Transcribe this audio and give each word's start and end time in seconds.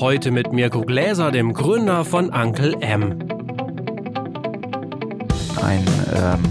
Heute 0.00 0.32
mit 0.32 0.52
Mirko 0.52 0.82
Gläser, 0.82 1.30
dem 1.30 1.52
Gründer 1.52 2.04
von 2.04 2.30
Uncle 2.30 2.74
M. 2.80 3.16
Ein 5.62 5.84
ähm, 6.16 6.42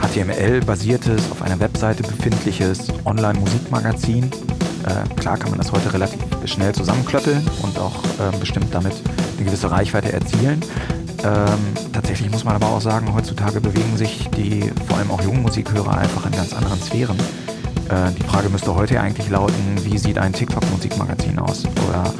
HTML-basiertes, 0.00 1.30
auf 1.30 1.42
einer 1.42 1.60
Webseite 1.60 2.02
befindliches 2.02 2.88
Online-Musikmagazin. 3.04 4.24
Äh, 4.24 5.14
klar 5.20 5.36
kann 5.36 5.50
man 5.50 5.58
das 5.58 5.72
heute 5.72 5.92
relativ 5.92 6.18
schnell 6.46 6.74
zusammenklöppeln 6.74 7.46
und 7.62 7.78
auch 7.78 8.02
äh, 8.04 8.34
bestimmt 8.40 8.74
damit 8.74 8.94
eine 9.36 9.44
gewisse 9.44 9.70
Reichweite 9.70 10.12
erzielen. 10.12 10.62
Ähm, 11.22 11.58
tatsächlich 11.92 12.30
muss 12.30 12.44
man 12.44 12.54
aber 12.54 12.68
auch 12.68 12.80
sagen, 12.80 13.14
heutzutage 13.14 13.60
bewegen 13.60 13.98
sich 13.98 14.30
die 14.30 14.72
vor 14.88 14.96
allem 14.96 15.10
auch 15.10 15.20
jungen 15.20 15.42
Musikhörer 15.42 15.98
einfach 15.98 16.24
in 16.24 16.32
ganz 16.32 16.54
anderen 16.54 16.80
Sphären. 16.80 17.18
Äh, 17.90 18.12
die 18.18 18.22
Frage 18.22 18.48
müsste 18.48 18.74
heute 18.74 18.98
eigentlich 19.00 19.28
lauten, 19.28 19.84
wie 19.84 19.98
sieht 19.98 20.16
ein 20.18 20.32
TikTok-Musikmagazin 20.32 21.38
aus? 21.38 21.64
Oder 21.86 22.12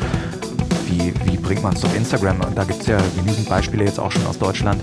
wie, 0.86 1.12
wie 1.24 1.36
bringt 1.36 1.62
man 1.62 1.74
es 1.74 1.84
auf 1.84 1.94
Instagram? 1.96 2.40
Und 2.40 2.56
da 2.56 2.64
gibt 2.64 2.80
es 2.80 2.86
ja 2.86 2.98
genügend 3.16 3.48
Beispiele 3.48 3.84
jetzt 3.84 3.98
auch 3.98 4.10
schon 4.10 4.26
aus 4.26 4.38
Deutschland, 4.38 4.82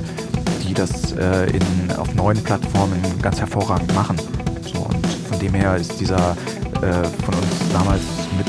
die 0.67 0.73
das 0.73 1.13
äh, 1.13 1.49
in, 1.52 1.91
auf 1.98 2.13
neuen 2.16 2.41
Plattformen 2.44 3.02
ganz 3.21 3.39
hervorragend 3.39 3.94
machen. 3.95 4.17
So, 4.61 4.80
und 4.80 5.05
von 5.05 5.39
dem 5.39 5.53
her 5.53 5.75
ist 5.77 5.99
dieser 5.99 6.35
äh, 6.81 7.03
von 7.23 7.34
uns 7.35 7.71
damals 7.71 8.02
mit 8.38 8.47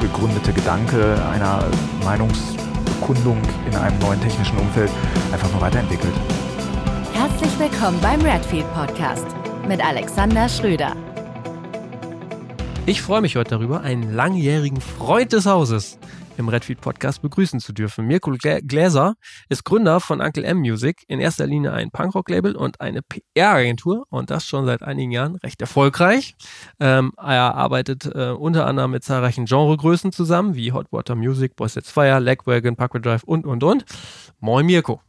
begründete 0.00 0.52
Gedanke 0.52 1.16
einer 1.32 1.64
Meinungsbekundung 2.04 3.40
in 3.66 3.76
einem 3.76 3.98
neuen 3.98 4.20
technischen 4.20 4.58
Umfeld 4.58 4.90
einfach 5.32 5.50
nur 5.52 5.60
weiterentwickelt. 5.60 6.14
Herzlich 7.12 7.58
willkommen 7.58 7.98
beim 8.00 8.20
Redfield 8.22 8.66
Podcast 8.74 9.26
mit 9.68 9.84
Alexander 9.84 10.48
Schröder. 10.48 10.94
Ich 12.86 13.02
freue 13.02 13.20
mich 13.20 13.36
heute 13.36 13.50
darüber, 13.50 13.82
einen 13.82 14.14
langjährigen 14.14 14.80
Freund 14.80 15.32
des 15.32 15.46
Hauses 15.46 15.98
im 16.40 16.48
Redfield 16.48 16.80
Podcast 16.80 17.22
begrüßen 17.22 17.60
zu 17.60 17.72
dürfen. 17.72 18.06
Mirko 18.06 18.34
Gläser 18.40 19.14
ist 19.48 19.64
Gründer 19.64 20.00
von 20.00 20.20
Uncle 20.20 20.44
M 20.44 20.58
Music, 20.58 21.04
in 21.06 21.20
erster 21.20 21.46
Linie 21.46 21.72
ein 21.72 21.90
Punkrock-Label 21.90 22.56
und 22.56 22.80
eine 22.80 23.02
PR-Agentur 23.02 24.06
und 24.08 24.30
das 24.30 24.44
schon 24.44 24.66
seit 24.66 24.82
einigen 24.82 25.12
Jahren 25.12 25.36
recht 25.36 25.60
erfolgreich. 25.60 26.34
Ähm, 26.80 27.12
er 27.16 27.54
arbeitet 27.54 28.06
äh, 28.06 28.30
unter 28.30 28.66
anderem 28.66 28.90
mit 28.90 29.04
zahlreichen 29.04 29.44
Genregrößen 29.44 30.10
zusammen, 30.10 30.56
wie 30.56 30.72
Hot 30.72 30.90
Water 30.90 31.14
Music, 31.14 31.54
Boys 31.54 31.74
Sets 31.74 31.92
Fire, 31.92 32.18
Legwagon, 32.18 32.74
Parkway 32.74 33.00
Drive 33.00 33.22
und, 33.22 33.46
und, 33.46 33.62
und. 33.62 33.84
Moin 34.40 34.66
Mirko. 34.66 35.00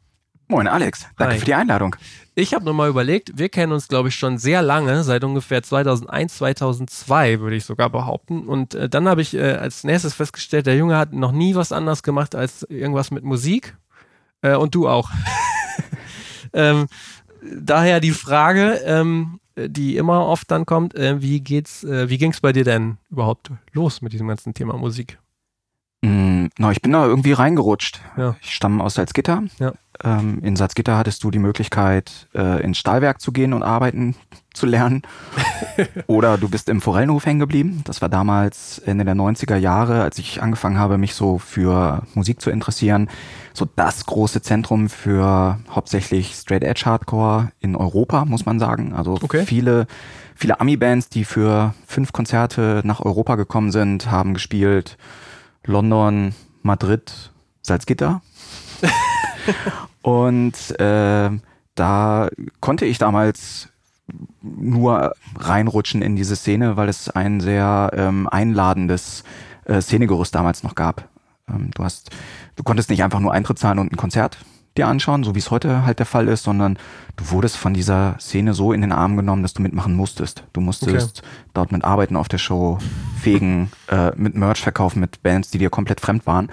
Moin 0.52 0.67
Alex, 0.67 1.07
danke 1.16 1.35
Hi. 1.35 1.39
für 1.39 1.45
die 1.45 1.53
Einladung. 1.53 1.95
Ich 2.35 2.53
habe 2.53 2.66
nochmal 2.66 2.89
überlegt, 2.89 3.38
wir 3.38 3.47
kennen 3.47 3.71
uns, 3.71 3.88
glaube 3.88 4.09
ich, 4.09 4.16
schon 4.16 4.38
sehr 4.38 4.61
lange, 4.61 5.02
seit 5.05 5.23
ungefähr 5.23 5.63
2001, 5.63 6.35
2002, 6.35 7.39
würde 7.39 7.55
ich 7.55 7.63
sogar 7.63 7.89
behaupten. 7.89 8.49
Und 8.49 8.75
äh, 8.75 8.89
dann 8.89 9.07
habe 9.07 9.22
ich 9.22 9.33
äh, 9.33 9.53
als 9.53 9.85
nächstes 9.85 10.13
festgestellt, 10.13 10.66
der 10.66 10.75
Junge 10.75 10.97
hat 10.97 11.13
noch 11.13 11.31
nie 11.31 11.55
was 11.55 11.72
anderes 11.72 12.03
gemacht 12.03 12.35
als 12.35 12.63
irgendwas 12.63 13.11
mit 13.11 13.23
Musik. 13.23 13.77
Äh, 14.41 14.57
und 14.57 14.75
du 14.75 14.89
auch. 14.89 15.09
ähm, 16.53 16.88
daher 17.41 18.02
die 18.02 18.11
Frage, 18.11 18.81
ähm, 18.83 19.39
die 19.55 19.95
immer 19.95 20.25
oft 20.25 20.52
dann 20.52 20.66
kommt, 20.66 20.95
äh, 20.95 21.22
wie 21.22 21.39
geht's, 21.39 21.85
äh, 21.85 22.09
wie 22.09 22.17
ging's 22.17 22.41
bei 22.41 22.52
dir 22.52 22.66
denn 22.66 22.97
überhaupt 23.09 23.52
los 23.72 24.02
mit 24.02 24.11
diesem 24.11 24.27
ganzen 24.27 24.53
Thema 24.53 24.75
Musik? 24.75 25.17
Mm, 26.02 26.47
na, 26.57 26.71
ich 26.71 26.81
bin 26.81 26.91
da 26.94 27.05
irgendwie 27.05 27.33
reingerutscht. 27.33 28.02
Ja. 28.17 28.35
Ich 28.41 28.55
stamme 28.55 28.83
aus 28.83 28.95
Salzgitter. 28.95 29.44
Ja. 29.59 29.73
Ähm, 30.03 30.39
in 30.41 30.55
Salzgitter 30.55 30.97
hattest 30.97 31.23
du 31.23 31.30
die 31.30 31.38
Möglichkeit, 31.38 32.27
äh, 32.33 32.63
ins 32.63 32.80
Stahlwerk 32.80 33.21
zu 33.21 33.31
gehen 33.31 33.53
und 33.53 33.61
arbeiten 33.61 34.16
zu 34.53 34.66
lernen. 34.66 35.03
Oder 36.07 36.39
du 36.39 36.49
bist 36.49 36.69
im 36.69 36.81
Forellenhof 36.81 37.27
hängen 37.27 37.39
geblieben. 37.39 37.81
Das 37.83 38.02
war 38.02 38.09
damals 38.09 38.79
Ende 38.79 39.05
der 39.05 39.16
90er 39.16 39.57
Jahre, 39.57 40.02
als 40.02 40.17
ich 40.17 40.41
angefangen 40.41 40.79
habe, 40.79 40.97
mich 40.97 41.13
so 41.13 41.38
für 41.38 42.02
Musik 42.16 42.41
zu 42.41 42.49
interessieren. 42.49 43.07
So 43.53 43.67
das 43.75 44.07
große 44.07 44.41
Zentrum 44.41 44.89
für 44.89 45.59
hauptsächlich 45.69 46.33
Straight 46.33 46.63
Edge 46.63 46.83
Hardcore 46.85 47.51
in 47.59 47.75
Europa, 47.75 48.25
muss 48.25 48.45
man 48.45 48.57
sagen. 48.59 48.94
Also 48.94 49.19
okay. 49.22 49.45
viele, 49.45 49.85
viele 50.35 50.59
Ami-Bands, 50.59 51.09
die 51.09 51.25
für 51.25 51.75
fünf 51.85 52.12
Konzerte 52.12 52.81
nach 52.83 53.01
Europa 53.01 53.35
gekommen 53.35 53.72
sind, 53.72 54.09
haben 54.09 54.33
gespielt. 54.33 54.97
London, 55.66 56.33
Madrid, 56.61 57.31
Salzgitter. 57.61 58.22
und 60.01 60.79
äh, 60.79 61.29
da 61.75 62.29
konnte 62.59 62.85
ich 62.85 62.97
damals 62.97 63.69
nur 64.41 65.13
reinrutschen 65.38 66.01
in 66.01 66.16
diese 66.16 66.35
Szene, 66.35 66.77
weil 66.77 66.89
es 66.89 67.09
ein 67.09 67.39
sehr 67.39 67.91
ähm, 67.94 68.27
einladendes 68.27 69.23
äh, 69.66 69.81
Szenegerüst 69.81 70.35
damals 70.35 70.63
noch 70.63 70.75
gab. 70.75 71.07
Ähm, 71.47 71.71
du 71.73 71.83
hast, 71.83 72.09
du 72.55 72.63
konntest 72.63 72.89
nicht 72.89 73.03
einfach 73.03 73.19
nur 73.19 73.33
Eintritt 73.33 73.59
zahlen 73.59 73.79
und 73.79 73.91
ein 73.91 73.97
Konzert 73.97 74.38
dir 74.77 74.87
anschauen, 74.87 75.23
so 75.23 75.35
wie 75.35 75.39
es 75.39 75.51
heute 75.51 75.85
halt 75.85 75.99
der 75.99 76.05
Fall 76.05 76.27
ist, 76.27 76.43
sondern 76.43 76.77
du 77.17 77.29
wurdest 77.31 77.57
von 77.57 77.73
dieser 77.73 78.15
Szene 78.19 78.53
so 78.53 78.71
in 78.71 78.81
den 78.81 78.91
Arm 78.91 79.17
genommen, 79.17 79.41
dass 79.41 79.53
du 79.53 79.61
mitmachen 79.61 79.95
musstest. 79.95 80.43
Du 80.53 80.61
musstest 80.61 81.19
okay. 81.19 81.27
dort 81.53 81.71
mit 81.71 81.83
arbeiten 81.83 82.15
auf 82.15 82.29
der 82.29 82.37
Show, 82.37 82.77
fegen, 83.19 83.71
äh, 83.89 84.11
mit 84.15 84.35
Merch 84.35 84.61
verkaufen, 84.61 84.99
mit 84.99 85.21
Bands, 85.23 85.51
die 85.51 85.57
dir 85.57 85.69
komplett 85.69 85.99
fremd 85.99 86.25
waren. 86.25 86.45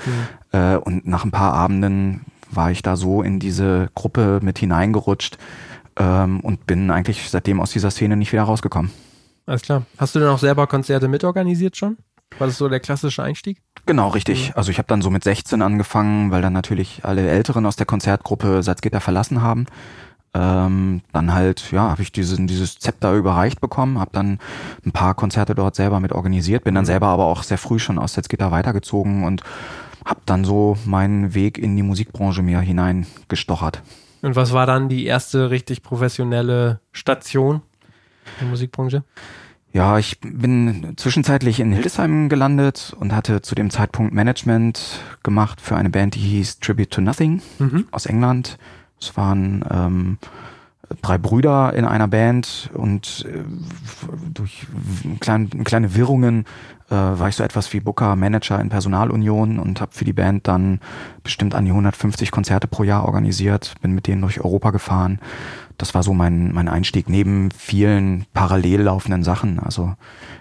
Mhm. 0.52 0.58
Äh, 0.58 0.76
und 0.76 1.06
nach 1.06 1.24
ein 1.24 1.30
paar 1.30 1.54
Abenden 1.54 2.24
war 2.50 2.70
ich 2.70 2.82
da 2.82 2.96
so 2.96 3.22
in 3.22 3.38
diese 3.38 3.90
Gruppe 3.94 4.40
mit 4.42 4.58
hineingerutscht 4.58 5.38
ähm, 5.96 6.40
und 6.40 6.66
bin 6.66 6.90
eigentlich 6.90 7.28
seitdem 7.28 7.60
aus 7.60 7.70
dieser 7.70 7.90
Szene 7.90 8.16
nicht 8.16 8.32
wieder 8.32 8.44
rausgekommen. 8.44 8.90
Alles 9.46 9.62
klar. 9.62 9.84
Hast 9.96 10.14
du 10.14 10.18
denn 10.18 10.28
auch 10.28 10.38
selber 10.38 10.66
Konzerte 10.66 11.08
mitorganisiert 11.08 11.76
schon? 11.76 11.96
War 12.39 12.47
das 12.47 12.59
so 12.59 12.69
der 12.69 12.81
klassische 12.81 13.22
Einstieg? 13.22 13.62
Genau, 13.87 14.09
richtig. 14.09 14.49
Mhm. 14.49 14.55
Also 14.56 14.71
ich 14.71 14.78
habe 14.78 14.89
dann 14.89 15.03
so 15.03 15.11
mit 15.11 15.25
16 15.25 15.62
angefangen, 15.62 16.31
weil 16.31 16.43
dann 16.43 16.53
natürlich 16.53 17.00
alle 17.05 17.28
Älteren 17.28 17.65
aus 17.66 17.77
der 17.77 17.87
Konzertgruppe 17.87 18.62
Salzgitter 18.62 19.00
verlassen 19.00 19.43
haben. 19.43 19.66
Ähm, 20.34 21.00
dann 21.12 21.33
halt, 21.33 21.72
ja, 21.72 21.91
habe 21.91 22.03
ich 22.03 22.12
diesen, 22.12 22.47
dieses 22.47 22.78
Zepter 22.78 23.15
überreicht 23.15 23.62
bekommen, 23.62 23.99
habe 23.99 24.11
dann 24.12 24.39
ein 24.84 24.93
paar 24.93 25.15
Konzerte 25.15 25.55
dort 25.55 25.75
selber 25.75 26.00
mit 26.00 26.12
organisiert, 26.12 26.65
bin 26.65 26.75
dann 26.75 26.84
mhm. 26.84 26.89
selber 26.89 27.06
aber 27.06 27.25
auch 27.25 27.43
sehr 27.43 27.56
früh 27.56 27.78
schon 27.78 27.99
aus 27.99 28.12
Salzgitter 28.12 28.50
weitergezogen 28.50 29.25
und 29.25 29.43
habe 30.05 30.21
dann 30.27 30.45
so 30.45 30.77
meinen 30.84 31.34
Weg 31.34 31.56
in 31.56 31.77
die 31.77 31.83
Musikbranche 31.83 32.43
mir 32.43 32.60
hineingestochert. 32.60 33.83
Und 34.22 34.37
was 34.37 34.53
war 34.53 34.66
dann 34.66 34.89
die 34.89 35.06
erste 35.06 35.50
richtig 35.50 35.83
professionelle 35.83 36.81
Station 36.93 37.62
in 38.34 38.41
der 38.41 38.49
Musikbranche? 38.49 39.05
Ja, 39.78 39.97
ich 39.97 40.19
bin 40.21 40.94
zwischenzeitlich 40.97 41.61
in 41.61 41.71
Hildesheim 41.71 42.28
gelandet 42.28 42.97
und 42.99 43.15
hatte 43.15 43.43
zu 43.43 43.55
dem 43.55 43.71
Zeitpunkt 43.71 44.12
Management 44.12 45.05
gemacht 45.22 45.61
für 45.61 45.77
eine 45.77 45.89
Band, 45.89 46.16
die 46.16 46.19
hieß 46.19 46.59
Tribute 46.59 46.91
to 46.91 47.00
Nothing 47.00 47.41
mhm. 47.61 47.87
aus 47.93 48.06
England. 48.06 48.59
Es 49.00 49.16
waren 49.16 49.65
ähm, 49.71 50.19
drei 51.00 51.16
Brüder 51.16 51.75
in 51.75 51.84
einer 51.84 52.09
Band 52.09 52.71
und 52.75 53.25
äh, 53.28 53.44
durch 54.34 54.66
klein, 55.21 55.49
kleine 55.62 55.95
Wirrungen 55.95 56.45
äh, 56.91 56.94
war 56.94 57.28
ich 57.28 57.37
so 57.37 57.44
etwas 57.44 57.72
wie 57.72 57.81
Booker 57.81 58.16
Manager 58.16 58.60
in 58.60 58.69
Personalunion 58.69 59.59
und 59.59 59.81
habe 59.81 59.93
für 59.93 60.04
die 60.04 60.12
Band 60.12 60.49
dann 60.49 60.81
bestimmt 61.22 61.54
an 61.54 61.65
die 61.65 61.71
150 61.71 62.31
Konzerte 62.31 62.66
pro 62.66 62.84
Jahr 62.84 63.04
organisiert, 63.04 63.75
bin 63.81 63.93
mit 63.93 64.06
denen 64.06 64.22
durch 64.22 64.41
Europa 64.41 64.71
gefahren 64.71 65.21
das 65.78 65.94
war 65.94 66.03
so 66.03 66.12
mein, 66.12 66.53
mein 66.53 66.69
Einstieg 66.69 67.09
neben 67.09 67.50
vielen 67.53 68.27
parallel 68.34 68.82
laufenden 68.82 69.22
Sachen. 69.22 69.60
Also 69.60 69.94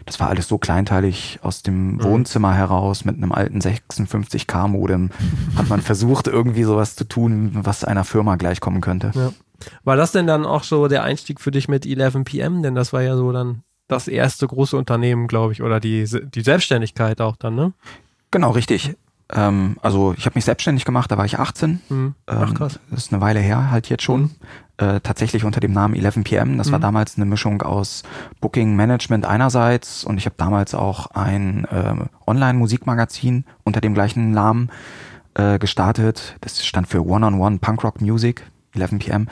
das 0.06 0.20
war 0.20 0.30
alles 0.30 0.48
so 0.48 0.58
kleinteilig 0.58 1.40
aus 1.44 1.62
dem 1.62 1.94
mhm. 1.94 2.04
Wohnzimmer 2.04 2.56
heraus 2.56 3.06
mit 3.06 3.18
einem 3.18 3.32
alten 3.32 3.60
56K 3.60 4.68
Modem. 4.68 5.12
Hat 5.56 5.70
man 5.70 5.82
versucht, 5.82 6.28
irgendwie 6.28 6.64
sowas 6.64 6.96
zu 6.96 7.04
tun, 7.04 7.52
was 7.54 7.84
einer 7.84 8.04
Firma 8.04 8.36
gleichkommen 8.36 8.82
könnte. 8.82 9.12
Ja. 9.14 9.32
War 9.84 9.96
das 9.96 10.12
denn 10.12 10.28
dann 10.28 10.46
auch 10.46 10.64
so 10.64 10.88
der 10.88 11.04
Einstieg 11.04 11.40
für 11.40 11.52
dich 11.52 11.68
mit 11.68 11.86
11 11.86 12.24
PM? 12.26 12.64
Denn 12.64 12.76
das 12.76 12.92
war 12.92 13.04
ja 13.04 13.16
so 13.16 13.32
dann 13.32 13.64
das 13.88 14.08
erste 14.08 14.48
große 14.48 14.76
Unternehmen, 14.78 15.28
glaube 15.28 15.54
ich, 15.54 15.62
oder 15.62 15.80
die, 15.80 16.06
die 16.06 16.42
Selbstständigkeit 16.42 17.22
auch 17.22 17.36
dann, 17.36 17.56
ne? 17.56 17.74
Genau, 18.32 18.52
richtig. 18.52 18.96
Ähm, 19.30 19.78
also 19.82 20.14
ich 20.18 20.26
habe 20.26 20.36
mich 20.36 20.46
selbstständig 20.46 20.86
gemacht, 20.86 21.12
da 21.12 21.18
war 21.18 21.26
ich 21.26 21.40
18. 21.40 21.82
Mhm. 21.90 22.16
Ach, 22.26 22.50
ähm, 22.50 22.54
krass. 22.54 22.80
Das 22.90 23.06
ist 23.06 23.14
eine 23.14 23.22
Weile 23.22 23.40
her, 23.40 23.72
halt 23.72 23.90
jetzt 23.90 24.04
schon. 24.04 24.22
Mhm. 24.22 24.32
Äh, 24.78 25.00
tatsächlich 25.02 25.44
unter 25.44 25.60
dem 25.60 25.74
Namen 25.74 25.96
11pm. 25.96 26.58
Das 26.58 26.68
mhm. 26.68 26.74
war 26.74 26.80
damals 26.80 27.16
eine 27.16 27.26
Mischung 27.26 27.62
aus 27.62 28.04
Booking 28.42 28.76
Management 28.76 29.26
einerseits 29.26 30.04
und 30.04 30.18
ich 30.18 30.26
habe 30.26 30.36
damals 30.38 30.76
auch 30.76 31.08
ein 31.08 31.66
äh, 31.66 31.96
Online-Musikmagazin 32.28 33.46
unter 33.64 33.82
dem 33.82 33.94
gleichen 33.96 34.32
Namen 34.32 34.70
äh, 35.34 35.58
gestartet. 35.58 36.38
Das 36.42 36.64
stand 36.66 36.88
für 36.88 37.06
One-on-One 37.06 37.58
Punk 37.58 37.84
Rock 37.84 38.02
Music, 38.02 38.44
11pm. 38.76 39.26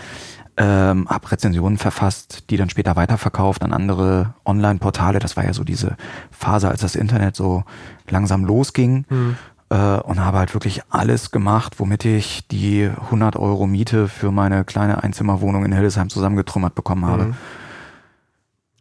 Ähm, 0.57 1.07
hab 1.09 1.31
Rezensionen 1.31 1.77
verfasst, 1.77 2.49
die 2.49 2.55
dann 2.55 2.69
später 2.69 2.95
weiterverkauft 2.95 3.61
an 3.61 3.73
andere 3.73 4.35
Online-Portale. 4.45 5.19
Das 5.19 5.35
war 5.35 5.43
ja 5.43 5.53
so 5.53 5.65
diese 5.65 5.97
Phase, 6.31 6.69
als 6.69 6.79
das 6.79 6.95
Internet 6.95 7.35
so 7.35 7.63
langsam 8.09 8.45
losging. 8.45 9.05
Mhm 9.09 9.35
äh, 9.69 9.75
und 9.75 10.19
habe 10.19 10.37
halt 10.37 10.53
wirklich 10.53 10.81
alles 10.89 11.31
gemacht, 11.31 11.79
womit 11.79 12.05
ich 12.05 12.47
die 12.47 12.83
100 12.85 13.35
Euro 13.35 13.67
Miete 13.67 14.07
für 14.07 14.31
meine 14.31 14.63
kleine 14.63 15.03
Einzimmerwohnung 15.03 15.65
in 15.65 15.73
Hildesheim 15.73 16.09
zusammengetrümmert 16.09 16.75
bekommen 16.75 17.05
habe. 17.05 17.25
Mhm. 17.25 17.35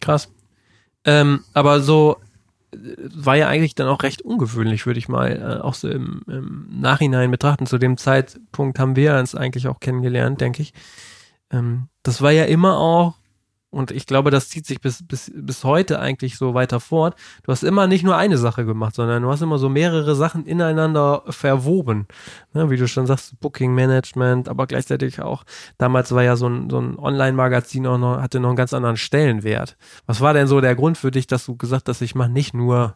Krass. 0.00 0.28
Ähm, 1.04 1.44
aber 1.54 1.80
so 1.80 2.16
war 3.14 3.36
ja 3.36 3.48
eigentlich 3.48 3.74
dann 3.74 3.88
auch 3.88 4.02
recht 4.02 4.22
ungewöhnlich, 4.22 4.84
würde 4.84 4.98
ich 4.98 5.08
mal 5.08 5.58
äh, 5.60 5.62
auch 5.62 5.74
so 5.74 5.88
im, 5.88 6.22
im, 6.26 6.66
Nachhinein 6.70 7.30
betrachten. 7.30 7.66
Zu 7.66 7.78
dem 7.78 7.96
Zeitpunkt 7.96 8.78
haben 8.78 8.96
wir 8.96 9.16
uns 9.16 9.34
eigentlich 9.34 9.68
auch 9.68 9.80
kennengelernt, 9.80 10.40
denke 10.40 10.62
ich. 10.62 10.74
Ähm, 11.50 11.88
das 12.02 12.22
war 12.22 12.30
ja 12.30 12.44
immer 12.44 12.78
auch 12.78 13.14
und 13.74 13.90
ich 13.90 14.06
glaube, 14.06 14.30
das 14.30 14.50
zieht 14.50 14.66
sich 14.66 14.80
bis, 14.80 15.04
bis, 15.04 15.32
bis 15.34 15.64
heute 15.64 15.98
eigentlich 15.98 16.38
so 16.38 16.54
weiter 16.54 16.78
fort. 16.78 17.16
Du 17.42 17.50
hast 17.50 17.64
immer 17.64 17.88
nicht 17.88 18.04
nur 18.04 18.16
eine 18.16 18.38
Sache 18.38 18.64
gemacht, 18.64 18.94
sondern 18.94 19.24
du 19.24 19.30
hast 19.30 19.42
immer 19.42 19.58
so 19.58 19.68
mehrere 19.68 20.14
Sachen 20.14 20.46
ineinander 20.46 21.24
verwoben. 21.28 22.06
Ne, 22.52 22.70
wie 22.70 22.76
du 22.76 22.86
schon 22.86 23.08
sagst, 23.08 23.40
Booking 23.40 23.74
Management, 23.74 24.48
aber 24.48 24.68
gleichzeitig 24.68 25.20
auch, 25.20 25.42
damals 25.76 26.12
war 26.12 26.22
ja 26.22 26.36
so 26.36 26.48
ein, 26.48 26.70
so 26.70 26.80
ein 26.80 26.96
Online-Magazin 26.96 27.84
auch 27.88 27.98
noch, 27.98 28.22
hatte 28.22 28.38
noch 28.38 28.50
einen 28.50 28.56
ganz 28.56 28.72
anderen 28.72 28.96
Stellenwert. 28.96 29.76
Was 30.06 30.20
war 30.20 30.34
denn 30.34 30.46
so 30.46 30.60
der 30.60 30.76
Grund 30.76 30.96
für 30.96 31.10
dich, 31.10 31.26
dass 31.26 31.44
du 31.44 31.56
gesagt 31.56 31.88
hast, 31.88 32.00
ich 32.00 32.14
mache 32.14 32.30
nicht 32.30 32.54
nur, 32.54 32.94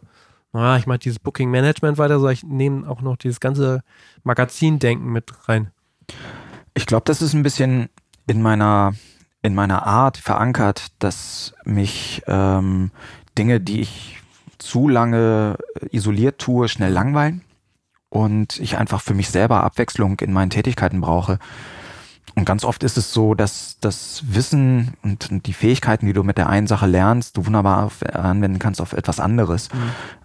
naja, 0.52 0.76
ich 0.78 0.86
mache 0.86 1.00
dieses 1.00 1.18
Booking 1.18 1.50
Management 1.50 1.98
weiter, 1.98 2.20
sondern 2.20 2.34
ich 2.34 2.44
nehme 2.44 2.88
auch 2.88 3.00
noch 3.00 3.16
dieses 3.16 3.40
ganze 3.40 3.82
Magazindenken 4.22 5.10
mit 5.10 5.48
rein? 5.48 5.72
Ich 6.74 6.86
glaube, 6.86 7.02
das 7.06 7.20
ist 7.20 7.34
ein 7.34 7.42
bisschen 7.42 7.88
in 8.28 8.40
meiner 8.40 8.94
in 9.42 9.54
meiner 9.54 9.86
Art 9.86 10.16
verankert, 10.16 10.88
dass 10.98 11.54
mich 11.64 12.22
ähm, 12.26 12.90
Dinge, 13.36 13.60
die 13.60 13.80
ich 13.80 14.18
zu 14.58 14.88
lange 14.88 15.56
isoliert 15.92 16.38
tue, 16.38 16.68
schnell 16.68 16.92
langweilen 16.92 17.42
und 18.10 18.58
ich 18.58 18.78
einfach 18.78 19.00
für 19.00 19.14
mich 19.14 19.30
selber 19.30 19.62
Abwechslung 19.62 20.18
in 20.20 20.32
meinen 20.32 20.50
Tätigkeiten 20.50 21.00
brauche. 21.00 21.38
Und 22.34 22.44
ganz 22.44 22.64
oft 22.64 22.82
ist 22.84 22.96
es 22.96 23.12
so, 23.12 23.34
dass 23.34 23.78
das 23.80 24.22
Wissen 24.26 24.94
und 25.02 25.46
die 25.46 25.52
Fähigkeiten, 25.52 26.06
die 26.06 26.12
du 26.12 26.22
mit 26.22 26.38
der 26.38 26.48
einen 26.48 26.66
Sache 26.66 26.86
lernst, 26.86 27.36
du 27.36 27.46
wunderbar 27.46 27.90
anwenden 28.12 28.58
kannst 28.58 28.80
auf 28.80 28.92
etwas 28.92 29.18
anderes. 29.18 29.68
Mhm. 29.72 29.78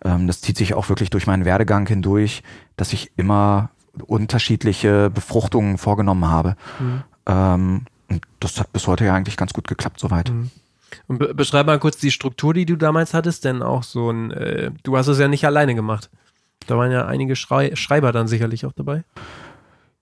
Ähm, 0.04 0.28
das 0.28 0.42
zieht 0.42 0.58
sich 0.58 0.74
auch 0.74 0.90
wirklich 0.90 1.10
durch 1.10 1.28
meinen 1.28 1.46
Werdegang 1.46 1.88
hindurch, 1.88 2.44
dass 2.78 2.94
ich 2.94 3.12
immer 3.16 3.72
unterschiedliche 4.06 5.10
Befruchtungen 5.10 5.78
vorgenommen 5.78 6.28
habe. 6.28 6.56
Mhm. 6.80 7.04
Ähm, 7.26 7.82
und 8.14 8.26
das 8.40 8.60
hat 8.60 8.72
bis 8.74 8.88
heute 8.88 9.06
ja 9.06 9.14
eigentlich 9.14 9.38
ganz 9.38 9.54
gut 9.54 9.68
geklappt 9.68 10.00
soweit. 10.00 10.30
Mhm. 10.30 10.52
Und 11.08 11.18
be 11.18 11.34
beschreib 11.34 11.66
mal 11.66 11.80
kurz 11.80 11.98
die 11.98 12.12
Struktur, 12.12 12.54
die 12.54 12.66
du 12.66 12.76
damals 12.76 13.14
hattest, 13.14 13.46
denn 13.46 13.62
auch 13.62 13.84
so 13.84 14.12
ein, 14.12 14.32
äh, 14.32 14.72
du 14.84 14.98
hast 14.98 15.08
es 15.08 15.20
ja 15.20 15.28
nicht 15.28 15.46
alleine 15.46 15.76
gemacht. 15.76 16.10
Da 16.68 16.78
waren 16.78 16.92
ja 16.92 17.06
einige 17.06 17.36
Schrei 17.36 17.76
Schreiber 17.76 18.12
dann 18.12 18.28
sicherlich 18.28 18.66
auch 18.66 18.74
dabei. 18.74 19.04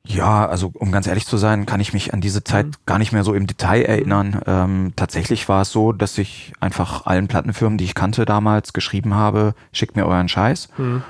Ja, 0.04 0.48
also 0.48 0.72
um 0.74 0.92
ganz 0.92 1.06
ehrlich 1.06 1.28
zu 1.28 1.38
sein, 1.38 1.66
kann 1.66 1.80
ich 1.80 1.94
mich 1.94 2.14
an 2.14 2.22
diese 2.22 2.44
Zeit 2.44 2.66
mhm. 2.66 2.72
gar 2.86 2.98
nicht 2.98 3.12
mehr 3.12 3.24
so 3.24 3.34
im 3.34 3.48
Detail 3.48 3.84
erinnern. 3.84 4.42
Ähm, 4.48 4.94
tatsächlich 4.96 5.48
war 5.48 5.62
es 5.62 5.72
so, 5.72 5.92
dass 5.92 6.18
ich 6.18 6.54
einfach 6.60 7.06
allen 7.06 7.28
Plattenfirmen, 7.28 7.78
die 7.78 7.86
ich 7.86 7.96
kannte 7.96 8.26
damals, 8.26 8.74
geschrieben 8.74 9.14
habe, 9.14 9.54
schickt 9.72 9.96
mir 9.96 10.06
euren 10.06 10.28
Scheiß. 10.28 10.70
Mhm. 10.78 11.04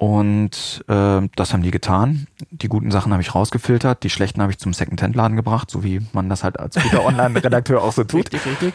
Und 0.00 0.82
äh, 0.88 1.28
das 1.36 1.52
haben 1.52 1.62
die 1.62 1.70
getan. 1.70 2.26
Die 2.50 2.68
guten 2.68 2.90
Sachen 2.90 3.12
habe 3.12 3.20
ich 3.20 3.34
rausgefiltert, 3.34 4.02
die 4.02 4.08
schlechten 4.08 4.40
habe 4.40 4.50
ich 4.50 4.56
zum 4.56 4.72
Second-Hand-Laden 4.72 5.36
gebracht, 5.36 5.70
so 5.70 5.84
wie 5.84 6.00
man 6.14 6.30
das 6.30 6.42
halt 6.42 6.58
als 6.58 6.76
guter 6.76 7.04
Online-Redakteur 7.06 7.82
auch 7.82 7.92
so 7.92 8.04
tut. 8.04 8.32
Richtig, 8.32 8.46
richtig. 8.46 8.72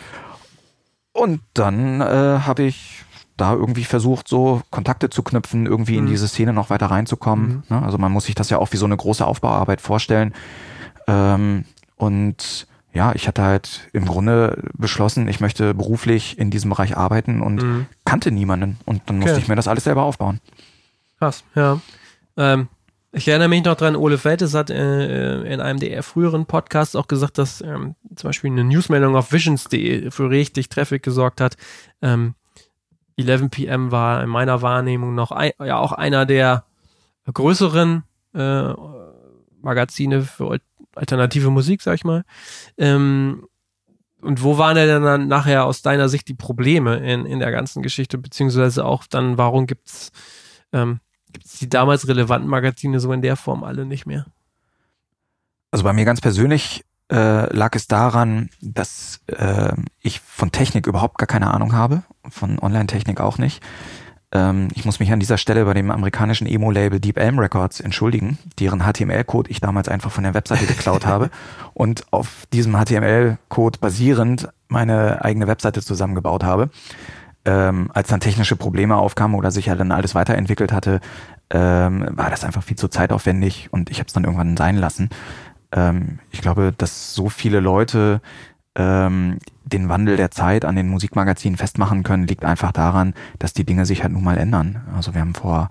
Und 1.14 1.42
dann 1.56 2.00
äh, 2.00 2.06
habe 2.06 2.62
ich 2.62 3.06
da 3.38 3.54
irgendwie 3.54 3.86
versucht, 3.86 4.28
so 4.28 4.62
Kontakte 4.70 5.10
zu 5.10 5.24
knüpfen, 5.24 5.66
irgendwie 5.66 5.94
mhm. 5.94 6.06
in 6.06 6.12
diese 6.12 6.28
Szene 6.28 6.54
noch 6.54 6.70
weiter 6.70 6.86
reinzukommen. 6.86 7.64
Mhm. 7.70 7.76
Ne? 7.76 7.82
Also 7.82 7.98
man 7.98 8.12
muss 8.12 8.26
sich 8.26 8.36
das 8.36 8.52
ja 8.52 8.60
auch 8.60 8.72
wie 8.72 8.78
so 8.78 8.86
eine 8.86 8.96
große 8.96 9.26
Aufbauarbeit 9.26 9.82
vorstellen. 9.82 10.32
Ähm, 11.08 11.66
und 11.96 12.68
ja, 12.94 13.16
ich 13.16 13.28
hatte 13.28 13.42
halt 13.42 13.90
im 13.94 14.06
Grunde 14.06 14.62
beschlossen, 14.74 15.28
ich 15.28 15.40
möchte 15.40 15.74
beruflich 15.74 16.38
in 16.38 16.52
diesem 16.52 16.70
Bereich 16.70 16.96
arbeiten 16.96 17.42
und 17.42 17.64
mhm. 17.64 17.86
kannte 18.06 18.30
niemanden. 18.30 18.78
Und 18.86 19.02
dann 19.08 19.18
musste 19.18 19.32
okay. 19.32 19.42
ich 19.42 19.48
mir 19.48 19.56
das 19.56 19.68
alles 19.68 19.86
selber 19.86 20.04
aufbauen. 20.04 20.40
Krass, 21.26 21.44
ja. 21.56 21.82
Ähm, 22.38 22.68
ich 23.12 23.28
erinnere 23.28 23.48
mich 23.48 23.64
noch 23.64 23.76
dran, 23.76 23.96
Ole 23.96 24.20
Feltes 24.20 24.54
hat 24.54 24.70
äh, 24.70 25.42
in 25.42 25.60
einem 25.60 25.80
der 25.80 26.04
früheren 26.04 26.46
Podcasts 26.46 26.96
auch 26.96 27.08
gesagt, 27.08 27.40
dass 27.40 27.62
ähm, 27.62 27.96
zum 28.16 28.28
Beispiel 28.28 28.52
eine 28.52 28.64
Newsmeldung 28.64 29.16
auf 29.16 29.32
visions.de 29.32 30.12
für 30.12 30.30
richtig 30.30 30.70
Traffic 30.70 31.02
gesorgt 31.02 31.42
hat. 31.42 31.58
Ähm, 32.04 32.36
11 33.18 33.50
PM 33.50 33.92
war 33.92 34.22
in 34.22 34.30
meiner 34.30 34.62
Wahrnehmung 34.62 35.16
noch 35.16 35.32
ein, 35.32 35.54
ja 35.58 35.80
auch 35.80 35.94
einer 35.94 36.28
der 36.28 36.66
größeren 37.34 38.04
äh, 38.36 38.74
Magazine 39.64 40.22
für 40.22 40.60
alternative 40.94 41.50
Musik, 41.50 41.82
sag 41.82 41.96
ich 41.96 42.04
mal. 42.04 42.24
Ähm, 42.78 43.48
und 44.22 44.44
wo 44.44 44.60
waren 44.60 44.76
denn 44.76 45.02
dann 45.02 45.28
nachher 45.28 45.66
aus 45.66 45.82
deiner 45.82 46.08
Sicht 46.08 46.28
die 46.28 46.36
Probleme 46.36 46.98
in, 46.98 47.26
in 47.26 47.40
der 47.40 47.50
ganzen 47.50 47.82
Geschichte, 47.82 48.20
beziehungsweise 48.20 48.86
auch 48.86 49.08
dann, 49.08 49.40
warum 49.40 49.66
gibt's 49.66 50.12
ähm, 50.72 51.00
Gibt 51.36 51.48
es 51.48 51.60
die 51.60 51.68
damals 51.68 52.08
relevanten 52.08 52.50
Magazine 52.50 52.98
so 53.02 53.12
in 53.12 53.22
der 53.22 53.36
Form 53.36 53.66
alle 53.66 53.86
nicht 53.86 54.06
mehr? 54.06 54.26
Also 55.70 55.84
bei 55.84 55.92
mir 55.92 56.06
ganz 56.06 56.22
persönlich 56.22 56.86
äh, 57.12 57.54
lag 57.54 57.76
es 57.76 57.88
daran, 57.88 58.50
dass 58.62 59.20
äh, 59.28 59.74
ich 60.00 60.22
von 60.22 60.54
Technik 60.54 60.88
überhaupt 60.88 61.18
gar 61.18 61.28
keine 61.28 61.54
Ahnung 61.54 61.74
habe, 61.74 62.04
von 62.30 62.58
Online-Technik 62.58 63.20
auch 63.20 63.38
nicht. 63.38 63.62
Ähm, 64.32 64.70
ich 64.76 64.86
muss 64.86 65.02
mich 65.02 65.12
an 65.12 65.20
dieser 65.20 65.38
Stelle 65.38 65.66
bei 65.66 65.74
dem 65.74 65.92
amerikanischen 65.92 66.48
Emo-Label 66.48 67.02
Deep 67.02 67.20
Elm 67.20 67.38
Records 67.38 67.82
entschuldigen, 67.82 68.38
deren 68.58 68.80
HTML-Code 68.80 69.52
ich 69.52 69.60
damals 69.60 69.90
einfach 69.90 70.12
von 70.12 70.24
der 70.24 70.36
Webseite 70.36 70.66
geklaut 70.66 71.06
habe 71.06 71.32
und 71.74 72.06
auf 72.14 72.46
diesem 72.54 72.82
HTML-Code 72.82 73.80
basierend 73.80 74.48
meine 74.70 75.22
eigene 75.22 75.48
Webseite 75.48 75.82
zusammengebaut 75.82 76.46
habe 76.46 76.70
ähm, 77.46 77.90
als 77.94 78.10
dann 78.10 78.20
technische 78.20 78.56
Probleme 78.56 78.96
aufkamen 78.96 79.38
oder 79.38 79.52
sich 79.52 79.68
ja 79.68 79.76
dann 79.76 79.92
alles 79.92 80.16
weiterentwickelt 80.16 80.72
hatte, 80.72 81.00
ähm, 81.50 82.08
war 82.12 82.30
das 82.30 82.44
einfach 82.44 82.64
viel 82.64 82.78
zu 82.78 82.88
zeitaufwendig 82.88 83.70
und 83.72 83.90
ich 83.90 84.00
habe 84.00 84.08
es 84.08 84.14
dann 84.14 84.24
irgendwann 84.24 84.58
sein 84.58 84.78
lassen. 84.78 85.10
Ähm, 85.72 86.20
ich 86.32 86.42
glaube, 86.42 86.74
dass 86.76 87.14
so 87.14 87.30
viele 87.30 87.60
Leute 87.60 88.22
ähm, 88.76 89.40
den 89.64 89.90
Wandel 89.90 90.18
der 90.18 90.32
Zeit 90.32 90.66
an 90.66 90.76
den 90.76 90.90
Musikmagazinen 90.90 91.58
festmachen 91.58 92.04
können, 92.04 92.28
liegt 92.28 92.44
einfach 92.44 92.72
daran, 92.72 93.14
dass 93.40 93.54
die 93.54 93.64
Dinge 93.64 93.86
sich 93.86 94.04
halt 94.04 94.14
nun 94.14 94.24
mal 94.24 94.38
ändern. 94.38 94.82
Also 94.96 95.14
wir 95.14 95.22
haben 95.22 95.36
vor 95.36 95.70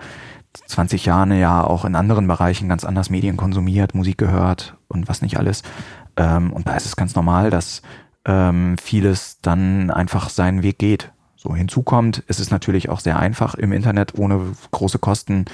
20 0.67 1.05
Jahren 1.05 1.32
ja 1.32 1.65
auch 1.65 1.85
in 1.85 1.97
anderen 1.97 2.26
Bereichen 2.26 2.69
ganz 2.69 2.85
anders 2.85 3.11
Medien 3.11 3.37
konsumiert, 3.37 3.94
Musik 3.94 4.19
gehört 4.19 4.76
und 4.88 5.09
was 5.09 5.23
nicht 5.23 5.38
alles. 5.38 5.62
Ähm, 6.17 6.53
und 6.53 6.69
da 6.69 6.76
ist 6.76 6.87
es 6.87 6.97
ganz 6.97 7.15
normal, 7.15 7.50
dass 7.50 7.82
ähm, 8.25 8.76
vieles 8.79 9.41
dann 9.43 9.91
einfach 9.91 10.29
seinen 10.29 10.62
Weg 10.62 10.79
geht. 10.79 11.12
So 11.44 11.55
hinzu 11.55 11.82
kommt, 11.82 12.19
ist 12.20 12.41
es 12.41 12.50
natürlich 12.50 12.88
auch 12.88 13.00
sehr 13.00 13.19
einfach 13.19 13.55
im 13.55 13.73
Internet 13.73 14.19
ohne 14.19 14.41
große 14.70 14.99
Kosten 14.99 15.44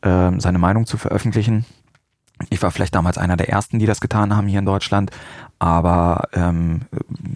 äh, 0.00 0.30
seine 0.38 0.58
Meinung 0.58 0.86
zu 0.86 0.96
veröffentlichen. 0.96 1.66
Ich 2.48 2.62
war 2.62 2.70
vielleicht 2.70 2.94
damals 2.94 3.18
einer 3.18 3.36
der 3.36 3.50
ersten, 3.50 3.78
die 3.78 3.86
das 3.86 4.00
getan 4.00 4.34
haben 4.34 4.48
hier 4.48 4.58
in 4.58 4.64
Deutschland, 4.64 5.10
aber 5.58 6.28
ähm, 6.32 6.82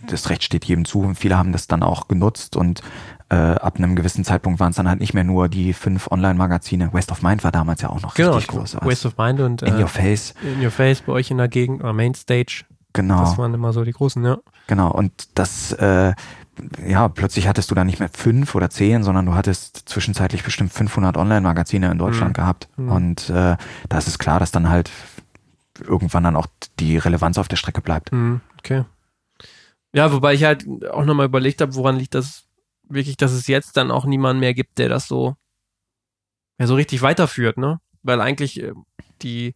das 0.09 0.30
Recht 0.30 0.42
steht 0.42 0.64
jedem 0.64 0.87
zu 0.87 1.00
und 1.00 1.16
viele 1.16 1.38
haben 1.38 1.52
das 1.52 1.68
dann 1.68 1.82
auch 1.82 2.09
genutzt 2.09 2.56
und 2.56 2.80
äh, 3.28 3.37
ab 3.37 3.76
einem 3.76 3.94
gewissen 3.94 4.25
Zeitpunkt 4.25 4.59
waren 4.59 4.71
es 4.71 4.76
dann 4.76 4.88
halt 4.88 5.00
nicht 5.00 5.12
mehr 5.12 5.23
nur 5.23 5.49
die 5.49 5.75
fünf 5.75 6.11
Online-Magazine. 6.11 6.92
Waste 6.94 7.12
of 7.12 7.23
Mind 7.23 7.44
war 7.44 7.52
damals 7.52 7.82
ja 7.82 7.90
auch 7.90 8.00
noch 8.00 8.14
genau, 8.14 8.32
richtig 8.32 8.49
groß. 8.49 8.78
Waste 8.80 9.09
of 9.09 9.18
Mind 9.18 9.40
und 9.40 9.62
In 9.62 9.76
äh, 9.76 9.82
Your 9.82 9.88
Face. 9.88 10.35
In 10.42 10.64
Your 10.64 10.71
Face 10.71 11.02
bei 11.02 11.12
euch 11.12 11.30
in 11.30 11.37
der 11.37 11.49
Gegend 11.49 11.80
oder 11.80 11.92
Mainstage. 11.92 12.64
Genau. 12.94 13.21
Das 13.21 13.37
waren 13.37 13.52
immer 13.52 13.73
so 13.73 13.85
die 13.85 13.92
großen, 13.92 14.25
ja. 14.25 14.38
Genau, 14.66 14.90
und 14.90 15.38
das 15.38 15.73
äh, 15.73 16.14
ja, 16.86 17.08
plötzlich 17.08 17.48
hattest 17.48 17.70
du 17.70 17.74
dann 17.74 17.86
nicht 17.86 18.00
mehr 18.00 18.08
fünf 18.08 18.54
oder 18.54 18.70
zehn, 18.70 19.02
sondern 19.02 19.26
du 19.26 19.34
hattest 19.34 19.88
zwischenzeitlich 19.88 20.42
bestimmt 20.42 20.72
500 20.72 21.16
Online-Magazine 21.16 21.90
in 21.90 21.98
Deutschland 21.98 22.30
mhm. 22.30 22.40
gehabt. 22.40 22.68
Mhm. 22.76 22.92
Und 22.92 23.30
äh, 23.30 23.56
da 23.88 23.98
ist 23.98 24.08
es 24.08 24.18
klar, 24.18 24.40
dass 24.40 24.50
dann 24.50 24.68
halt 24.68 24.90
irgendwann 25.80 26.24
dann 26.24 26.36
auch 26.36 26.46
die 26.80 26.98
Relevanz 26.98 27.38
auf 27.38 27.48
der 27.48 27.56
Strecke 27.56 27.80
bleibt. 27.80 28.12
Mhm. 28.12 28.40
Okay. 28.58 28.84
Ja, 29.92 30.12
wobei 30.12 30.34
ich 30.34 30.44
halt 30.44 30.66
auch 30.90 31.04
nochmal 31.04 31.26
überlegt 31.26 31.60
habe, 31.60 31.74
woran 31.74 31.96
liegt 31.96 32.14
das 32.14 32.46
wirklich, 32.88 33.16
dass 33.16 33.32
es 33.32 33.46
jetzt 33.46 33.76
dann 33.76 33.90
auch 33.90 34.04
niemanden 34.04 34.40
mehr 34.40 34.54
gibt, 34.54 34.78
der 34.78 34.88
das 34.88 35.08
so, 35.08 35.36
ja, 36.58 36.66
so 36.66 36.74
richtig 36.74 37.02
weiterführt, 37.02 37.58
ne? 37.58 37.80
Weil 38.02 38.20
eigentlich 38.20 38.62
äh, 38.62 38.72
die, 39.22 39.54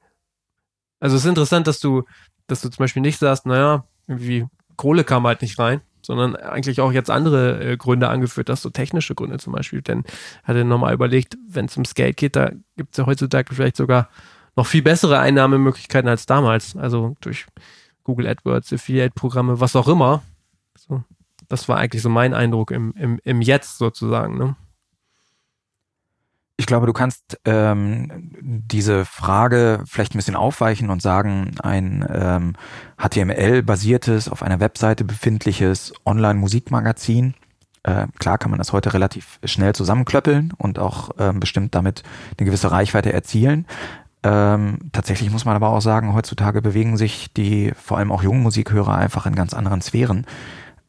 also 1.01 1.17
es 1.17 1.23
ist 1.25 1.29
interessant, 1.29 1.67
dass 1.67 1.81
du, 1.81 2.05
dass 2.47 2.61
du 2.61 2.69
zum 2.69 2.83
Beispiel 2.83 3.03
nicht 3.03 3.19
sagst, 3.19 3.47
naja, 3.47 3.85
irgendwie 4.07 4.47
Kohle 4.77 5.05
kam 5.05 5.27
halt 5.27 5.43
nicht 5.43 5.59
rein 5.59 5.81
sondern 6.03 6.37
eigentlich 6.37 6.81
auch 6.81 6.93
jetzt 6.93 7.11
andere 7.11 7.63
äh, 7.63 7.77
Gründe 7.77 8.09
angeführt, 8.09 8.49
dass 8.49 8.63
so 8.63 8.71
technische 8.71 9.15
Gründe 9.15 9.39
zum 9.39 9.53
Beispiel. 9.53 9.83
Denn 9.83 10.05
hatte 10.45 10.59
er 10.59 10.65
nochmal 10.65 10.95
überlegt, 10.95 11.37
wenn 11.49 11.67
es 11.67 11.77
ums 11.77 11.95
Geld 11.95 12.17
geht, 12.17 12.37
da 12.37 12.51
gibt 12.77 12.93
es 12.93 12.99
ja 12.99 13.07
heutzutage 13.07 13.55
vielleicht 13.55 13.77
sogar 13.77 14.09
noch 14.57 14.67
viel 14.67 14.83
bessere 14.83 15.19
Einnahmemöglichkeiten 15.19 16.09
als 16.09 16.27
damals. 16.27 16.77
Also 16.77 17.17
durch 17.21 17.47
Google 18.05 18.27
AdWords, 18.27 18.73
Affiliate-Programme, 18.73 19.61
was 19.61 19.77
auch 19.77 19.89
immer. 19.89 20.23
So, 20.77 21.03
das 21.49 21.69
war 21.69 21.79
eigentlich 21.79 22.03
so 22.03 22.09
mein 22.09 22.35
Eindruck 22.35 22.71
im, 22.71 22.93
im, 22.97 23.21
im 23.25 23.41
Jetzt 23.41 23.79
sozusagen. 23.79 24.37
Ne? 24.39 24.57
Ich 26.63 26.67
glaube, 26.67 26.87
du 26.87 26.93
kannst 26.93 27.41
ähm, 27.45 28.31
diese 28.41 29.05
Frage 29.05 29.83
vielleicht 29.85 30.15
ein 30.15 30.19
bisschen 30.19 30.37
aufweichen 30.37 30.91
und 30.91 31.03
sagen, 31.03 31.57
ein 31.61 32.07
ähm, 32.09 32.53
HTML-basiertes, 32.97 34.29
auf 34.29 34.45
einer 34.45 34.61
Webseite 34.61 35.03
befindliches 35.03 35.93
Online-Musikmagazin 36.07 37.35
Äh, 37.83 38.07
klar 38.21 38.39
kann 38.39 38.53
man 38.53 38.59
das 38.59 38.73
heute 38.73 38.95
relativ 38.95 39.41
schnell 39.43 39.75
zusammenklöppeln 39.75 40.53
und 40.57 40.79
auch 40.79 41.11
ähm, 41.19 41.41
bestimmt 41.41 41.75
damit 41.75 42.05
eine 42.39 42.47
gewisse 42.47 42.71
Reichweite 42.71 43.13
erzielen. 43.13 43.67
Ähm, 44.23 44.79
tatsächlich 44.93 45.33
muss 45.33 45.45
man 45.45 45.57
aber 45.57 45.71
auch 45.71 45.81
sagen, 45.81 46.15
heutzutage 46.15 46.63
bewegen 46.63 46.97
sich 46.97 47.33
die 47.33 47.73
vor 47.75 47.99
allem 47.99 48.13
auch 48.13 48.23
jungen 48.23 48.45
Musikhörer 48.45 48.97
einfach 48.97 49.27
in 49.27 49.35
ganz 49.35 49.53
anderen 49.53 49.83
Sphären. 49.83 50.27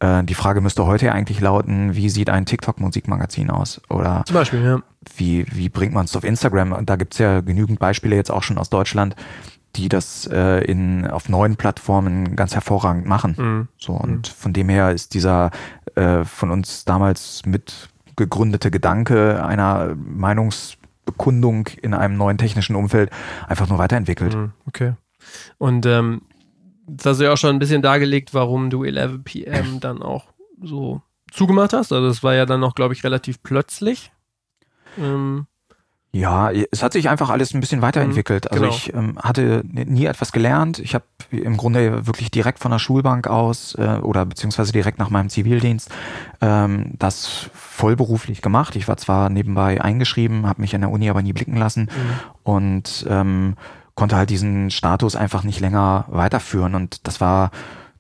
Äh, 0.03 0.23
die 0.25 0.33
Frage 0.33 0.59
müsste 0.59 0.85
heute 0.85 1.13
eigentlich 1.13 1.39
lauten, 1.39 1.95
wie 1.95 2.09
sieht 2.09 2.29
ein 2.29 2.45
TikTok-Musikmagazin 2.45 3.49
aus? 3.49 3.81
Oder 3.89 4.23
Zum 4.25 4.33
Beispiel, 4.33 4.61
ja. 4.61 4.81
wie, 5.15 5.45
wie 5.49 5.69
bringt 5.69 5.93
man 5.93 6.05
es 6.05 6.15
auf 6.15 6.25
Instagram? 6.25 6.73
Und 6.73 6.89
da 6.89 6.97
gibt's 6.97 7.19
ja 7.19 7.39
genügend 7.39 7.79
Beispiele 7.79 8.15
jetzt 8.15 8.29
auch 8.29 8.43
schon 8.43 8.57
aus 8.57 8.69
Deutschland, 8.69 9.15
die 9.77 9.87
das 9.87 10.27
äh, 10.27 10.59
in, 10.65 11.07
auf 11.07 11.29
neuen 11.29 11.55
Plattformen 11.55 12.35
ganz 12.35 12.53
hervorragend 12.53 13.05
machen. 13.05 13.35
Mhm. 13.37 13.67
So, 13.77 13.93
und 13.93 14.27
von 14.27 14.51
dem 14.51 14.67
her 14.67 14.91
ist 14.91 15.13
dieser 15.13 15.51
äh, 15.95 16.25
von 16.25 16.51
uns 16.51 16.83
damals 16.83 17.43
mit 17.45 17.89
gegründete 18.15 18.71
Gedanke 18.71 19.43
einer 19.43 19.95
Meinungsbekundung 19.95 21.67
in 21.81 21.93
einem 21.93 22.17
neuen 22.17 22.37
technischen 22.37 22.75
Umfeld 22.75 23.09
einfach 23.47 23.69
nur 23.69 23.77
weiterentwickelt. 23.77 24.35
Mhm, 24.35 24.51
Okay. 24.67 24.93
Und 25.57 25.85
ähm, 25.85 26.23
jetzt 26.87 27.05
hast 27.05 27.19
du 27.19 27.25
ja 27.25 27.33
auch 27.33 27.37
schon 27.37 27.51
ein 27.55 27.59
bisschen 27.59 27.81
dargelegt, 27.81 28.33
warum 28.33 28.69
du 28.69 28.83
11 28.83 29.23
PM 29.23 29.79
dann 29.79 30.01
auch 30.01 30.25
so 30.61 31.01
zugemacht 31.31 31.73
hast. 31.73 31.91
Also 31.91 32.07
das 32.07 32.23
war 32.23 32.35
ja 32.35 32.45
dann 32.45 32.59
noch, 32.59 32.75
glaube 32.75 32.93
ich, 32.93 33.03
relativ 33.03 33.41
plötzlich. 33.41 34.11
Ähm, 34.99 35.47
Ja, 36.11 36.51
es 36.51 36.83
hat 36.83 36.93
sich 36.93 37.09
einfach 37.09 37.31
alles 37.31 37.55
ein 37.55 37.59
bisschen 37.59 37.81
weiterentwickelt. 37.81 38.51
Also 38.51 38.65
genau. 38.65 38.75
ich 38.75 38.93
ähm, 38.93 39.17
hatte 39.17 39.63
nie 39.65 40.05
etwas 40.05 40.31
gelernt. 40.31 40.77
Ich 40.77 40.93
habe 40.93 41.05
im 41.31 41.57
Grunde 41.57 42.05
wirklich 42.05 42.29
direkt 42.29 42.59
von 42.59 42.69
der 42.69 42.77
Schulbank 42.77 43.27
aus 43.27 43.73
äh, 43.75 43.97
oder 44.01 44.23
beziehungsweise 44.25 44.71
direkt 44.71 44.99
nach 44.99 45.09
meinem 45.09 45.29
Zivildienst 45.29 45.89
ähm, 46.39 46.91
das 46.99 47.49
vollberuflich 47.53 48.43
gemacht. 48.43 48.75
Ich 48.75 48.87
war 48.87 48.97
zwar 48.97 49.29
nebenbei 49.29 49.81
eingeschrieben, 49.81 50.45
habe 50.45 50.61
mich 50.61 50.75
an 50.75 50.81
der 50.81 50.91
Uni 50.91 51.09
aber 51.09 51.23
nie 51.23 51.33
blicken 51.33 51.57
lassen 51.57 51.89
und 52.43 53.07
ähm, 53.09 53.55
konnte 53.95 54.15
halt 54.15 54.29
diesen 54.29 54.71
Status 54.71 55.15
einfach 55.15 55.43
nicht 55.43 55.59
länger 55.59 56.05
weiterführen. 56.09 56.75
Und 56.75 57.07
das 57.07 57.21
war 57.21 57.51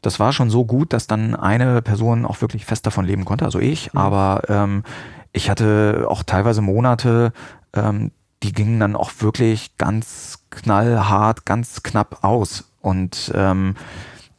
das 0.03 0.19
war 0.19 0.33
schon 0.33 0.49
so 0.49 0.65
gut, 0.65 0.93
dass 0.93 1.07
dann 1.07 1.33
eine 1.33 1.81
Person 1.81 2.25
auch 2.25 2.41
wirklich 2.41 2.65
fest 2.65 2.85
davon 2.85 3.05
leben 3.05 3.25
konnte, 3.25 3.45
also 3.45 3.59
ich. 3.59 3.95
Aber 3.95 4.41
ähm, 4.49 4.83
ich 5.31 5.49
hatte 5.49 6.05
auch 6.09 6.23
teilweise 6.23 6.61
Monate, 6.61 7.31
ähm, 7.73 8.11
die 8.43 8.51
gingen 8.51 8.79
dann 8.79 8.95
auch 8.95 9.11
wirklich 9.19 9.77
ganz 9.77 10.45
knallhart, 10.49 11.45
ganz 11.45 11.83
knapp 11.83 12.23
aus. 12.23 12.65
Und 12.81 13.31
ähm, 13.33 13.75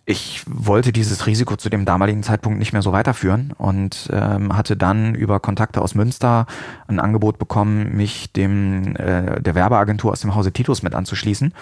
ich 0.07 0.43
wollte 0.47 0.93
dieses 0.93 1.27
Risiko 1.27 1.57
zu 1.57 1.71
dem 1.71 1.87
damaligen 1.87 2.23
Zeitpunkt 2.23 2.59
nicht 2.59 2.75
mehr 2.75 2.83
so 2.83 2.93
weiterführen 2.93 3.55
und 3.57 4.11
ähm, 4.13 4.55
hatte 4.55 4.77
dann 4.77 5.15
über 5.15 5.41
Kontakte 5.41 5.81
aus 5.81 5.95
Münster 5.95 6.47
ein 6.87 7.01
Angebot 7.01 7.39
bekommen, 7.39 7.97
mich 7.97 8.31
dem 8.33 8.97
äh, 8.97 9.41
der 9.41 9.55
Werbeagentur 9.55 10.13
aus 10.13 10.21
dem 10.21 10.35
Hause 10.35 10.53
Titus 10.53 10.83
mit 10.83 10.95
anzuschließen. 10.95 11.55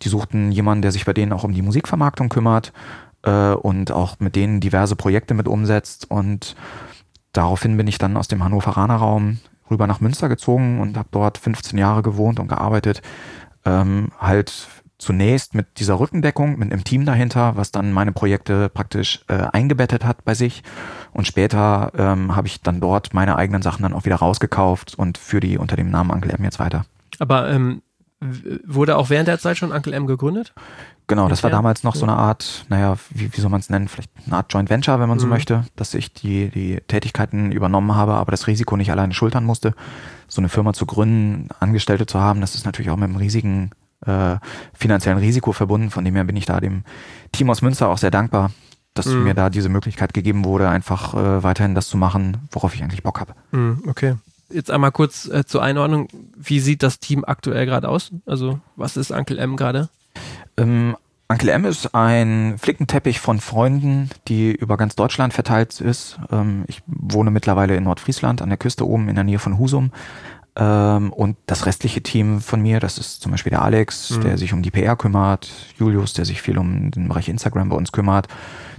Die 0.00 0.08
suchten 0.08 0.50
jemanden, 0.50 0.80
der 0.80 0.92
sich 0.92 1.04
bei 1.04 1.12
denen 1.12 1.32
auch 1.34 1.44
um 1.44 1.52
die 1.52 1.60
Musikvermarktung 1.60 2.30
kümmert 2.30 2.72
äh, 3.22 3.52
und 3.52 3.92
auch 3.92 4.18
mit 4.18 4.34
denen 4.34 4.60
diverse 4.60 4.96
Projekte 4.96 5.34
mit 5.34 5.46
umsetzt. 5.46 6.10
Und 6.10 6.56
daraufhin 7.34 7.76
bin 7.76 7.86
ich 7.86 7.98
dann 7.98 8.16
aus 8.16 8.28
dem 8.28 8.42
Hannoveraner 8.42 8.96
Raum 8.96 9.40
rüber 9.70 9.86
nach 9.86 10.00
Münster 10.00 10.30
gezogen 10.30 10.80
und 10.80 10.96
habe 10.96 11.08
dort 11.10 11.36
15 11.36 11.78
Jahre 11.78 12.00
gewohnt 12.00 12.40
und 12.40 12.48
gearbeitet. 12.48 13.02
Ähm, 13.66 14.08
halt 14.18 14.68
zunächst 15.00 15.54
mit 15.54 15.78
dieser 15.80 15.98
Rückendeckung, 15.98 16.58
mit 16.58 16.72
einem 16.72 16.84
Team 16.84 17.04
dahinter, 17.06 17.56
was 17.56 17.72
dann 17.72 17.92
meine 17.92 18.12
Projekte 18.12 18.68
praktisch 18.68 19.20
äh, 19.28 19.46
eingebettet 19.52 20.04
hat 20.04 20.24
bei 20.24 20.34
sich. 20.34 20.62
Und 21.12 21.26
später 21.26 21.90
ähm, 21.96 22.36
habe 22.36 22.46
ich 22.46 22.60
dann 22.60 22.80
dort 22.80 23.14
meine 23.14 23.36
eigenen 23.36 23.62
Sachen 23.62 23.82
dann 23.82 23.94
auch 23.94 24.04
wieder 24.04 24.16
rausgekauft 24.16 24.94
und 24.96 25.18
für 25.18 25.40
die 25.40 25.58
unter 25.58 25.76
dem 25.76 25.90
Namen 25.90 26.10
Uncle 26.10 26.30
M 26.32 26.44
jetzt 26.44 26.58
weiter. 26.60 26.84
aber 27.18 27.50
ähm, 27.50 27.82
wurde 28.66 28.98
auch 28.98 29.08
während 29.08 29.28
der 29.28 29.38
Zeit 29.38 29.56
schon 29.56 29.72
Uncle 29.72 29.94
M 29.94 30.06
gegründet? 30.06 30.52
Genau, 31.06 31.28
das 31.28 31.42
war 31.42 31.50
damals 31.50 31.82
noch 31.82 31.96
so 31.96 32.04
eine 32.04 32.14
Art, 32.14 32.66
naja, 32.68 32.96
wie, 33.08 33.34
wie 33.34 33.40
soll 33.40 33.50
man 33.50 33.60
es 33.60 33.70
nennen, 33.70 33.88
vielleicht 33.88 34.10
eine 34.26 34.36
Art 34.36 34.52
Joint 34.52 34.70
Venture, 34.70 35.00
wenn 35.00 35.08
man 35.08 35.18
so 35.18 35.26
Mhm. 35.26 35.30
möchte, 35.30 35.64
dass 35.74 35.94
ich 35.94 36.12
die, 36.12 36.50
die 36.50 36.80
Tätigkeiten 36.86 37.50
übernommen 37.50 37.94
habe, 37.96 38.12
aber 38.14 38.30
das 38.30 38.46
Risiko 38.46 38.76
nicht 38.76 38.92
alleine 38.92 39.14
schultern 39.14 39.44
musste. 39.44 39.74
So 40.28 40.40
eine 40.40 40.48
Firma 40.50 40.72
zu 40.74 40.86
gründen, 40.86 41.48
Angestellte 41.58 42.06
zu 42.06 42.20
haben, 42.20 42.40
das 42.42 42.54
ist 42.54 42.64
natürlich 42.66 42.90
auch 42.92 42.96
mit 42.96 43.08
einem 43.08 43.16
riesigen 43.16 43.70
äh, 44.06 44.36
finanziellen 44.72 45.18
Risiko 45.18 45.52
verbunden. 45.52 45.90
Von 45.90 46.04
dem 46.04 46.14
her 46.14 46.24
bin 46.24 46.36
ich 46.36 46.46
da 46.46 46.60
dem 46.60 46.84
Team 47.32 47.50
aus 47.50 47.62
Münster 47.62 47.88
auch 47.88 47.98
sehr 47.98 48.10
dankbar, 48.10 48.50
dass 48.94 49.06
Mhm. 49.06 49.24
mir 49.24 49.34
da 49.34 49.50
diese 49.50 49.68
Möglichkeit 49.68 50.14
gegeben 50.14 50.44
wurde, 50.44 50.68
einfach 50.68 51.14
äh, 51.14 51.42
weiterhin 51.42 51.74
das 51.74 51.88
zu 51.88 51.96
machen, 51.96 52.38
worauf 52.50 52.74
ich 52.74 52.82
eigentlich 52.82 53.02
Bock 53.02 53.20
habe. 53.20 53.34
Hm, 53.52 53.82
okay. 53.86 54.14
Jetzt 54.52 54.70
einmal 54.70 54.90
kurz 54.90 55.28
äh, 55.28 55.44
zur 55.44 55.62
Einordnung. 55.62 56.08
Wie 56.36 56.58
sieht 56.60 56.82
das 56.82 56.98
Team 56.98 57.24
aktuell 57.24 57.66
gerade 57.66 57.88
aus? 57.88 58.10
Also, 58.26 58.58
was 58.74 58.96
ist 58.96 59.12
Uncle 59.12 59.38
M 59.38 59.56
gerade? 59.56 59.88
Ähm, 60.56 60.96
Uncle 61.28 61.50
M 61.50 61.64
ist 61.64 61.94
ein 61.94 62.56
Flickenteppich 62.58 63.20
von 63.20 63.38
Freunden, 63.38 64.10
die 64.26 64.50
über 64.50 64.76
ganz 64.76 64.96
Deutschland 64.96 65.32
verteilt 65.32 65.80
ist. 65.80 66.18
Ähm, 66.32 66.64
ich 66.66 66.82
wohne 66.86 67.30
mittlerweile 67.30 67.76
in 67.76 67.84
Nordfriesland 67.84 68.42
an 68.42 68.48
der 68.48 68.58
Küste 68.58 68.84
oben 68.84 69.08
in 69.08 69.14
der 69.14 69.22
Nähe 69.22 69.38
von 69.38 69.56
Husum. 69.56 69.92
Ähm, 70.60 71.10
und 71.12 71.36
das 71.46 71.64
restliche 71.64 72.02
Team 72.02 72.40
von 72.42 72.60
mir, 72.60 72.80
das 72.80 72.98
ist 72.98 73.22
zum 73.22 73.32
Beispiel 73.32 73.50
der 73.50 73.62
Alex, 73.62 74.10
Mhm. 74.10 74.20
der 74.20 74.38
sich 74.38 74.52
um 74.52 74.60
die 74.60 74.70
PR 74.70 74.94
kümmert, 74.94 75.50
Julius, 75.78 76.12
der 76.12 76.26
sich 76.26 76.42
viel 76.42 76.58
um 76.58 76.90
den 76.90 77.08
Bereich 77.08 77.28
Instagram 77.30 77.70
bei 77.70 77.76
uns 77.76 77.92
kümmert. 77.92 78.28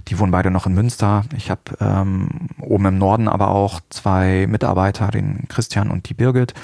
Die 0.08 0.18
wohnen 0.18 0.30
beide 0.30 0.50
noch 0.50 0.66
in 0.66 0.74
Münster. 0.74 1.24
Ich 1.36 1.50
habe 1.50 1.62
ähm, 1.80 2.28
oben 2.60 2.86
im 2.86 2.98
Norden 2.98 3.26
aber 3.28 3.48
auch 3.48 3.80
zwei 3.90 4.46
Mitarbeiter, 4.48 5.08
den 5.08 5.48
Christian 5.48 5.90
und 5.90 6.08
die 6.08 6.14
Birgit, 6.14 6.54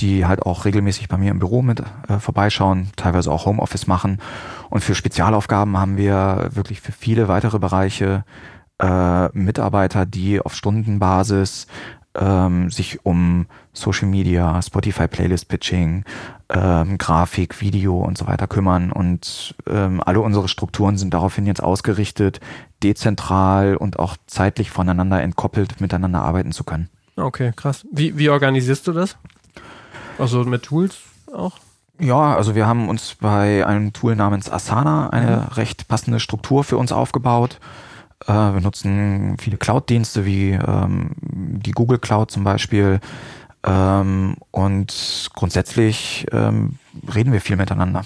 die 0.00 0.26
halt 0.26 0.42
auch 0.42 0.66
regelmäßig 0.66 1.08
bei 1.08 1.16
mir 1.16 1.30
im 1.30 1.38
Büro 1.38 1.62
mit 1.62 1.80
äh, 2.08 2.18
vorbeischauen, 2.18 2.88
teilweise 2.96 3.30
auch 3.32 3.46
Homeoffice 3.46 3.86
machen. 3.86 4.18
Und 4.68 4.82
für 4.82 4.94
Spezialaufgaben 4.94 5.78
haben 5.78 5.96
wir 5.96 6.50
wirklich 6.52 6.82
für 6.82 6.92
viele 6.92 7.28
weitere 7.28 7.58
Bereiche 7.58 8.24
äh, 8.78 9.28
Mitarbeiter, 9.28 10.04
die 10.04 10.40
auf 10.40 10.54
Stundenbasis 10.54 11.66
ähm, 12.18 12.70
sich 12.70 13.04
um 13.04 13.46
Social 13.72 14.08
Media, 14.08 14.60
Spotify 14.62 15.08
Playlist 15.08 15.48
Pitching, 15.48 16.04
ähm, 16.48 16.98
Grafik, 16.98 17.60
Video 17.60 18.00
und 18.02 18.18
so 18.18 18.26
weiter 18.26 18.46
kümmern. 18.46 18.92
Und 18.92 19.54
ähm, 19.68 20.02
alle 20.04 20.20
unsere 20.20 20.48
Strukturen 20.48 20.96
sind 20.96 21.14
daraufhin 21.14 21.46
jetzt 21.46 21.62
ausgerichtet, 21.62 22.40
dezentral 22.82 23.76
und 23.76 23.98
auch 23.98 24.16
zeitlich 24.26 24.70
voneinander 24.70 25.22
entkoppelt 25.22 25.80
miteinander 25.80 26.22
arbeiten 26.22 26.52
zu 26.52 26.64
können. 26.64 26.88
Okay, 27.16 27.52
krass. 27.56 27.86
Wie, 27.90 28.18
wie 28.18 28.28
organisierst 28.28 28.86
du 28.86 28.92
das? 28.92 29.16
Also 30.18 30.44
mit 30.44 30.62
Tools 30.62 30.98
auch? 31.32 31.58
Ja, 31.98 32.36
also 32.36 32.54
wir 32.54 32.66
haben 32.66 32.88
uns 32.88 33.16
bei 33.20 33.66
einem 33.66 33.92
Tool 33.92 34.16
namens 34.16 34.50
Asana 34.50 35.08
eine 35.10 35.56
recht 35.56 35.88
passende 35.88 36.20
Struktur 36.20 36.62
für 36.62 36.76
uns 36.76 36.92
aufgebaut. 36.92 37.58
Äh, 38.26 38.32
wir 38.32 38.60
nutzen 38.60 39.36
viele 39.38 39.56
Cloud-Dienste 39.56 40.24
wie 40.24 40.50
ähm, 40.52 41.10
die 41.20 41.72
Google 41.72 41.98
Cloud 41.98 42.30
zum 42.30 42.44
Beispiel. 42.44 43.00
Ähm, 43.64 44.36
und 44.50 45.30
grundsätzlich 45.34 46.26
ähm, 46.32 46.78
reden 47.14 47.32
wir 47.32 47.40
viel 47.40 47.56
miteinander. 47.56 48.04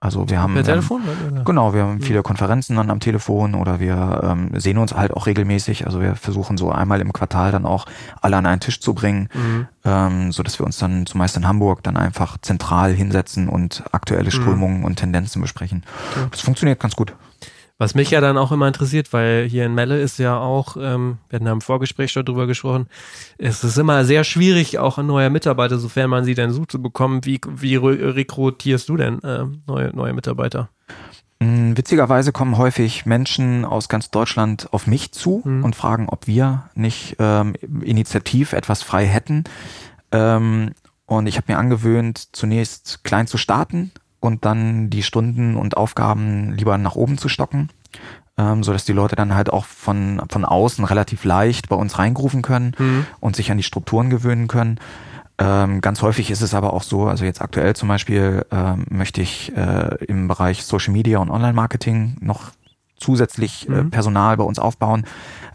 Also 0.00 0.30
wir 0.30 0.40
haben 0.40 0.54
Per 0.54 0.62
Telefon? 0.62 1.02
Oder? 1.32 1.42
Genau, 1.42 1.74
wir 1.74 1.82
haben 1.82 2.00
viele 2.00 2.22
Konferenzen 2.22 2.76
dann 2.76 2.88
am 2.88 3.00
Telefon 3.00 3.56
oder 3.56 3.80
wir 3.80 4.20
ähm, 4.22 4.50
sehen 4.54 4.78
uns 4.78 4.94
halt 4.94 5.12
auch 5.12 5.26
regelmäßig. 5.26 5.86
Also 5.86 6.00
wir 6.00 6.14
versuchen 6.14 6.56
so 6.56 6.70
einmal 6.70 7.00
im 7.00 7.12
Quartal 7.12 7.50
dann 7.50 7.66
auch 7.66 7.84
alle 8.22 8.36
an 8.36 8.46
einen 8.46 8.60
Tisch 8.60 8.80
zu 8.80 8.94
bringen, 8.94 9.28
Mhm. 9.34 9.66
ähm, 9.84 10.30
so 10.32 10.44
dass 10.44 10.56
wir 10.60 10.66
uns 10.66 10.78
dann 10.78 11.04
zumeist 11.06 11.36
in 11.36 11.48
Hamburg 11.48 11.82
dann 11.82 11.96
einfach 11.96 12.38
zentral 12.42 12.92
hinsetzen 12.92 13.48
und 13.48 13.82
aktuelle 13.90 14.30
Strömungen 14.30 14.84
und 14.84 14.96
Tendenzen 14.96 15.42
besprechen. 15.42 15.82
Okay. 16.12 16.28
Das 16.30 16.42
funktioniert 16.42 16.78
ganz 16.78 16.94
gut. 16.94 17.14
Was 17.80 17.94
mich 17.94 18.10
ja 18.10 18.20
dann 18.20 18.36
auch 18.36 18.50
immer 18.50 18.66
interessiert, 18.66 19.12
weil 19.12 19.46
hier 19.48 19.64
in 19.64 19.72
Melle 19.74 20.00
ist 20.00 20.18
ja 20.18 20.36
auch, 20.36 20.76
ähm, 20.76 21.18
wir 21.28 21.36
hatten 21.36 21.46
ja 21.46 21.52
im 21.52 21.60
Vorgespräch 21.60 22.10
schon 22.10 22.24
drüber 22.24 22.48
gesprochen, 22.48 22.88
es 23.38 23.62
ist 23.62 23.78
immer 23.78 24.04
sehr 24.04 24.24
schwierig, 24.24 24.78
auch 24.80 24.98
neue 24.98 25.30
Mitarbeiter, 25.30 25.78
sofern 25.78 26.10
man 26.10 26.24
sie 26.24 26.34
denn 26.34 26.50
sucht, 26.50 26.72
zu 26.72 26.82
bekommen. 26.82 27.24
Wie, 27.24 27.40
wie 27.48 27.76
re- 27.76 28.16
rekrutierst 28.16 28.88
du 28.88 28.96
denn 28.96 29.22
äh, 29.22 29.44
neue, 29.68 29.94
neue 29.94 30.12
Mitarbeiter? 30.12 30.70
Mm, 31.38 31.76
Witzigerweise 31.76 32.32
kommen 32.32 32.58
häufig 32.58 33.06
Menschen 33.06 33.64
aus 33.64 33.88
ganz 33.88 34.10
Deutschland 34.10 34.68
auf 34.72 34.88
mich 34.88 35.12
zu 35.12 35.42
Mhm. 35.44 35.64
und 35.64 35.76
fragen, 35.76 36.08
ob 36.08 36.26
wir 36.26 36.68
nicht 36.74 37.14
ähm, 37.20 37.54
initiativ 37.82 38.54
etwas 38.54 38.82
frei 38.82 39.06
hätten. 39.06 39.44
Ähm, 40.10 40.72
und 41.06 41.28
ich 41.28 41.36
habe 41.36 41.52
mir 41.52 41.58
angewöhnt, 41.58 42.28
zunächst 42.32 43.04
klein 43.04 43.28
zu 43.28 43.38
starten 43.38 43.92
und 44.20 44.44
dann 44.44 44.90
die 44.90 45.02
Stunden 45.02 45.56
und 45.56 45.76
Aufgaben 45.76 46.52
lieber 46.52 46.76
nach 46.78 46.94
oben 46.96 47.18
zu 47.18 47.28
stocken, 47.28 47.68
ähm, 48.36 48.62
so 48.64 48.72
dass 48.72 48.84
die 48.84 48.92
Leute 48.92 49.16
dann 49.16 49.34
halt 49.34 49.50
auch 49.52 49.64
von, 49.64 50.22
von 50.28 50.44
außen 50.44 50.84
relativ 50.84 51.24
leicht 51.24 51.68
bei 51.68 51.76
uns 51.76 51.98
reingerufen 51.98 52.42
können 52.42 52.74
Mhm. 52.78 53.06
und 53.20 53.36
sich 53.36 53.50
an 53.50 53.56
die 53.56 53.62
Strukturen 53.62 54.10
gewöhnen 54.10 54.48
können. 54.48 54.78
Ähm, 55.40 55.80
ganz 55.80 56.02
häufig 56.02 56.32
ist 56.32 56.40
es 56.40 56.52
aber 56.52 56.72
auch 56.72 56.82
so, 56.82 57.06
also 57.06 57.24
jetzt 57.24 57.40
aktuell 57.40 57.76
zum 57.76 57.88
Beispiel 57.88 58.44
ähm, 58.50 58.86
möchte 58.90 59.22
ich 59.22 59.56
äh, 59.56 59.94
im 60.06 60.26
Bereich 60.26 60.64
Social 60.64 60.92
Media 60.92 61.18
und 61.20 61.30
Online-Marketing 61.30 62.16
noch 62.20 62.50
zusätzlich 62.98 63.68
äh, 63.68 63.82
Mhm. 63.82 63.90
Personal 63.90 64.36
bei 64.36 64.44
uns 64.44 64.58
aufbauen. 64.58 65.04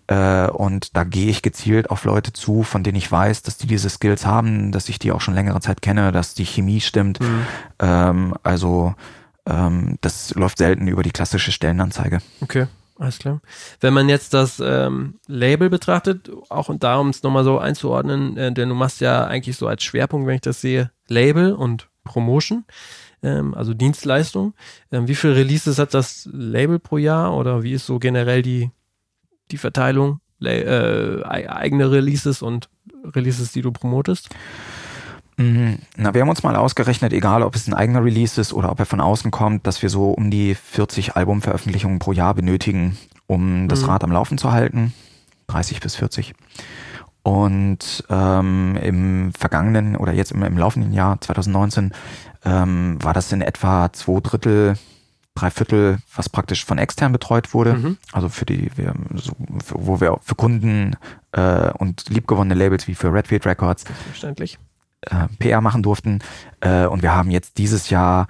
Äh, 0.07 0.49
und 0.49 0.95
da 0.97 1.03
gehe 1.03 1.29
ich 1.29 1.41
gezielt 1.41 1.89
auf 1.89 2.03
Leute 2.03 2.33
zu, 2.33 2.63
von 2.63 2.83
denen 2.83 2.97
ich 2.97 3.11
weiß, 3.11 3.41
dass 3.43 3.57
die 3.57 3.67
diese 3.67 3.89
Skills 3.89 4.25
haben, 4.25 4.71
dass 4.71 4.89
ich 4.89 4.99
die 4.99 5.11
auch 5.11 5.21
schon 5.21 5.33
längere 5.33 5.61
Zeit 5.61 5.81
kenne, 5.81 6.11
dass 6.11 6.33
die 6.33 6.45
Chemie 6.45 6.81
stimmt. 6.81 7.19
Mhm. 7.21 7.45
Ähm, 7.79 8.33
also 8.43 8.95
ähm, 9.45 9.97
das 10.01 10.33
läuft 10.35 10.57
selten 10.57 10.87
über 10.87 11.03
die 11.03 11.11
klassische 11.11 11.51
Stellenanzeige. 11.51 12.19
Okay, 12.41 12.67
alles 12.97 13.19
klar. 13.19 13.41
Wenn 13.79 13.93
man 13.93 14.09
jetzt 14.09 14.33
das 14.33 14.61
ähm, 14.63 15.19
Label 15.27 15.69
betrachtet, 15.69 16.29
auch 16.49 16.69
und 16.69 16.83
darum 16.83 17.09
es 17.09 17.23
nochmal 17.23 17.43
so 17.43 17.59
einzuordnen, 17.59 18.37
äh, 18.37 18.51
denn 18.51 18.69
du 18.69 18.75
machst 18.75 19.01
ja 19.01 19.25
eigentlich 19.25 19.57
so 19.57 19.67
als 19.67 19.83
Schwerpunkt, 19.83 20.27
wenn 20.27 20.35
ich 20.35 20.41
das 20.41 20.61
sehe, 20.61 20.91
Label 21.07 21.53
und 21.53 21.87
Promotion, 22.03 22.65
ähm, 23.23 23.53
also 23.55 23.73
Dienstleistung. 23.73 24.53
Ähm, 24.91 25.07
wie 25.07 25.15
viele 25.15 25.35
Releases 25.35 25.79
hat 25.79 25.93
das 25.93 26.29
Label 26.31 26.77
pro 26.79 26.97
Jahr 26.97 27.35
oder 27.35 27.63
wie 27.63 27.73
ist 27.73 27.85
so 27.87 27.97
generell 27.99 28.41
die, 28.43 28.69
die 29.51 29.57
Verteilung? 29.57 30.19
Äh, 30.41 31.23
ei- 31.23 31.49
eigene 31.49 31.89
Releases 31.89 32.41
und 32.41 32.69
Releases, 33.15 33.51
die 33.53 33.61
du 33.61 33.71
promotest? 33.71 34.29
Mhm. 35.37 35.79
Na, 35.97 36.13
wir 36.13 36.21
haben 36.21 36.29
uns 36.29 36.43
mal 36.43 36.55
ausgerechnet, 36.55 37.11
egal 37.13 37.41
ob 37.43 37.55
es 37.55 37.67
ein 37.67 37.73
eigener 37.73 38.03
Release 38.03 38.39
ist 38.39 38.53
oder 38.53 38.69
ob 38.71 38.79
er 38.79 38.85
von 38.85 38.99
außen 39.01 39.31
kommt, 39.31 39.65
dass 39.65 39.81
wir 39.81 39.89
so 39.89 40.11
um 40.11 40.29
die 40.29 40.53
40 40.53 41.15
Albumveröffentlichungen 41.15 41.97
pro 41.99 42.11
Jahr 42.11 42.35
benötigen, 42.35 42.97
um 43.25 43.67
das 43.67 43.81
Mhm. 43.81 43.85
Rad 43.89 44.03
am 44.03 44.11
Laufen 44.11 44.37
zu 44.37 44.51
halten. 44.51 44.93
30 45.47 45.79
bis 45.79 45.95
40. 45.95 46.33
Und 47.23 48.03
ähm, 48.09 48.77
im 48.81 49.31
vergangenen 49.33 49.95
oder 49.95 50.11
jetzt 50.13 50.31
im, 50.33 50.43
im 50.43 50.57
laufenden 50.57 50.91
Jahr 50.93 51.19
2019 51.21 51.93
ähm, 52.45 52.97
war 53.01 53.13
das 53.13 53.31
in 53.31 53.41
etwa 53.41 53.91
zwei 53.93 54.19
Drittel, 54.21 54.75
drei 55.35 55.49
Viertel, 55.49 55.97
was 56.15 56.29
praktisch 56.29 56.65
von 56.65 56.77
extern 56.77 57.11
betreut 57.11 57.53
wurde. 57.53 57.73
Mhm. 57.73 57.97
Also 58.11 58.29
für 58.29 58.45
die, 58.45 58.69
wir, 58.75 58.93
so, 59.15 59.31
für, 59.63 59.75
wo 59.77 60.01
wir 60.01 60.17
für 60.21 60.35
Kunden 60.35 60.95
äh, 61.31 61.71
und 61.71 62.09
liebgewonnene 62.09 62.55
Labels 62.55 62.87
wie 62.87 62.95
für 62.95 63.13
Redfield 63.13 63.45
Records 63.45 63.85
Verständlich. 64.05 64.59
äh, 65.01 65.27
PR 65.39 65.61
machen 65.61 65.81
durften. 65.83 66.19
Äh, 66.61 66.85
und 66.85 67.01
wir 67.01 67.15
haben 67.15 67.31
jetzt 67.31 67.57
dieses 67.57 67.89
Jahr, 67.89 68.27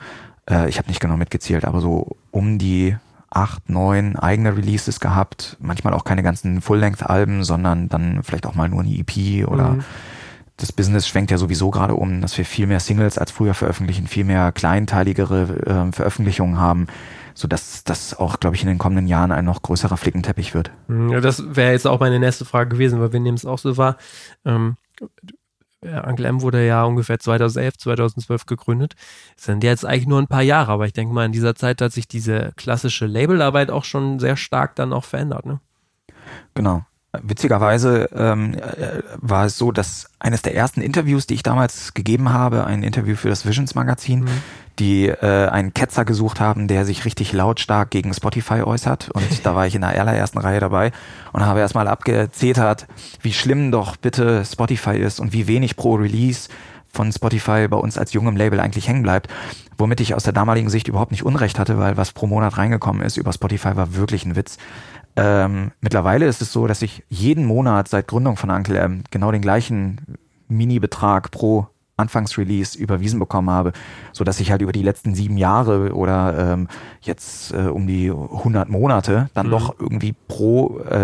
äh, 0.50 0.70
ich 0.70 0.78
habe 0.78 0.88
nicht 0.88 1.00
genau 1.02 1.18
mitgezählt, 1.18 1.66
aber 1.66 1.82
so 1.82 2.16
um 2.32 2.58
die 2.58 2.96
acht, 3.30 3.68
neun 3.68 4.16
eigene 4.16 4.56
Releases 4.56 5.00
gehabt. 5.00 5.58
Manchmal 5.60 5.94
auch 5.94 6.04
keine 6.06 6.22
ganzen 6.22 6.62
Full-Length-Alben, 6.62 7.44
sondern 7.44 7.90
dann 7.90 8.22
vielleicht 8.22 8.46
auch 8.46 8.54
mal 8.54 8.70
nur 8.70 8.82
eine 8.84 8.96
EP 8.96 9.48
oder 9.48 9.70
Mhm. 9.72 9.84
Das 10.58 10.72
Business 10.72 11.08
schwenkt 11.08 11.32
ja 11.32 11.38
sowieso 11.38 11.72
gerade 11.72 11.96
um, 11.96 12.22
dass 12.22 12.38
wir 12.38 12.46
viel 12.46 12.68
mehr 12.68 12.80
Singles 12.80 13.18
als 13.18 13.32
früher 13.32 13.54
veröffentlichen, 13.54 14.08
viel 14.08 14.24
mehr 14.24 14.52
kleinteiligere 14.52 15.88
äh, 15.90 15.92
Veröffentlichungen 15.92 16.60
haben, 16.60 16.88
sodass 17.34 17.84
das 17.84 18.18
auch, 18.18 18.40
glaube 18.40 18.56
ich, 18.56 18.62
in 18.62 18.68
den 18.68 18.78
kommenden 18.78 19.08
Jahren 19.08 19.32
ein 19.32 19.46
noch 19.46 19.62
größerer 19.62 19.98
Flickenteppich 19.98 20.54
wird. 20.54 20.72
Mhm, 20.88 21.10
Ja, 21.10 21.22
das 21.22 21.56
wäre 21.56 21.72
jetzt 21.72 21.88
auch 21.88 22.00
meine 22.00 22.20
nächste 22.20 22.46
Frage 22.46 22.70
gewesen, 22.70 23.00
weil 23.00 23.14
wir 23.14 23.20
nehmen 23.20 23.38
es 23.38 23.46
auch 23.46 23.58
so 23.58 23.78
wahr. 23.78 23.98
Ähm, 24.46 24.78
ja, 25.84 26.08
Uncle 26.08 26.26
M 26.26 26.42
wurde 26.42 26.66
ja 26.66 26.84
ungefähr 26.84 27.20
2011, 27.20 27.78
2012 27.78 28.46
gegründet. 28.46 28.94
Das 29.36 29.46
sind 29.46 29.64
jetzt 29.64 29.86
eigentlich 29.86 30.08
nur 30.08 30.20
ein 30.20 30.28
paar 30.28 30.42
Jahre, 30.42 30.72
aber 30.72 30.86
ich 30.86 30.94
denke 30.94 31.14
mal, 31.14 31.26
in 31.26 31.32
dieser 31.32 31.56
Zeit 31.56 31.82
hat 31.82 31.92
sich 31.92 32.08
diese 32.08 32.54
klassische 32.56 33.06
Labelarbeit 33.06 33.70
auch 33.70 33.84
schon 33.84 34.20
sehr 34.20 34.38
stark 34.38 34.76
dann 34.76 34.94
auch 34.94 35.04
verändert. 35.04 35.46
Ne? 35.46 35.60
Genau. 36.54 36.86
Witzigerweise 37.22 38.10
ähm, 38.16 38.56
äh, 38.56 39.04
war 39.18 39.46
es 39.46 39.58
so, 39.58 39.72
dass 39.72 40.10
eines 40.20 40.42
der 40.42 40.56
ersten 40.56 40.82
Interviews, 40.82 41.28
die 41.28 41.36
ich 41.36 41.44
damals 41.44 41.94
gegeben 41.94 42.34
habe, 42.34 42.66
ein 42.66 42.82
Interview 42.82 43.16
für 43.16 43.30
das 43.30 43.46
Visions 43.46 43.76
Magazin, 43.76 44.22
Mhm. 44.22 44.30
die 44.80 45.10
äh, 45.10 45.48
einen 45.48 45.76
Ketzer 45.76 46.06
gesucht 46.06 46.40
haben, 46.40 46.68
der 46.68 46.86
sich 46.86 47.06
richtig 47.06 47.32
lautstark 47.32 47.92
gegen 47.92 48.14
Spotify 48.16 48.64
äußert. 48.64 49.12
Und 49.12 49.24
da 49.46 49.56
war 49.56 49.68
ich 49.68 49.76
in 49.76 49.82
der 49.82 49.92
allerersten 50.00 50.40
Reihe 50.40 50.60
dabei 50.60 50.92
und 51.34 51.46
habe 51.46 51.60
erstmal 51.60 51.88
abgezetert, 51.88 52.88
wie 53.22 53.34
schlimm 53.34 53.72
doch 53.72 53.96
bitte 53.96 54.44
Spotify 54.44 54.98
ist 54.98 55.20
und 55.20 55.34
wie 55.34 55.46
wenig 55.48 55.76
pro 55.76 55.96
Release 55.96 56.50
von 56.92 57.12
Spotify 57.12 57.68
bei 57.68 57.78
uns 57.78 57.98
als 57.98 58.14
jungem 58.14 58.36
Label 58.38 58.60
eigentlich 58.60 58.88
hängen 58.88 59.04
bleibt. 59.04 59.28
Womit 59.78 60.00
ich 60.00 60.16
aus 60.16 60.24
der 60.24 60.34
damaligen 60.34 60.70
Sicht 60.70 60.88
überhaupt 60.88 61.12
nicht 61.12 61.24
Unrecht 61.24 61.60
hatte, 61.60 61.78
weil 61.78 61.98
was 61.98 62.12
pro 62.12 62.26
Monat 62.28 62.58
reingekommen 62.58 63.02
ist 63.04 63.18
über 63.18 63.34
Spotify 63.34 63.76
war 63.76 63.96
wirklich 63.96 64.26
ein 64.26 64.36
Witz. 64.36 64.58
Ähm, 65.16 65.72
mittlerweile 65.82 66.26
ist 66.26 66.42
es 66.42 66.52
so, 66.52 66.68
dass 66.68 66.82
ich 66.82 67.04
jeden 67.10 67.46
Monat 67.46 67.88
seit 67.88 68.08
Gründung 68.08 68.36
von 68.38 68.50
Uncle 68.50 68.78
M 68.78 69.04
genau 69.12 69.32
den 69.32 69.42
gleichen 69.42 70.18
Mini-Betrag 70.48 71.32
pro 71.32 71.68
Anfangsrelease 71.96 72.76
überwiesen 72.78 73.20
bekommen 73.20 73.52
habe, 73.52 73.72
so 74.14 74.24
dass 74.24 74.40
ich 74.40 74.50
halt 74.50 74.64
über 74.64 74.72
die 74.72 74.82
letzten 74.82 75.14
sieben 75.14 75.38
Jahre 75.38 75.94
oder 75.94 76.54
ähm, 76.54 76.68
jetzt 77.02 77.54
äh, 77.54 77.68
um 77.68 77.86
die 77.86 78.10
100 78.10 78.68
Monate 78.70 79.30
dann 79.36 79.48
Mhm. 79.48 79.52
doch 79.52 79.80
irgendwie 79.80 80.14
pro 80.28 80.80
äh, 80.80 80.96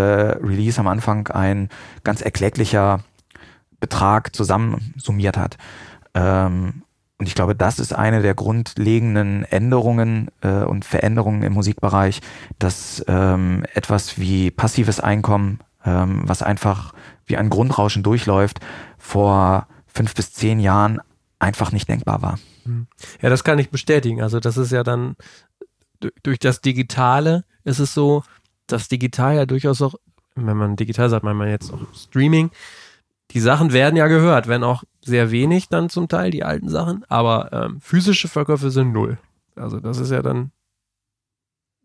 Release 0.41 0.79
am 0.79 0.87
Anfang 0.87 1.27
ein 1.27 1.69
ganz 2.03 2.21
erklecklicher 2.21 3.01
Betrag 3.79 4.35
zusammen 4.35 4.93
summiert 4.97 5.37
hat. 5.37 5.57
Ähm, 6.15 6.81
und 7.19 7.27
ich 7.27 7.35
glaube, 7.35 7.53
das 7.55 7.79
ist 7.79 7.93
eine 7.93 8.21
der 8.21 8.33
grundlegenden 8.33 9.43
Änderungen 9.43 10.29
äh, 10.41 10.63
und 10.63 10.85
Veränderungen 10.85 11.43
im 11.43 11.53
Musikbereich, 11.53 12.21
dass 12.59 13.03
ähm, 13.07 13.65
etwas 13.73 14.17
wie 14.17 14.51
passives 14.51 14.99
Einkommen, 14.99 15.59
ähm, 15.85 16.21
was 16.25 16.41
einfach 16.41 16.93
wie 17.25 17.37
ein 17.37 17.49
Grundrauschen 17.49 18.03
durchläuft, 18.03 18.59
vor 18.97 19.67
fünf 19.85 20.15
bis 20.15 20.33
zehn 20.33 20.59
Jahren 20.59 20.99
einfach 21.39 21.71
nicht 21.71 21.89
denkbar 21.89 22.21
war. 22.21 22.39
Ja, 23.21 23.29
das 23.29 23.43
kann 23.43 23.59
ich 23.59 23.69
bestätigen. 23.69 24.21
Also 24.21 24.39
das 24.39 24.57
ist 24.57 24.71
ja 24.71 24.83
dann 24.83 25.15
du- 25.99 26.09
durch 26.23 26.39
das 26.39 26.61
Digitale 26.61 27.43
ist 27.63 27.79
es 27.79 27.93
so, 27.93 28.23
dass 28.67 28.87
digital 28.87 29.35
ja 29.35 29.45
durchaus 29.45 29.81
auch, 29.81 29.95
wenn 30.35 30.55
man 30.57 30.75
digital 30.75 31.09
sagt, 31.09 31.23
meint 31.23 31.37
man 31.37 31.49
jetzt 31.49 31.73
auch 31.73 31.81
Streaming, 31.93 32.51
die 33.31 33.39
Sachen 33.39 33.73
werden 33.73 33.95
ja 33.95 34.07
gehört, 34.07 34.47
wenn 34.47 34.63
auch 34.63 34.83
sehr 35.01 35.31
wenig 35.31 35.69
dann 35.69 35.89
zum 35.89 36.07
Teil, 36.07 36.31
die 36.31 36.43
alten 36.43 36.69
Sachen, 36.69 37.05
aber 37.09 37.51
ähm, 37.53 37.81
physische 37.81 38.27
Verkäufe 38.27 38.71
sind 38.71 38.91
null. 38.91 39.19
Also 39.55 39.79
das 39.79 39.99
ist 39.99 40.11
ja 40.11 40.21
dann, 40.21 40.51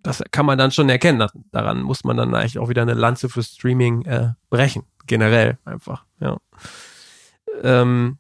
das 0.03 0.23
kann 0.31 0.47
man 0.47 0.59
dann 0.59 0.71
schon 0.71 0.89
erkennen. 0.89 1.27
Daran 1.51 1.83
muss 1.83 2.05
man 2.05 2.17
dann 2.17 2.35
eigentlich 2.35 2.59
auch 2.59 2.69
wieder 2.69 2.83
eine 2.83 2.95
Lanze 2.95 3.29
für 3.29 3.43
Streaming 3.43 4.03
äh, 4.03 4.33
brechen. 4.49 4.85
Generell 5.07 5.59
einfach, 5.65 6.07
ja. 6.19 6.39
Ähm, 7.63 8.19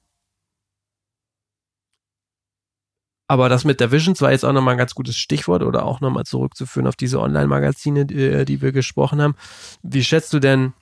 aber 3.26 3.48
das 3.48 3.64
mit 3.64 3.80
der 3.80 3.90
Visions 3.90 4.20
war 4.20 4.32
jetzt 4.32 4.44
auch 4.44 4.52
nochmal 4.52 4.74
ein 4.74 4.78
ganz 4.78 4.94
gutes 4.94 5.16
Stichwort 5.16 5.62
oder 5.62 5.86
auch 5.86 6.00
nochmal 6.00 6.24
zurückzuführen 6.24 6.86
auf 6.86 6.96
diese 6.96 7.20
Online-Magazine, 7.20 8.04
die, 8.04 8.44
die 8.44 8.60
wir 8.60 8.72
gesprochen 8.72 9.22
haben. 9.22 9.34
Wie 9.82 10.04
schätzt 10.04 10.32
du 10.34 10.40
denn 10.40 10.74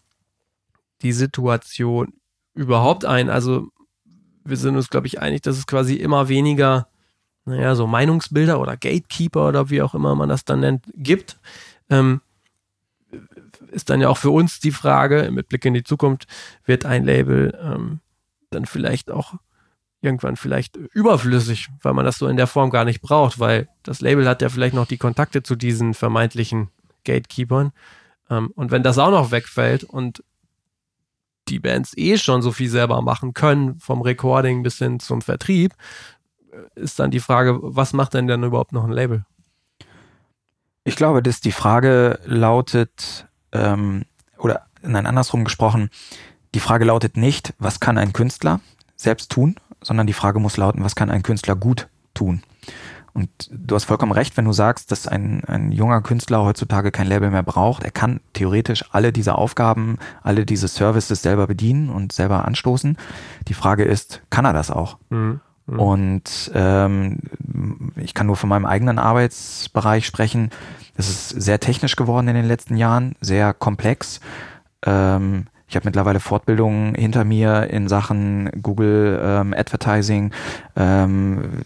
die 1.02 1.12
Situation 1.12 2.12
überhaupt 2.54 3.04
ein? 3.04 3.30
Also 3.30 3.68
wir 4.44 4.56
sind 4.56 4.76
uns, 4.76 4.90
glaube 4.90 5.06
ich, 5.06 5.20
einig, 5.20 5.42
dass 5.42 5.56
es 5.56 5.66
quasi 5.66 5.96
immer 5.96 6.28
weniger, 6.28 6.88
naja, 7.44 7.74
so 7.74 7.86
Meinungsbilder 7.86 8.60
oder 8.60 8.76
Gatekeeper 8.76 9.48
oder 9.48 9.70
wie 9.70 9.82
auch 9.82 9.94
immer 9.94 10.14
man 10.14 10.28
das 10.28 10.44
dann 10.44 10.60
nennt, 10.60 10.84
gibt. 10.94 11.38
Ähm, 11.90 12.20
ist 13.70 13.90
dann 13.90 14.00
ja 14.00 14.08
auch 14.08 14.16
für 14.16 14.30
uns 14.30 14.60
die 14.60 14.72
Frage, 14.72 15.30
mit 15.30 15.48
Blick 15.48 15.64
in 15.64 15.74
die 15.74 15.84
Zukunft, 15.84 16.26
wird 16.64 16.84
ein 16.84 17.04
Label 17.04 17.58
ähm, 17.62 18.00
dann 18.50 18.66
vielleicht 18.66 19.10
auch 19.10 19.34
irgendwann 20.00 20.36
vielleicht 20.36 20.76
überflüssig, 20.76 21.68
weil 21.80 21.94
man 21.94 22.04
das 22.04 22.18
so 22.18 22.26
in 22.26 22.36
der 22.36 22.46
Form 22.48 22.70
gar 22.70 22.84
nicht 22.84 23.00
braucht, 23.00 23.38
weil 23.38 23.68
das 23.82 24.00
Label 24.00 24.28
hat 24.28 24.42
ja 24.42 24.48
vielleicht 24.48 24.74
noch 24.74 24.86
die 24.86 24.98
Kontakte 24.98 25.42
zu 25.42 25.54
diesen 25.54 25.94
vermeintlichen 25.94 26.70
Gatekeepern. 27.04 27.72
Ähm, 28.28 28.50
und 28.54 28.70
wenn 28.70 28.82
das 28.82 28.98
auch 28.98 29.10
noch 29.10 29.30
wegfällt 29.30 29.84
und 29.84 30.24
die 31.48 31.58
Bands 31.58 31.96
eh 31.96 32.16
schon 32.16 32.42
so 32.42 32.52
viel 32.52 32.68
selber 32.68 33.02
machen 33.02 33.34
können, 33.34 33.78
vom 33.78 34.02
Recording 34.02 34.62
bis 34.62 34.78
hin 34.78 35.00
zum 35.00 35.22
Vertrieb, 35.22 35.74
ist 36.74 36.98
dann 36.98 37.10
die 37.10 37.20
Frage, 37.20 37.58
was 37.62 37.92
macht 37.92 38.14
denn 38.14 38.26
dann 38.26 38.44
überhaupt 38.44 38.72
noch 38.72 38.84
ein 38.84 38.92
Label? 38.92 39.24
Ich 40.84 40.96
glaube, 40.96 41.22
dass 41.22 41.40
die 41.40 41.52
Frage 41.52 42.18
lautet, 42.24 43.26
ähm, 43.52 44.04
oder 44.38 44.66
nein, 44.82 45.06
andersrum 45.06 45.44
gesprochen, 45.44 45.90
die 46.54 46.60
Frage 46.60 46.84
lautet 46.84 47.16
nicht, 47.16 47.54
was 47.58 47.80
kann 47.80 47.98
ein 47.98 48.12
Künstler 48.12 48.60
selbst 48.96 49.30
tun, 49.30 49.56
sondern 49.82 50.06
die 50.06 50.12
Frage 50.12 50.40
muss 50.40 50.56
lauten, 50.56 50.84
was 50.84 50.94
kann 50.94 51.10
ein 51.10 51.22
Künstler 51.22 51.56
gut 51.56 51.88
tun? 52.14 52.42
Und 53.14 53.28
du 53.50 53.74
hast 53.74 53.84
vollkommen 53.84 54.12
recht, 54.12 54.36
wenn 54.36 54.46
du 54.46 54.52
sagst, 54.52 54.90
dass 54.90 55.06
ein, 55.06 55.44
ein 55.44 55.70
junger 55.70 56.00
Künstler 56.00 56.42
heutzutage 56.42 56.90
kein 56.90 57.06
Label 57.06 57.30
mehr 57.30 57.42
braucht. 57.42 57.84
Er 57.84 57.90
kann 57.90 58.20
theoretisch 58.32 58.84
alle 58.90 59.12
diese 59.12 59.36
Aufgaben, 59.36 59.98
alle 60.22 60.46
diese 60.46 60.66
Services 60.66 61.20
selber 61.20 61.46
bedienen 61.46 61.90
und 61.90 62.12
selber 62.12 62.46
anstoßen. 62.46 62.96
Die 63.48 63.54
Frage 63.54 63.84
ist, 63.84 64.22
kann 64.30 64.46
er 64.46 64.54
das 64.54 64.70
auch? 64.70 64.96
Mhm. 65.10 65.40
Mhm. 65.66 65.78
Und 65.78 66.50
ähm, 66.54 67.18
ich 67.96 68.14
kann 68.14 68.26
nur 68.26 68.36
von 68.36 68.48
meinem 68.48 68.66
eigenen 68.66 68.98
Arbeitsbereich 68.98 70.06
sprechen. 70.06 70.50
Es 70.96 71.08
ist 71.08 71.28
sehr 71.28 71.60
technisch 71.60 71.96
geworden 71.96 72.28
in 72.28 72.34
den 72.34 72.46
letzten 72.46 72.76
Jahren, 72.76 73.14
sehr 73.20 73.52
komplex. 73.52 74.20
Ähm, 74.84 75.46
Ich 75.72 75.76
habe 75.76 75.86
mittlerweile 75.86 76.20
Fortbildungen 76.20 76.94
hinter 76.94 77.24
mir 77.24 77.70
in 77.70 77.88
Sachen 77.88 78.50
Google 78.60 79.18
ähm, 79.24 79.54
Advertising. 79.56 80.30
Ähm, 80.76 81.62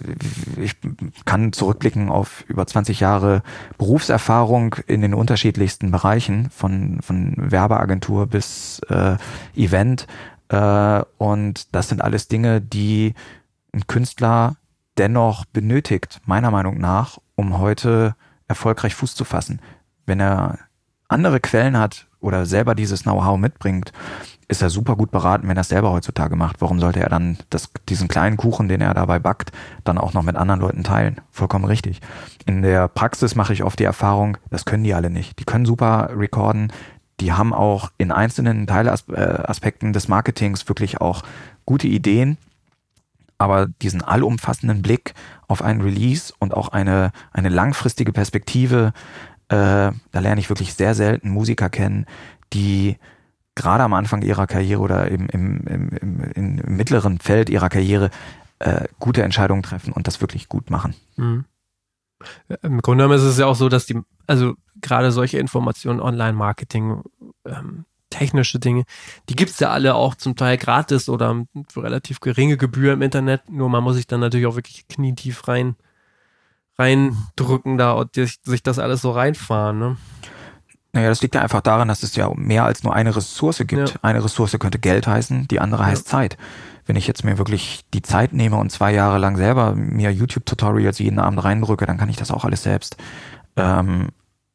ich 0.56 0.76
kann 1.24 1.52
zurückblicken 1.52 2.08
auf 2.08 2.44
über 2.46 2.68
20 2.68 3.00
Jahre 3.00 3.42
Berufserfahrung 3.78 4.76
in 4.86 5.00
den 5.00 5.12
unterschiedlichsten 5.12 5.90
Bereichen, 5.90 6.50
von, 6.50 7.00
von 7.02 7.34
Werbeagentur 7.36 8.28
bis 8.28 8.78
äh, 8.90 9.16
Event. 9.56 10.06
Äh, 10.50 11.02
und 11.18 11.74
das 11.74 11.88
sind 11.88 12.00
alles 12.00 12.28
Dinge, 12.28 12.60
die 12.60 13.12
ein 13.74 13.88
Künstler 13.88 14.54
dennoch 14.98 15.46
benötigt, 15.46 16.20
meiner 16.26 16.52
Meinung 16.52 16.78
nach, 16.78 17.18
um 17.34 17.58
heute 17.58 18.14
erfolgreich 18.46 18.94
Fuß 18.94 19.16
zu 19.16 19.24
fassen. 19.24 19.60
Wenn 20.06 20.20
er 20.20 20.60
andere 21.08 21.40
Quellen 21.40 21.76
hat 21.76 22.06
oder 22.26 22.44
selber 22.46 22.74
dieses 22.74 23.04
Know-how 23.04 23.38
mitbringt, 23.38 23.92
ist 24.48 24.62
er 24.62 24.70
super 24.70 24.96
gut 24.96 25.10
beraten, 25.10 25.48
wenn 25.48 25.56
er 25.56 25.62
es 25.62 25.68
selber 25.68 25.90
heutzutage 25.90 26.36
macht. 26.36 26.60
Warum 26.60 26.78
sollte 26.78 27.00
er 27.00 27.08
dann 27.08 27.38
das, 27.50 27.70
diesen 27.88 28.08
kleinen 28.08 28.36
Kuchen, 28.36 28.68
den 28.68 28.80
er 28.80 28.94
dabei 28.94 29.18
backt, 29.18 29.52
dann 29.84 29.98
auch 29.98 30.12
noch 30.12 30.22
mit 30.22 30.36
anderen 30.36 30.60
Leuten 30.60 30.84
teilen? 30.84 31.20
Vollkommen 31.30 31.64
richtig. 31.64 32.00
In 32.44 32.62
der 32.62 32.88
Praxis 32.88 33.34
mache 33.34 33.52
ich 33.52 33.64
oft 33.64 33.78
die 33.78 33.84
Erfahrung, 33.84 34.38
das 34.50 34.64
können 34.64 34.84
die 34.84 34.94
alle 34.94 35.10
nicht. 35.10 35.38
Die 35.40 35.44
können 35.44 35.66
super 35.66 36.10
recorden. 36.14 36.72
Die 37.20 37.32
haben 37.32 37.52
auch 37.52 37.90
in 37.98 38.12
einzelnen 38.12 38.66
Teilaspekten 38.66 39.92
des 39.92 40.06
Marketings 40.06 40.68
wirklich 40.68 41.00
auch 41.00 41.22
gute 41.64 41.88
Ideen, 41.88 42.36
aber 43.38 43.66
diesen 43.66 44.02
allumfassenden 44.02 44.82
Blick 44.82 45.14
auf 45.48 45.62
einen 45.62 45.80
Release 45.80 46.32
und 46.38 46.54
auch 46.54 46.68
eine, 46.68 47.10
eine 47.32 47.48
langfristige 47.48 48.12
Perspektive, 48.12 48.92
da 49.48 49.92
lerne 50.12 50.40
ich 50.40 50.48
wirklich 50.48 50.74
sehr 50.74 50.94
selten 50.94 51.30
Musiker 51.30 51.70
kennen, 51.70 52.06
die 52.52 52.96
gerade 53.54 53.82
am 53.82 53.94
Anfang 53.94 54.22
ihrer 54.22 54.46
Karriere 54.46 54.80
oder 54.80 55.08
im, 55.08 55.28
im, 55.28 55.60
im, 55.66 56.32
im, 56.34 56.76
mittleren 56.76 57.18
Feld 57.18 57.48
ihrer 57.48 57.68
Karriere 57.68 58.10
äh, 58.58 58.86
gute 59.00 59.22
Entscheidungen 59.22 59.62
treffen 59.62 59.92
und 59.92 60.06
das 60.06 60.20
wirklich 60.20 60.48
gut 60.48 60.70
machen. 60.70 60.94
Mhm. 61.16 61.44
Im 62.62 62.80
Grunde 62.80 63.04
genommen 63.04 63.18
ist 63.18 63.24
es 63.24 63.38
ja 63.38 63.46
auch 63.46 63.56
so, 63.56 63.68
dass 63.68 63.86
die, 63.86 64.00
also 64.26 64.54
gerade 64.80 65.10
solche 65.10 65.38
Informationen, 65.38 66.00
Online-Marketing, 66.00 67.02
ähm, 67.44 67.84
technische 68.10 68.58
Dinge, 68.58 68.84
die 69.28 69.36
gibt 69.36 69.50
es 69.50 69.60
ja 69.60 69.70
alle 69.70 69.94
auch 69.94 70.14
zum 70.14 70.36
Teil 70.36 70.56
gratis 70.56 71.08
oder 71.08 71.44
für 71.68 71.82
relativ 71.82 72.20
geringe 72.20 72.56
Gebühr 72.56 72.92
im 72.92 73.02
Internet. 73.02 73.50
Nur 73.50 73.68
man 73.68 73.84
muss 73.84 73.96
sich 73.96 74.06
dann 74.06 74.20
natürlich 74.20 74.46
auch 74.46 74.56
wirklich 74.56 74.88
knietief 74.88 75.46
rein 75.48 75.76
reindrücken 76.78 77.78
da 77.78 77.92
und 77.92 78.14
sich 78.14 78.62
das 78.62 78.78
alles 78.78 79.02
so 79.02 79.10
reinfahren. 79.10 79.78
Ne? 79.78 79.96
Naja, 80.92 81.08
das 81.08 81.22
liegt 81.22 81.34
ja 81.34 81.42
einfach 81.42 81.60
daran, 81.60 81.88
dass 81.88 82.02
es 82.02 82.16
ja 82.16 82.30
mehr 82.34 82.64
als 82.64 82.82
nur 82.82 82.94
eine 82.94 83.14
Ressource 83.14 83.62
gibt. 83.66 83.90
Ja. 83.90 83.96
Eine 84.02 84.24
Ressource 84.24 84.56
könnte 84.58 84.78
Geld 84.78 85.06
heißen, 85.06 85.48
die 85.48 85.60
andere 85.60 85.82
ja. 85.82 85.88
heißt 85.88 86.08
Zeit. 86.08 86.36
Wenn 86.86 86.96
ich 86.96 87.06
jetzt 87.06 87.24
mir 87.24 87.38
wirklich 87.38 87.84
die 87.92 88.02
Zeit 88.02 88.32
nehme 88.32 88.56
und 88.56 88.70
zwei 88.70 88.92
Jahre 88.92 89.18
lang 89.18 89.36
selber 89.36 89.74
mir 89.74 90.10
YouTube-Tutorials 90.10 90.98
jeden 90.98 91.18
Abend 91.18 91.42
reindrücke, 91.42 91.84
dann 91.84 91.98
kann 91.98 92.08
ich 92.08 92.16
das 92.16 92.30
auch 92.30 92.44
alles 92.44 92.62
selbst. 92.62 92.96
Ähm, 93.56 94.08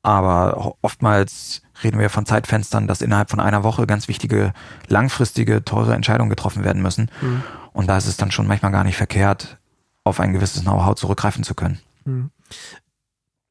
aber 0.03 0.75
oftmals 0.81 1.61
reden 1.83 1.99
wir 1.99 2.09
von 2.09 2.25
Zeitfenstern, 2.25 2.87
dass 2.87 3.01
innerhalb 3.01 3.29
von 3.29 3.39
einer 3.39 3.63
Woche 3.63 3.85
ganz 3.85 4.07
wichtige, 4.07 4.53
langfristige, 4.87 5.63
teure 5.63 5.93
Entscheidungen 5.93 6.29
getroffen 6.29 6.63
werden 6.63 6.81
müssen. 6.81 7.11
Mhm. 7.21 7.43
Und 7.73 7.87
da 7.87 7.97
ist 7.97 8.07
es 8.07 8.17
dann 8.17 8.31
schon 8.31 8.47
manchmal 8.47 8.71
gar 8.71 8.83
nicht 8.83 8.97
verkehrt, 8.97 9.57
auf 10.03 10.19
ein 10.19 10.33
gewisses 10.33 10.63
Know-how 10.63 10.95
zurückgreifen 10.95 11.43
zu 11.43 11.53
können. 11.53 11.79
Mhm. 12.05 12.31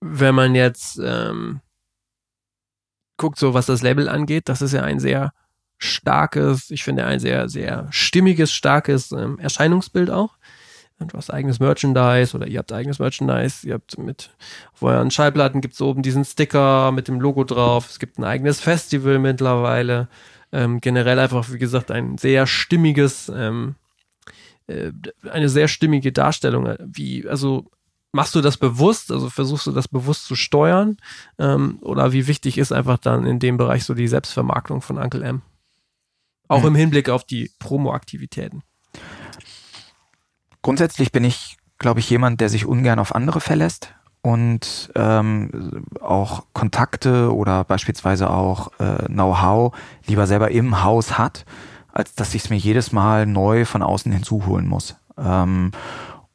Wenn 0.00 0.34
man 0.34 0.54
jetzt 0.54 0.98
ähm, 1.02 1.60
guckt, 3.16 3.38
so 3.38 3.54
was 3.54 3.66
das 3.66 3.82
Label 3.82 4.08
angeht, 4.08 4.48
das 4.48 4.62
ist 4.62 4.72
ja 4.72 4.82
ein 4.82 4.98
sehr 4.98 5.32
starkes, 5.78 6.70
ich 6.70 6.84
finde 6.84 7.06
ein 7.06 7.20
sehr, 7.20 7.48
sehr 7.48 7.86
stimmiges, 7.90 8.52
starkes 8.52 9.12
ähm, 9.12 9.38
Erscheinungsbild 9.38 10.10
auch. 10.10 10.36
Du 11.08 11.16
hast 11.16 11.30
eigenes 11.30 11.60
Merchandise 11.60 12.36
oder 12.36 12.46
ihr 12.46 12.58
habt 12.58 12.72
eigenes 12.72 12.98
Merchandise. 12.98 13.66
Ihr 13.66 13.74
habt 13.74 13.96
mit 13.96 14.30
auf 14.74 14.82
euren 14.82 15.10
Schallplatten 15.10 15.62
gibt 15.62 15.72
es 15.72 15.80
oben 15.80 16.02
diesen 16.02 16.26
Sticker 16.26 16.92
mit 16.92 17.08
dem 17.08 17.20
Logo 17.20 17.44
drauf. 17.44 17.88
Es 17.88 17.98
gibt 17.98 18.18
ein 18.18 18.24
eigenes 18.24 18.60
Festival 18.60 19.18
mittlerweile. 19.18 20.08
Ähm, 20.52 20.80
generell 20.80 21.18
einfach, 21.18 21.50
wie 21.50 21.58
gesagt, 21.58 21.90
ein 21.90 22.18
sehr 22.18 22.46
stimmiges, 22.46 23.32
ähm, 23.34 23.76
äh, 24.66 24.92
eine 25.30 25.48
sehr 25.48 25.68
stimmige 25.68 26.12
Darstellung. 26.12 26.76
Wie, 26.80 27.26
also 27.26 27.70
machst 28.12 28.34
du 28.34 28.40
das 28.40 28.56
bewusst? 28.56 29.12
Also 29.12 29.30
versuchst 29.30 29.66
du 29.66 29.72
das 29.72 29.88
bewusst 29.88 30.26
zu 30.26 30.34
steuern? 30.34 30.96
Ähm, 31.38 31.78
oder 31.82 32.12
wie 32.12 32.26
wichtig 32.26 32.58
ist 32.58 32.72
einfach 32.72 32.98
dann 32.98 33.26
in 33.26 33.38
dem 33.38 33.56
Bereich 33.56 33.84
so 33.84 33.94
die 33.94 34.08
Selbstvermarktung 34.08 34.82
von 34.82 34.98
Uncle 34.98 35.22
M? 35.22 35.42
Auch 36.48 36.62
mhm. 36.62 36.68
im 36.68 36.74
Hinblick 36.74 37.08
auf 37.08 37.24
die 37.24 37.50
Promo-Aktivitäten. 37.58 38.62
Grundsätzlich 40.62 41.12
bin 41.12 41.24
ich, 41.24 41.56
glaube 41.78 42.00
ich, 42.00 42.10
jemand, 42.10 42.40
der 42.40 42.48
sich 42.48 42.66
ungern 42.66 42.98
auf 42.98 43.14
andere 43.14 43.40
verlässt 43.40 43.94
und 44.22 44.92
ähm, 44.94 45.86
auch 46.00 46.44
Kontakte 46.52 47.34
oder 47.34 47.64
beispielsweise 47.64 48.28
auch 48.28 48.70
äh, 48.78 49.06
Know-how 49.06 49.74
lieber 50.06 50.26
selber 50.26 50.50
im 50.50 50.82
Haus 50.82 51.16
hat, 51.16 51.46
als 51.92 52.14
dass 52.14 52.34
ich 52.34 52.44
es 52.44 52.50
mir 52.50 52.56
jedes 52.56 52.92
Mal 52.92 53.26
neu 53.26 53.64
von 53.64 53.82
außen 53.82 54.12
hinzuholen 54.12 54.68
muss. 54.68 54.96
Ähm, 55.16 55.72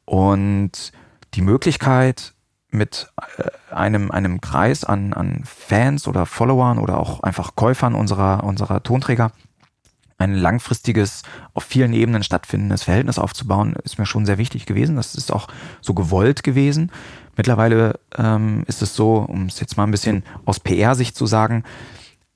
und 0.04 0.92
die 1.36 1.42
Möglichkeit, 1.42 2.32
mit 2.70 3.12
äh, 3.38 3.74
einem, 3.74 4.10
einem 4.10 4.40
Kreis 4.40 4.84
an, 4.84 5.12
an 5.12 5.42
Fans 5.44 6.08
oder 6.08 6.26
Followern 6.26 6.78
oder 6.78 6.98
auch 6.98 7.22
einfach 7.22 7.54
Käufern 7.54 7.94
unserer, 7.94 8.44
unserer 8.44 8.82
Tonträger 8.82 9.32
ein 10.18 10.34
langfristiges, 10.34 11.22
auf 11.52 11.64
vielen 11.64 11.92
Ebenen 11.92 12.22
stattfindendes 12.22 12.84
Verhältnis 12.84 13.18
aufzubauen, 13.18 13.74
ist 13.84 13.98
mir 13.98 14.06
schon 14.06 14.24
sehr 14.24 14.38
wichtig 14.38 14.64
gewesen. 14.64 14.96
Das 14.96 15.14
ist 15.14 15.30
auch 15.30 15.48
so 15.82 15.92
gewollt 15.92 16.42
gewesen. 16.42 16.90
Mittlerweile 17.36 18.00
ähm, 18.16 18.64
ist 18.66 18.80
es 18.80 18.96
so, 18.96 19.16
um 19.16 19.44
es 19.44 19.60
jetzt 19.60 19.76
mal 19.76 19.84
ein 19.84 19.90
bisschen 19.90 20.24
aus 20.46 20.58
PR-Sicht 20.58 21.14
zu 21.14 21.26
sagen, 21.26 21.64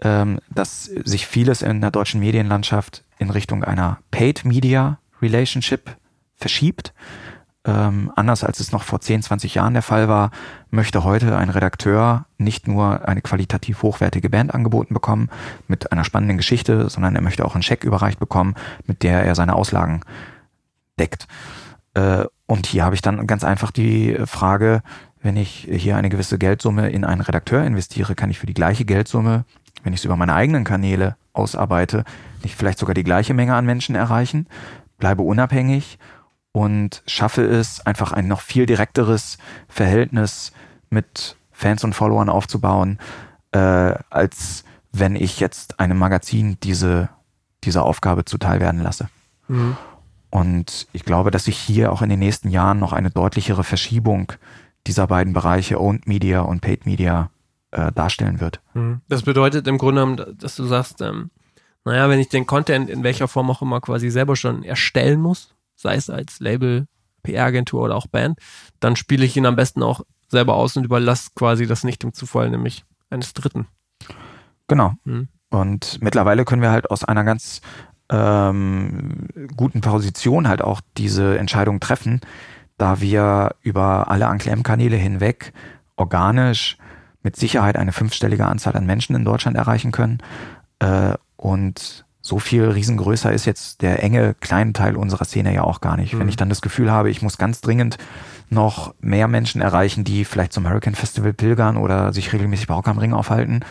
ähm, 0.03 0.41
dass 0.51 0.85
sich 0.85 1.27
vieles 1.27 1.63
in 1.63 1.81
der 1.81 1.91
deutschen 1.91 2.21
Medienlandschaft 2.21 3.05
in 3.19 3.31
Richtung 3.31 3.65
einer 3.65 3.99
Paid 4.11 4.45
Media 4.45 4.99
Relationship 5.23 5.97
verschiebt 6.37 6.93
ähm, 7.65 8.11
anders 8.17 8.43
als 8.43 8.59
es 8.61 8.73
noch 8.73 8.83
vor 8.83 9.01
10, 9.01 9.23
20 9.23 9.55
Jahren 9.55 9.75
der 9.75 9.83
Fall 9.83 10.09
war, 10.09 10.31
möchte 10.71 11.05
heute 11.05 11.37
ein 11.37 11.51
Redakteur 11.51 12.25
nicht 12.39 12.67
nur 12.67 13.07
eine 13.07 13.21
qualitativ 13.21 13.83
hochwertige 13.83 14.31
Band 14.31 14.55
angeboten 14.55 14.95
bekommen 14.95 15.29
mit 15.69 15.93
einer 15.93 16.05
spannenden 16.05 16.39
Geschichte, 16.39 16.89
sondern 16.89 17.15
er 17.15 17.23
möchte 17.23 17.45
auch 17.45 17.55
einen 17.55 17.63
Scheck 17.63 17.85
überreicht 17.85 18.19
bekommen, 18.19 18.55
mit 18.87 19.03
der 19.03 19.25
er 19.25 19.35
seine 19.35 19.57
Auslagen 19.57 20.01
deckt. 20.99 21.27
Äh, 21.95 22.25
und 22.47 22.67
hier 22.67 22.85
habe 22.85 22.95
ich 22.95 23.03
dann 23.03 23.27
ganz 23.27 23.45
einfach 23.45 23.71
die 23.71 24.17
Frage, 24.25 24.83
wenn 25.23 25.37
ich 25.37 25.69
hier 25.71 25.97
eine 25.97 26.09
gewisse 26.09 26.39
Geldsumme 26.39 26.89
in 26.89 27.05
einen 27.05 27.21
Redakteur 27.21 27.63
investiere, 27.65 28.15
kann 28.15 28.31
ich 28.31 28.39
für 28.39 28.47
die 28.47 28.55
gleiche 28.55 28.87
Geldsumme, 28.87 29.45
wenn 29.83 29.93
ich 29.93 30.01
es 30.01 30.05
über 30.07 30.17
meine 30.17 30.35
eigenen 30.35 30.65
Kanäle 30.65 31.17
ausarbeite, 31.35 32.05
nicht 32.43 32.57
vielleicht 32.57 32.79
sogar 32.79 32.95
die 32.95 33.05
gleiche 33.05 33.35
Menge 33.35 33.55
an 33.55 33.67
Menschen 33.67 33.95
erreichen, 33.95 34.47
bleibe 34.99 35.23
unabhängig 35.23 35.99
und 36.53 37.03
schaffe 37.07 37.43
es, 37.43 37.85
einfach 37.87 38.13
ein 38.13 38.29
noch 38.29 38.41
viel 38.41 38.67
direkteres 38.67 39.39
Verhältnis 39.69 40.53
mit 40.89 41.37
Fans 41.53 41.85
und 41.85 41.95
Followern 41.95 42.29
aufzubauen, 42.29 42.99
äh, 43.53 43.95
als 44.11 44.65
wenn 44.93 45.15
ich 45.15 45.39
jetzt 45.41 45.79
einem 45.79 45.99
Magazin 45.99 46.59
diese, 46.63 47.11
diese 47.65 47.83
Aufgabe 47.83 48.25
zuteil 48.25 48.61
werden 48.61 48.83
lasse. 48.83 49.09
Mhm. 49.49 49.77
Und 50.31 50.87
ich 50.93 51.05
glaube, 51.05 51.31
dass 51.31 51.45
sich 51.45 51.59
hier 51.59 51.93
auch 51.93 52.03
in 52.03 52.09
den 52.09 52.19
nächsten 52.19 52.51
Jahren 52.51 52.79
noch 52.79 52.93
eine 52.93 53.11
deutlichere 53.11 53.65
Verschiebung 53.65 54.33
dieser 54.87 55.07
beiden 55.07 55.33
Bereiche 55.33 55.81
Owned 55.81 56.07
Media 56.07 56.41
und 56.41 56.61
Paid 56.61 56.87
Media 56.87 57.31
äh, 57.73 57.93
darstellen 57.93 58.41
wird. 58.41 58.61
Mhm. 58.75 59.01
Das 59.09 59.23
bedeutet 59.23 59.67
im 59.67 59.79
Grunde, 59.79 60.35
dass 60.39 60.57
du 60.57 60.65
sagst, 60.65 61.01
ähm, 61.03 61.31
naja, 61.85 62.09
wenn 62.09 62.21
ich 62.21 62.29
den 62.29 62.47
Content 62.47 62.91
in 62.91 63.03
welcher 63.03 63.29
Form 63.29 63.51
auch 63.51 63.63
immer 63.63 63.81
quasi 63.81 64.11
selber 64.11 64.37
schon 64.37 64.63
erstellen 64.63 65.21
muss, 65.21 65.55
sei 65.81 65.95
es 65.95 66.11
als 66.11 66.41
Label, 66.41 66.87
PR-Agentur 67.23 67.83
oder 67.83 67.97
auch 67.97 68.07
Band, 68.07 68.39
dann 68.81 68.97
spiele 68.97 69.25
ich 69.25 69.37
ihn 69.37 69.47
am 69.47 69.57
besten 69.57 69.83
auch 69.83 70.03
selber 70.29 70.55
aus 70.55 70.77
und 70.77 70.85
überlasse 70.85 71.31
quasi 71.35 71.67
das 71.67 71.85
nicht 71.85 72.03
dem 72.03 72.13
Zufall, 72.13 72.51
nämlich 72.51 72.85
eines 73.11 73.35
Dritten. 73.35 73.67
Genau. 74.69 74.93
Mhm. 75.05 75.29
Und 75.51 75.99
mittlerweile 76.01 76.45
können 76.45 76.63
wir 76.63 76.71
halt 76.71 76.91
aus 76.91 77.05
einer 77.05 77.25
ganz 77.25 77.61
ähm, 78.09 79.27
guten 79.57 79.81
Position 79.81 80.49
halt 80.49 80.63
auch 80.63 80.81
diese 80.97 81.39
Entscheidung 81.39 81.81
treffen, 81.81 82.21
da 82.79 83.01
wir 83.01 83.57
über 83.61 84.11
alle 84.11 84.29
Anclem-Kanäle 84.29 84.97
hinweg 84.97 85.53
organisch 85.97 86.79
mit 87.23 87.37
Sicherheit 87.37 87.77
eine 87.77 87.93
fünfstellige 87.93 88.47
Anzahl 88.47 88.77
an 88.77 88.87
Menschen 88.87 89.15
in 89.17 89.25
Deutschland 89.25 89.57
erreichen 89.57 89.93
können 89.93 90.19
äh, 90.79 91.15
und 91.37 92.05
so 92.31 92.39
viel 92.39 92.65
riesengrößer 92.65 93.33
ist 93.33 93.45
jetzt 93.45 93.83
der 93.83 94.05
enge 94.05 94.35
kleine 94.35 94.73
Teil 94.73 94.95
unserer 94.95 95.25
Szene 95.25 95.53
ja 95.53 95.65
auch 95.65 95.81
gar 95.81 95.97
nicht. 95.97 96.15
Mhm. 96.15 96.21
Wenn 96.21 96.29
ich 96.29 96.37
dann 96.37 96.49
das 96.49 96.63
Gefühl 96.63 96.91
habe, 96.91 97.11
ich 97.11 97.23
muss 97.23 97.39
ganz 97.39 97.61
dringend 97.61 97.99
noch 98.51 98.95
mehr 99.01 99.27
Menschen 99.27 99.61
erreichen, 99.61 100.05
die 100.05 100.25
vielleicht 100.25 100.53
zum 100.53 100.69
Hurricane 100.69 100.95
Festival 100.95 101.33
pilgern 101.33 101.77
oder 101.77 102.13
sich 102.13 102.33
regelmäßig 102.33 102.69
bei 102.69 102.75
Rock 102.75 102.87
am 102.87 102.99
Ring 102.99 103.15
aufhalten, 103.15 103.65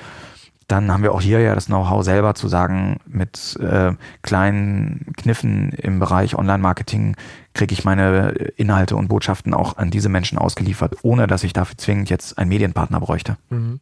dann 0.67 0.91
haben 0.91 1.03
wir 1.03 1.13
auch 1.13 1.21
hier 1.21 1.39
ja 1.39 1.55
das 1.55 1.67
Know-how 1.67 2.03
selber 2.03 2.35
zu 2.35 2.49
sagen, 2.49 2.97
mit 3.07 3.57
äh, 3.61 3.93
kleinen 4.23 5.13
Kniffen 5.15 5.71
im 5.71 5.99
Bereich 5.99 6.35
Online-Marketing 6.35 7.15
kriege 7.53 7.73
ich 7.73 7.85
meine 7.85 8.31
Inhalte 8.57 8.97
und 8.97 9.07
Botschaften 9.07 9.53
auch 9.53 9.77
an 9.77 9.89
diese 9.89 10.09
Menschen 10.09 10.37
ausgeliefert, 10.37 10.97
ohne 11.01 11.27
dass 11.27 11.45
ich 11.45 11.53
dafür 11.53 11.77
zwingend 11.77 12.09
jetzt 12.09 12.37
einen 12.37 12.49
Medienpartner 12.49 12.99
bräuchte. 12.99 13.37
Mhm. 13.49 13.79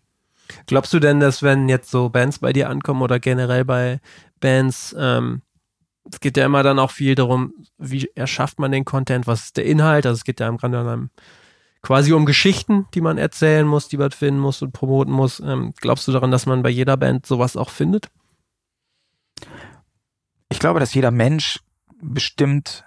Glaubst 0.65 0.93
du 0.93 0.99
denn, 0.99 1.19
dass 1.19 1.43
wenn 1.43 1.69
jetzt 1.69 1.91
so 1.91 2.09
Bands 2.09 2.39
bei 2.39 2.53
dir 2.53 2.69
ankommen 2.69 3.01
oder 3.01 3.19
generell 3.19 3.65
bei 3.65 3.99
Bands, 4.39 4.95
ähm, 4.97 5.41
es 6.11 6.19
geht 6.19 6.37
ja 6.37 6.45
immer 6.45 6.63
dann 6.63 6.79
auch 6.79 6.91
viel 6.91 7.15
darum, 7.15 7.53
wie 7.77 8.09
erschafft 8.15 8.59
man 8.59 8.71
den 8.71 8.85
Content, 8.85 9.27
was 9.27 9.45
ist 9.45 9.57
der 9.57 9.65
Inhalt, 9.65 10.05
also 10.05 10.15
es 10.15 10.23
geht 10.23 10.39
ja 10.39 10.47
im 10.47 10.57
Grunde 10.57 10.79
genommen 10.79 11.11
quasi 11.81 12.11
um 12.13 12.25
Geschichten, 12.25 12.85
die 12.93 13.01
man 13.01 13.17
erzählen 13.17 13.65
muss, 13.65 13.87
die 13.87 13.97
man 13.97 14.11
finden 14.11 14.39
muss 14.39 14.61
und 14.61 14.73
promoten 14.73 15.13
muss. 15.13 15.39
Ähm, 15.39 15.73
glaubst 15.79 16.07
du 16.07 16.11
daran, 16.11 16.31
dass 16.31 16.45
man 16.45 16.63
bei 16.63 16.69
jeder 16.69 16.97
Band 16.97 17.25
sowas 17.25 17.55
auch 17.55 17.69
findet? 17.69 18.09
Ich 20.49 20.59
glaube, 20.59 20.79
dass 20.79 20.93
jeder 20.93 21.11
Mensch 21.11 21.59
bestimmt 22.01 22.85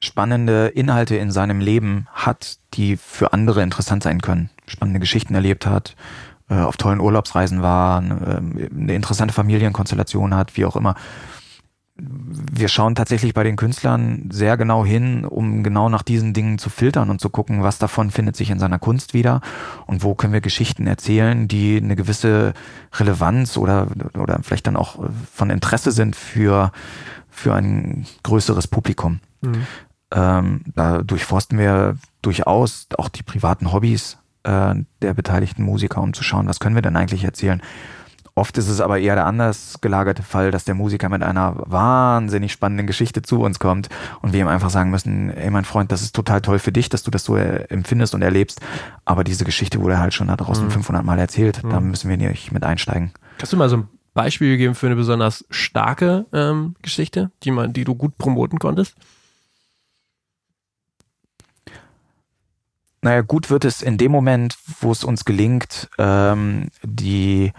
spannende 0.00 0.68
Inhalte 0.68 1.16
in 1.16 1.30
seinem 1.30 1.60
Leben 1.60 2.06
hat, 2.12 2.58
die 2.74 2.96
für 2.96 3.32
andere 3.32 3.62
interessant 3.62 4.02
sein 4.02 4.20
können. 4.20 4.50
Spannende 4.66 5.00
Geschichten 5.00 5.34
erlebt 5.34 5.66
hat, 5.66 5.96
äh, 6.48 6.54
auf 6.54 6.76
tollen 6.76 7.00
Urlaubsreisen 7.00 7.62
war, 7.62 8.02
äh, 8.02 8.40
eine 8.74 8.94
interessante 8.94 9.34
Familienkonstellation 9.34 10.34
hat, 10.34 10.56
wie 10.56 10.64
auch 10.64 10.76
immer 10.76 10.94
wir 11.98 12.68
schauen 12.68 12.94
tatsächlich 12.94 13.32
bei 13.32 13.42
den 13.42 13.56
Künstlern 13.56 14.28
sehr 14.30 14.56
genau 14.56 14.84
hin, 14.84 15.24
um 15.24 15.62
genau 15.62 15.88
nach 15.88 16.02
diesen 16.02 16.34
Dingen 16.34 16.58
zu 16.58 16.68
filtern 16.68 17.08
und 17.08 17.20
zu 17.20 17.30
gucken, 17.30 17.62
was 17.62 17.78
davon 17.78 18.10
findet 18.10 18.36
sich 18.36 18.50
in 18.50 18.58
seiner 18.58 18.78
Kunst 18.78 19.14
wieder 19.14 19.40
und 19.86 20.02
wo 20.02 20.14
können 20.14 20.34
wir 20.34 20.42
Geschichten 20.42 20.86
erzählen, 20.86 21.48
die 21.48 21.78
eine 21.82 21.96
gewisse 21.96 22.52
Relevanz 22.92 23.56
oder, 23.56 23.88
oder 24.18 24.40
vielleicht 24.42 24.66
dann 24.66 24.76
auch 24.76 24.98
von 25.32 25.48
Interesse 25.48 25.90
sind 25.90 26.16
für, 26.16 26.70
für 27.30 27.54
ein 27.54 28.06
größeres 28.24 28.68
Publikum. 28.68 29.20
Mhm. 29.40 29.66
Ähm, 30.12 30.60
da 30.74 31.02
durchforsten 31.02 31.58
wir 31.58 31.96
durchaus 32.20 32.88
auch 32.98 33.08
die 33.08 33.22
privaten 33.22 33.72
Hobbys 33.72 34.18
äh, 34.46 34.74
der 35.02 35.14
beteiligten 35.14 35.62
Musiker, 35.62 36.00
um 36.00 36.14
zu 36.14 36.22
schauen, 36.22 36.48
was 36.48 36.60
können 36.60 36.74
wir 36.74 36.82
denn 36.82 36.96
eigentlich 36.96 37.24
erzählen 37.24 37.60
Oft 38.38 38.58
ist 38.58 38.68
es 38.68 38.82
aber 38.82 38.98
eher 38.98 39.14
der 39.14 39.24
anders 39.24 39.78
gelagerte 39.80 40.22
Fall, 40.22 40.50
dass 40.50 40.66
der 40.66 40.74
Musiker 40.74 41.08
mit 41.08 41.22
einer 41.22 41.54
wahnsinnig 41.56 42.52
spannenden 42.52 42.86
Geschichte 42.86 43.22
zu 43.22 43.40
uns 43.40 43.58
kommt 43.58 43.88
und 44.20 44.34
wir 44.34 44.42
ihm 44.42 44.46
einfach 44.46 44.68
sagen 44.68 44.90
müssen, 44.90 45.30
ey 45.30 45.48
mein 45.48 45.64
Freund, 45.64 45.90
das 45.90 46.02
ist 46.02 46.14
total 46.14 46.42
toll 46.42 46.58
für 46.58 46.70
dich, 46.70 46.90
dass 46.90 47.02
du 47.02 47.10
das 47.10 47.24
so 47.24 47.38
äh, 47.38 47.64
empfindest 47.70 48.14
und 48.14 48.20
erlebst, 48.20 48.60
aber 49.06 49.24
diese 49.24 49.46
Geschichte 49.46 49.80
wurde 49.80 49.98
halt 49.98 50.12
schon 50.12 50.28
da 50.28 50.36
draußen 50.36 50.66
mhm. 50.66 50.70
500 50.70 51.02
Mal 51.02 51.18
erzählt, 51.18 51.64
mhm. 51.64 51.70
da 51.70 51.80
müssen 51.80 52.10
wir 52.10 52.18
nicht 52.18 52.52
mit 52.52 52.62
einsteigen. 52.62 53.12
Kannst 53.38 53.54
du 53.54 53.56
mal 53.56 53.70
so 53.70 53.78
ein 53.78 53.88
Beispiel 54.12 54.58
geben 54.58 54.74
für 54.74 54.84
eine 54.84 54.96
besonders 54.96 55.46
starke 55.48 56.26
ähm, 56.34 56.74
Geschichte, 56.82 57.30
die, 57.42 57.50
man, 57.50 57.72
die 57.72 57.84
du 57.84 57.94
gut 57.94 58.18
promoten 58.18 58.58
konntest? 58.58 58.96
Naja, 63.06 63.20
gut 63.20 63.50
wird 63.50 63.64
es 63.64 63.82
in 63.82 63.98
dem 63.98 64.10
Moment, 64.10 64.56
wo 64.80 64.90
es 64.90 65.04
uns 65.04 65.24
gelingt, 65.24 65.88
ähm, 65.96 66.70
die 66.82 67.52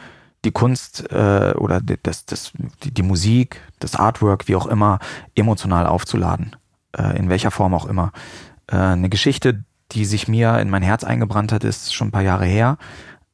die 0.43 0.51
Kunst 0.51 1.09
äh, 1.09 1.53
oder 1.55 1.79
das, 1.79 2.25
das, 2.25 2.51
die, 2.83 2.93
die 2.93 3.01
Musik, 3.01 3.61
das 3.79 3.95
Artwork, 3.95 4.49
wie 4.49 4.57
auch 4.57 4.65
immer, 4.65 4.99
emotional 5.35 5.87
aufzuladen. 5.87 6.57
Äh, 6.97 7.17
in 7.17 7.29
welcher 7.29 7.51
Form 7.51 7.73
auch 7.73 7.85
immer. 7.85 8.11
Äh, 8.69 8.75
eine 8.75 9.07
Geschichte, 9.07 9.63
die 9.93 10.03
sich 10.03 10.27
mir 10.27 10.59
in 10.59 10.69
mein 10.69 10.83
Herz 10.83 11.05
eingebrannt 11.05 11.53
hat, 11.53 11.63
ist 11.63 11.95
schon 11.95 12.09
ein 12.09 12.11
paar 12.11 12.23
Jahre 12.23 12.45
her. 12.45 12.77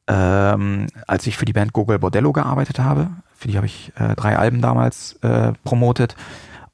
Ähm, 0.06 0.86
als 1.08 1.26
ich 1.26 1.36
für 1.36 1.46
die 1.46 1.52
Band 1.52 1.72
Gogol 1.72 1.98
Bordello 1.98 2.32
gearbeitet 2.32 2.78
habe. 2.78 3.10
Für 3.34 3.48
die 3.48 3.56
habe 3.56 3.66
ich 3.66 3.90
äh, 3.96 4.14
drei 4.14 4.38
Alben 4.38 4.60
damals 4.60 5.14
äh, 5.22 5.52
promotet. 5.64 6.14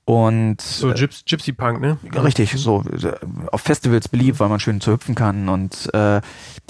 Und 0.05 0.61
so 0.61 0.93
Gyps 0.93 1.25
Gypsy 1.25 1.53
Punk, 1.53 1.81
ne? 1.81 1.99
Richtig, 2.25 2.53
so 2.57 2.83
äh, 2.83 3.13
auf 3.53 3.61
Festivals 3.61 4.09
beliebt, 4.09 4.41
weil 4.41 4.49
man 4.49 4.59
schön 4.59 4.81
zu 4.81 4.93
hüpfen 4.93 5.15
kann. 5.15 5.49
Und 5.49 5.93
äh, 5.95 6.21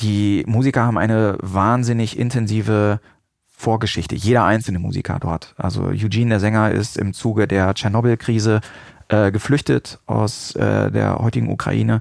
die 0.00 0.44
Musiker 0.46 0.84
haben 0.84 0.98
eine 0.98 1.38
wahnsinnig 1.40 2.18
intensive 2.18 3.00
Vorgeschichte. 3.46 4.14
Jeder 4.14 4.44
einzelne 4.44 4.78
Musiker 4.78 5.18
dort. 5.20 5.54
Also 5.56 5.84
Eugene, 5.84 6.30
der 6.30 6.40
Sänger, 6.40 6.70
ist 6.70 6.96
im 6.96 7.12
Zuge 7.12 7.46
der 7.46 7.74
Tschernobyl-Krise 7.74 8.60
äh, 9.08 9.30
geflüchtet 9.30 9.98
aus 10.06 10.54
äh, 10.56 10.90
der 10.90 11.18
heutigen 11.18 11.50
Ukraine 11.50 12.00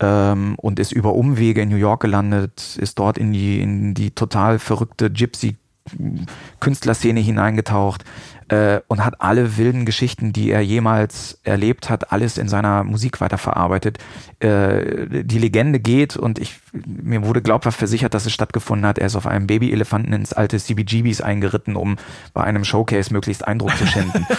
ähm, 0.00 0.54
und 0.56 0.78
ist 0.78 0.92
über 0.92 1.14
Umwege 1.14 1.62
in 1.62 1.70
New 1.70 1.76
York 1.76 2.02
gelandet, 2.02 2.76
ist 2.78 2.98
dort 2.98 3.16
in 3.16 3.32
die, 3.32 3.60
in 3.60 3.94
die 3.94 4.10
total 4.10 4.58
verrückte 4.58 5.10
Gypsy-Künstlerszene 5.10 7.20
hineingetaucht, 7.20 8.04
äh, 8.48 8.80
und 8.88 9.04
hat 9.04 9.20
alle 9.20 9.56
wilden 9.56 9.84
Geschichten, 9.84 10.32
die 10.32 10.50
er 10.50 10.60
jemals 10.60 11.38
erlebt 11.44 11.90
hat, 11.90 12.12
alles 12.12 12.38
in 12.38 12.48
seiner 12.48 12.84
Musik 12.84 13.20
weiterverarbeitet. 13.20 13.98
Äh, 14.40 15.24
die 15.24 15.38
Legende 15.38 15.80
geht 15.80 16.16
und 16.16 16.38
ich, 16.38 16.58
mir 16.72 17.24
wurde 17.24 17.42
glaubhaft 17.42 17.78
versichert, 17.78 18.14
dass 18.14 18.26
es 18.26 18.32
stattgefunden 18.32 18.86
hat. 18.86 18.98
Er 18.98 19.06
ist 19.06 19.16
auf 19.16 19.26
einem 19.26 19.46
Babyelefanten 19.46 20.12
ins 20.12 20.32
alte 20.32 20.58
CBGBs 20.58 21.20
eingeritten, 21.20 21.76
um 21.76 21.96
bei 22.32 22.44
einem 22.44 22.64
Showcase 22.64 23.12
möglichst 23.12 23.46
Eindruck 23.46 23.76
zu 23.76 23.86
schenken. 23.86 24.26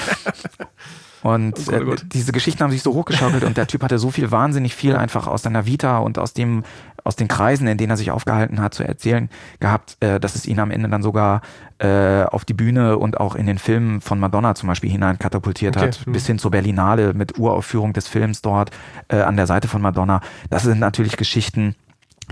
Und 1.22 1.56
oh 1.60 1.72
Gott, 1.72 1.82
oh 1.82 1.86
Gott. 1.86 2.02
Äh, 2.04 2.06
diese 2.06 2.32
Geschichten 2.32 2.64
haben 2.64 2.72
sich 2.72 2.82
so 2.82 2.94
hochgeschaukelt 2.94 3.44
und 3.44 3.58
der 3.58 3.68
Typ 3.68 3.84
hatte 3.84 4.00
so 4.00 4.10
viel, 4.12 4.32
wahnsinnig 4.32 4.76
viel 4.76 4.96
einfach 4.96 5.28
aus 5.28 5.42
seiner 5.42 5.66
Vita 5.66 6.00
und 6.00 6.18
aus 6.18 6.34
dem, 6.34 6.64
aus 7.04 7.16
den 7.16 7.28
Kreisen, 7.28 7.68
in 7.68 7.78
denen 7.78 7.92
er 7.92 7.98
sich 7.98 8.12
aufgehalten 8.12 8.62
hat, 8.62 8.74
zu 8.74 8.84
erzählen 8.84 9.30
gehabt, 9.60 9.98
äh, 10.00 10.20
dass 10.20 10.36
es 10.36 10.46
ihn 10.46 10.60
am 10.60 10.72
Ende 10.72 10.90
dann 10.90 11.04
sogar 11.04 11.42
äh, 11.80 12.24
auf 12.24 12.46
die 12.46 12.54
Bühne 12.54 12.98
und 12.98 13.20
auch 13.20 13.36
in 13.36 13.46
den 13.46 13.58
Film 13.58 14.02
von 14.02 14.20
Madonna 14.20 14.56
zum 14.56 14.68
Beispiel 14.68 14.90
hinein 14.90 15.20
katapultiert 15.20 15.76
okay. 15.76 15.88
hat, 15.88 16.06
hm. 16.06 16.14
bis 16.14 16.26
hin 16.26 16.40
zur 16.40 16.52
Berlinale 16.52 17.14
mit 17.14 17.38
Uraufführung 17.38 17.94
des 17.94 18.08
Films 18.08 18.42
dort 18.42 18.72
äh, 19.10 19.18
an 19.18 19.36
der 19.36 19.48
Seite 19.48 19.68
von 19.68 19.82
Madonna. 19.82 20.22
Das 20.50 20.64
sind 20.64 20.80
natürlich 20.80 21.18
Geschichten, 21.18 21.76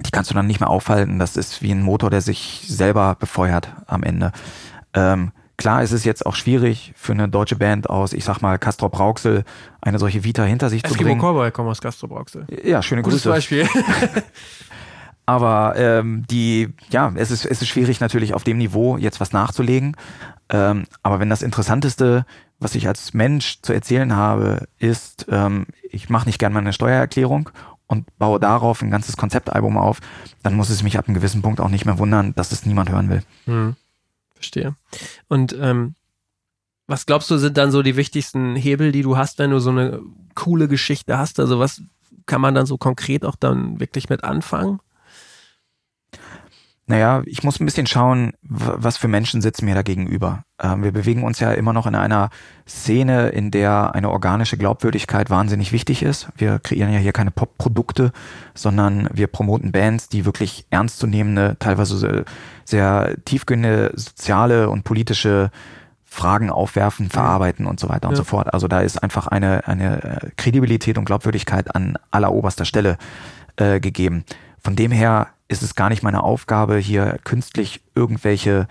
die 0.05 0.11
kannst 0.11 0.29
du 0.29 0.35
dann 0.35 0.47
nicht 0.47 0.59
mehr 0.59 0.69
aufhalten. 0.69 1.19
Das 1.19 1.37
ist 1.37 1.61
wie 1.61 1.71
ein 1.71 1.81
Motor, 1.81 2.09
der 2.09 2.21
sich 2.21 2.65
selber 2.67 3.15
befeuert 3.19 3.73
am 3.87 4.03
Ende. 4.03 4.31
Ähm, 4.93 5.31
Klar 5.57 5.81
ist 5.81 5.91
es 5.91 6.05
jetzt 6.05 6.25
auch 6.25 6.35
schwierig 6.35 6.93
für 6.95 7.13
eine 7.13 7.27
deutsche 7.27 7.55
Band 7.55 7.89
aus, 7.89 8.13
ich 8.13 8.23
sag 8.23 8.41
mal, 8.41 8.59
Castro 8.59 8.89
Brauxel, 8.89 9.43
eine 9.81 9.97
solche 9.97 10.23
Vita 10.23 10.43
hinter 10.43 10.69
sich 10.69 10.83
Eskimo 10.83 10.97
zu 10.97 11.03
bringen. 11.03 11.19
Cowboy 11.19 11.51
kommen 11.51 11.69
aus 11.69 11.81
Castro 11.81 12.07
Brauxel. 12.07 12.45
Ja, 12.63 12.83
schöne 12.83 13.01
Gutes 13.01 13.23
Grüße. 13.23 13.29
Beispiel. 13.29 13.67
Aber 15.25 15.73
ähm, 15.75 16.23
die, 16.29 16.69
ja, 16.89 17.11
es 17.15 17.31
ist, 17.31 17.45
es 17.45 17.61
ist 17.61 17.67
schwierig 17.67 17.99
natürlich 17.99 18.33
auf 18.33 18.45
dem 18.45 18.57
Niveau 18.57 18.97
jetzt 18.97 19.19
was 19.19 19.33
nachzulegen. 19.33 19.97
Ähm, 20.49 20.85
aber 21.03 21.19
wenn 21.19 21.29
das 21.29 21.41
Interessanteste, 21.41 22.25
was 22.59 22.75
ich 22.75 22.87
als 22.87 23.13
Mensch 23.13 23.61
zu 23.61 23.73
erzählen 23.73 24.15
habe, 24.15 24.69
ist, 24.79 25.25
ähm, 25.29 25.65
ich 25.91 26.09
mache 26.09 26.27
nicht 26.27 26.39
gerne 26.39 26.53
meine 26.53 26.71
Steuererklärung 26.71 27.49
und 27.87 28.05
baue 28.17 28.39
darauf 28.39 28.81
ein 28.81 28.89
ganzes 28.89 29.17
Konzeptalbum 29.17 29.77
auf, 29.77 29.99
dann 30.43 30.55
muss 30.55 30.69
es 30.69 30.81
mich 30.81 30.97
ab 30.97 31.07
einem 31.07 31.15
gewissen 31.15 31.41
Punkt 31.41 31.59
auch 31.59 31.69
nicht 31.69 31.85
mehr 31.85 31.99
wundern, 31.99 32.33
dass 32.35 32.53
es 32.53 32.65
niemand 32.65 32.89
hören 32.89 33.09
will. 33.09 33.23
Hm. 33.45 33.75
Verstehe. 34.37 34.75
Und 35.27 35.55
ähm, 35.59 35.95
was 36.85 37.05
glaubst 37.05 37.29
du, 37.29 37.37
sind 37.37 37.57
dann 37.57 37.71
so 37.71 37.81
die 37.81 37.97
wichtigsten 37.97 38.55
Hebel, 38.55 38.91
die 38.91 39.01
du 39.01 39.17
hast, 39.17 39.39
wenn 39.39 39.51
du 39.51 39.59
so 39.59 39.71
eine 39.71 39.99
coole 40.35 40.67
Geschichte 40.67 41.17
hast? 41.17 41.39
Also 41.39 41.59
was 41.59 41.81
kann 42.27 42.39
man 42.39 42.53
dann 42.53 42.65
so 42.65 42.77
konkret 42.77 43.25
auch 43.25 43.35
dann 43.35 43.79
wirklich 43.79 44.09
mit 44.09 44.23
anfangen? 44.23 44.79
Naja, 46.89 47.21
ich 47.25 47.43
muss 47.43 47.59
ein 47.59 47.65
bisschen 47.65 47.85
schauen, 47.85 48.31
was 48.41 48.95
für 48.95 49.09
Menschen 49.09 49.41
sitzen 49.41 49.65
mir 49.65 49.75
da 49.75 49.81
gegenüber. 49.81 50.43
Ähm, 50.61 50.83
wir 50.83 50.93
bewegen 50.93 51.23
uns 51.23 51.41
ja 51.41 51.51
immer 51.51 51.73
noch 51.73 51.85
in 51.85 51.95
einer 51.95 52.29
Szene, 52.65 53.27
in 53.27 53.51
der 53.51 53.93
eine 53.93 54.09
organische 54.09 54.57
Glaubwürdigkeit 54.57 55.29
wahnsinnig 55.29 55.73
wichtig 55.73 56.01
ist. 56.01 56.29
Wir 56.37 56.59
kreieren 56.59 56.93
ja 56.93 56.99
hier 56.99 57.11
keine 57.11 57.31
Pop-Produkte, 57.31 58.13
sondern 58.53 59.09
wir 59.11 59.27
promoten 59.27 59.73
Bands, 59.73 60.07
die 60.07 60.23
wirklich 60.23 60.65
ernstzunehmende, 60.69 61.57
teilweise 61.59 62.23
sehr 62.63 63.15
tiefgehende 63.25 63.91
soziale 63.95 64.69
und 64.69 64.85
politische 64.85 65.51
Fragen 66.05 66.49
aufwerfen, 66.49 67.09
verarbeiten 67.09 67.65
und 67.65 67.81
so 67.81 67.89
weiter 67.89 68.03
ja. 68.03 68.09
und 68.09 68.15
so 68.15 68.23
fort. 68.23 68.53
Also 68.53 68.69
da 68.69 68.79
ist 68.79 69.03
einfach 69.03 69.27
eine, 69.27 69.67
eine 69.67 70.03
äh, 70.03 70.29
Kredibilität 70.37 70.97
und 70.97 71.03
Glaubwürdigkeit 71.03 71.75
an 71.75 71.97
alleroberster 72.11 72.63
Stelle 72.63 72.97
äh, 73.57 73.81
gegeben. 73.81 74.23
Von 74.63 74.77
dem 74.77 74.91
her 74.91 75.27
ist 75.47 75.63
es 75.63 75.75
gar 75.75 75.89
nicht 75.89 76.03
meine 76.03 76.23
Aufgabe, 76.23 76.77
hier 76.77 77.19
künstlich 77.23 77.81
irgendwelche 77.95 78.67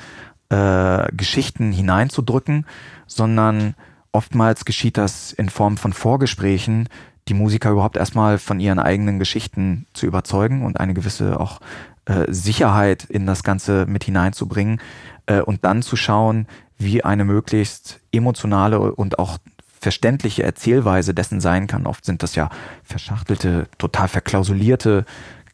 äh, 0.48 1.12
Geschichten 1.12 1.72
hineinzudrücken, 1.72 2.66
sondern 3.06 3.74
oftmals 4.12 4.64
geschieht 4.64 4.96
das 4.96 5.32
in 5.32 5.48
Form 5.48 5.76
von 5.76 5.92
Vorgesprächen, 5.92 6.88
die 7.28 7.34
Musiker 7.34 7.70
überhaupt 7.70 7.96
erstmal 7.96 8.38
von 8.38 8.60
ihren 8.60 8.78
eigenen 8.78 9.18
Geschichten 9.18 9.86
zu 9.92 10.06
überzeugen 10.06 10.64
und 10.64 10.78
eine 10.78 10.94
gewisse 10.94 11.40
auch 11.40 11.60
äh, 12.04 12.24
Sicherheit 12.28 13.04
in 13.04 13.26
das 13.26 13.42
Ganze 13.42 13.84
mit 13.86 14.04
hineinzubringen 14.04 14.80
äh, 15.26 15.40
und 15.40 15.64
dann 15.64 15.82
zu 15.82 15.96
schauen, 15.96 16.46
wie 16.78 17.02
eine 17.02 17.24
möglichst 17.24 18.00
emotionale 18.12 18.78
und 18.80 19.18
auch 19.18 19.38
verständliche 19.80 20.42
Erzählweise 20.42 21.14
dessen 21.14 21.40
sein 21.40 21.66
kann. 21.66 21.86
Oft 21.86 22.04
sind 22.04 22.22
das 22.22 22.34
ja 22.34 22.48
verschachtelte, 22.84 23.68
total 23.78 24.08
verklausulierte 24.08 25.04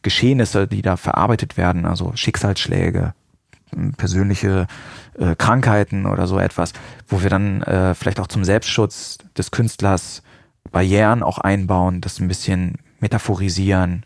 Geschehnisse, 0.03 0.67
die 0.67 0.81
da 0.81 0.97
verarbeitet 0.97 1.57
werden, 1.57 1.85
also 1.85 2.11
Schicksalsschläge, 2.15 3.13
persönliche 3.97 4.67
äh, 5.17 5.35
Krankheiten 5.35 6.05
oder 6.05 6.27
so 6.27 6.39
etwas, 6.39 6.73
wo 7.07 7.23
wir 7.23 7.29
dann 7.29 7.63
äh, 7.63 7.95
vielleicht 7.95 8.19
auch 8.19 8.27
zum 8.27 8.43
Selbstschutz 8.43 9.17
des 9.37 9.51
Künstlers 9.51 10.21
Barrieren 10.71 11.23
auch 11.23 11.39
einbauen, 11.39 12.01
das 12.01 12.19
ein 12.19 12.27
bisschen 12.27 12.75
metaphorisieren. 12.99 14.05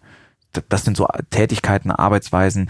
Das 0.70 0.84
sind 0.84 0.98
so 0.98 1.08
Tätigkeiten, 1.30 1.92
Arbeitsweisen, 1.92 2.70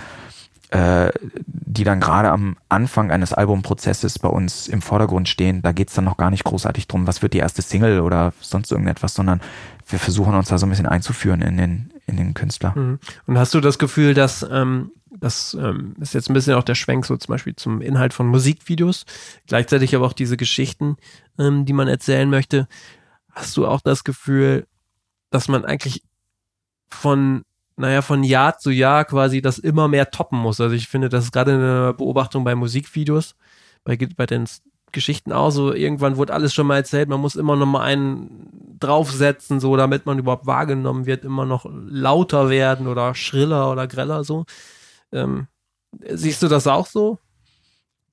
äh, 0.70 1.12
die 1.46 1.86
dann 1.86 2.02
gerade 2.02 2.30
am 2.30 2.58
Anfang 2.68 3.12
eines 3.12 3.34
Albumprozesses 3.34 4.20
bei 4.20 4.28
uns 4.28 4.68
im 4.68 4.82
Vordergrund 4.82 5.30
stehen. 5.30 5.62
Da 5.62 5.72
geht's 5.72 5.94
dann 5.94 6.04
noch 6.04 6.18
gar 6.18 6.30
nicht 6.30 6.44
großartig 6.44 6.88
drum, 6.88 7.08
was 7.08 7.22
wird 7.22 7.34
die 7.34 7.40
erste 7.40 7.62
Single 7.62 8.02
oder 8.02 8.34
sonst 8.42 8.72
irgendetwas, 8.72 9.14
sondern 9.14 9.42
wir 9.88 10.00
versuchen 10.00 10.36
uns 10.36 10.50
da 10.50 10.58
so 10.58 10.66
ein 10.66 10.70
bisschen 10.70 10.86
einzuführen 10.86 11.42
in 11.42 11.58
den, 11.58 11.90
in 12.08 12.18
den 12.18 12.34
Künstler. 12.34 12.74
Mhm. 12.76 13.00
Und 13.28 13.38
hast 13.38 13.54
du 13.54 13.60
das 13.60 13.78
Gefühl, 13.78 14.14
dass 14.14 14.46
ähm, 14.50 14.92
das 15.12 15.54
ähm, 15.60 15.96
ist 16.00 16.14
jetzt 16.14 16.30
ein 16.30 16.34
bisschen 16.34 16.56
auch 16.56 16.64
der 16.64 16.76
Schwenk 16.76 17.06
so 17.06 17.16
zum 17.18 17.34
Beispiel 17.34 17.56
zum 17.56 17.82
Inhalt 17.82 18.14
von 18.14 18.28
Musikvideos, 18.28 19.06
gleichzeitig 19.46 19.96
aber 19.96 20.06
auch 20.06 20.14
diese 20.14 20.38
Geschichten, 20.38 20.98
ähm, 21.38 21.66
die 21.66 21.74
man 21.74 21.88
erzählen 21.88 22.30
möchte. 22.30 22.68
Hast 23.32 23.56
du 23.58 23.68
auch 23.68 23.82
das 23.82 24.04
Gefühl, 24.04 24.66
dass 25.30 25.48
man 25.48 25.66
eigentlich 25.66 26.04
von 26.90 27.44
naja, 27.80 28.02
von 28.02 28.24
Jahr 28.24 28.58
zu 28.58 28.72
Jahr 28.72 29.06
quasi 29.06 29.40
das 29.42 29.60
immer 29.60 29.88
mehr 29.88 30.10
toppen 30.10 30.40
muss. 30.40 30.60
Also 30.60 30.74
ich 30.74 30.88
finde, 30.88 31.10
das 31.10 31.26
ist 31.26 31.32
gerade 31.32 31.54
eine 31.54 31.94
Beobachtung 31.94 32.44
bei 32.44 32.56
Musikvideos, 32.56 33.36
bei, 33.84 33.98
bei 33.98 34.26
den 34.26 34.48
Geschichten 34.92 35.32
auch 35.32 35.52
so, 35.52 35.74
irgendwann 35.74 36.18
wurde 36.18 36.34
alles 36.34 36.54
schon 36.54 36.68
mal 36.68 36.78
erzählt, 36.78 37.10
man 37.10 37.20
muss 37.20 37.36
immer 37.36 37.56
noch 37.56 37.66
mal 37.66 37.82
einen 37.82 38.50
draufsetzen, 38.80 39.60
so 39.60 39.76
damit 39.76 40.06
man 40.06 40.20
überhaupt 40.20 40.46
wahrgenommen 40.46 41.06
wird, 41.06 41.26
immer 41.26 41.46
noch 41.46 41.66
lauter 41.70 42.50
werden 42.50 42.88
oder 42.88 43.16
schriller 43.16 43.72
oder 43.72 43.88
greller 43.88 44.24
so. 44.24 44.46
Ähm, 45.12 45.48
siehst 46.10 46.44
du 46.44 46.48
das 46.48 46.68
auch 46.68 46.86
so? 46.86 47.18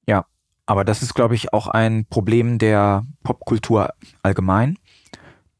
Ja, 0.08 0.26
aber 0.66 0.84
das 0.84 1.02
ist, 1.02 1.14
glaube 1.14 1.34
ich, 1.34 1.52
auch 1.52 1.68
ein 1.68 2.06
Problem 2.06 2.58
der 2.58 3.04
Popkultur 3.22 3.90
allgemein 4.22 4.78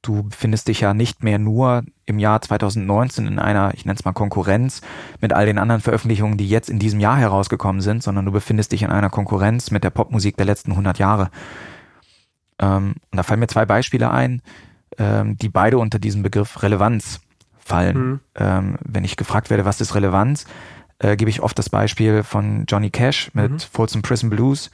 du 0.05 0.25
befindest 0.25 0.69
dich 0.69 0.81
ja 0.81 0.95
nicht 0.95 1.23
mehr 1.23 1.39
nur 1.39 1.83
im 2.07 2.19
Jahr 2.19 2.41
2019 2.41 3.27
in 3.27 3.39
einer, 3.39 3.73
ich 3.75 3.85
nenne 3.85 3.97
es 3.99 4.05
mal 4.05 4.13
Konkurrenz 4.13 4.83
mit 5.21 5.33
all 5.33 5.47
den 5.47 5.59
anderen 5.59 5.81
Veröffentlichungen, 5.81 6.37
die 6.37 6.49
jetzt 6.49 6.71
in 6.71 6.79
diesem 6.79 7.01
Jahr 7.01 7.17
herausgekommen 7.17 7.81
sind, 7.81 8.03
sondern 8.03 8.25
du 8.25 8.33
befindest 8.33 8.73
dich 8.73 8.83
in 8.83 8.91
einer 8.91 9.11
Konkurrenz 9.11 9.71
mit 9.71 9.85
der 9.85 9.91
Popmusik 9.91 10.37
der 10.37 10.47
letzten 10.47 10.73
100 10.73 10.99
Jahre. 10.99 11.31
Ähm, 12.59 12.95
und 13.11 13.17
da 13.17 13.23
fallen 13.23 13.41
mir 13.41 13.47
zwei 13.47 13.67
Beispiele 13.67 14.11
ein, 14.11 14.43
ähm, 14.99 15.37
die 15.37 15.49
beide 15.49 15.79
unter 15.79 15.99
diesem 15.99 16.23
Begriff 16.23 16.63
Relevanz 16.63 17.21
fallen. 17.59 17.97
Mhm. 17.97 18.21
Ähm, 18.37 18.77
wenn 18.85 19.05
ich 19.05 19.17
gefragt 19.17 19.51
werde, 19.51 19.65
was 19.65 19.81
ist 19.81 19.95
Relevanz, 19.95 20.47
äh, 20.99 21.17
gebe 21.17 21.31
ich 21.31 21.43
oft 21.43 21.59
das 21.59 21.71
Beispiel 21.71 22.23
von 22.23 22.65
Johnny 22.69 22.91
Cash 22.91 23.31
mit 23.35 23.53
mhm. 23.53 23.59
Folsom 23.59 24.03
Prison 24.03 24.31
Blues 24.31 24.71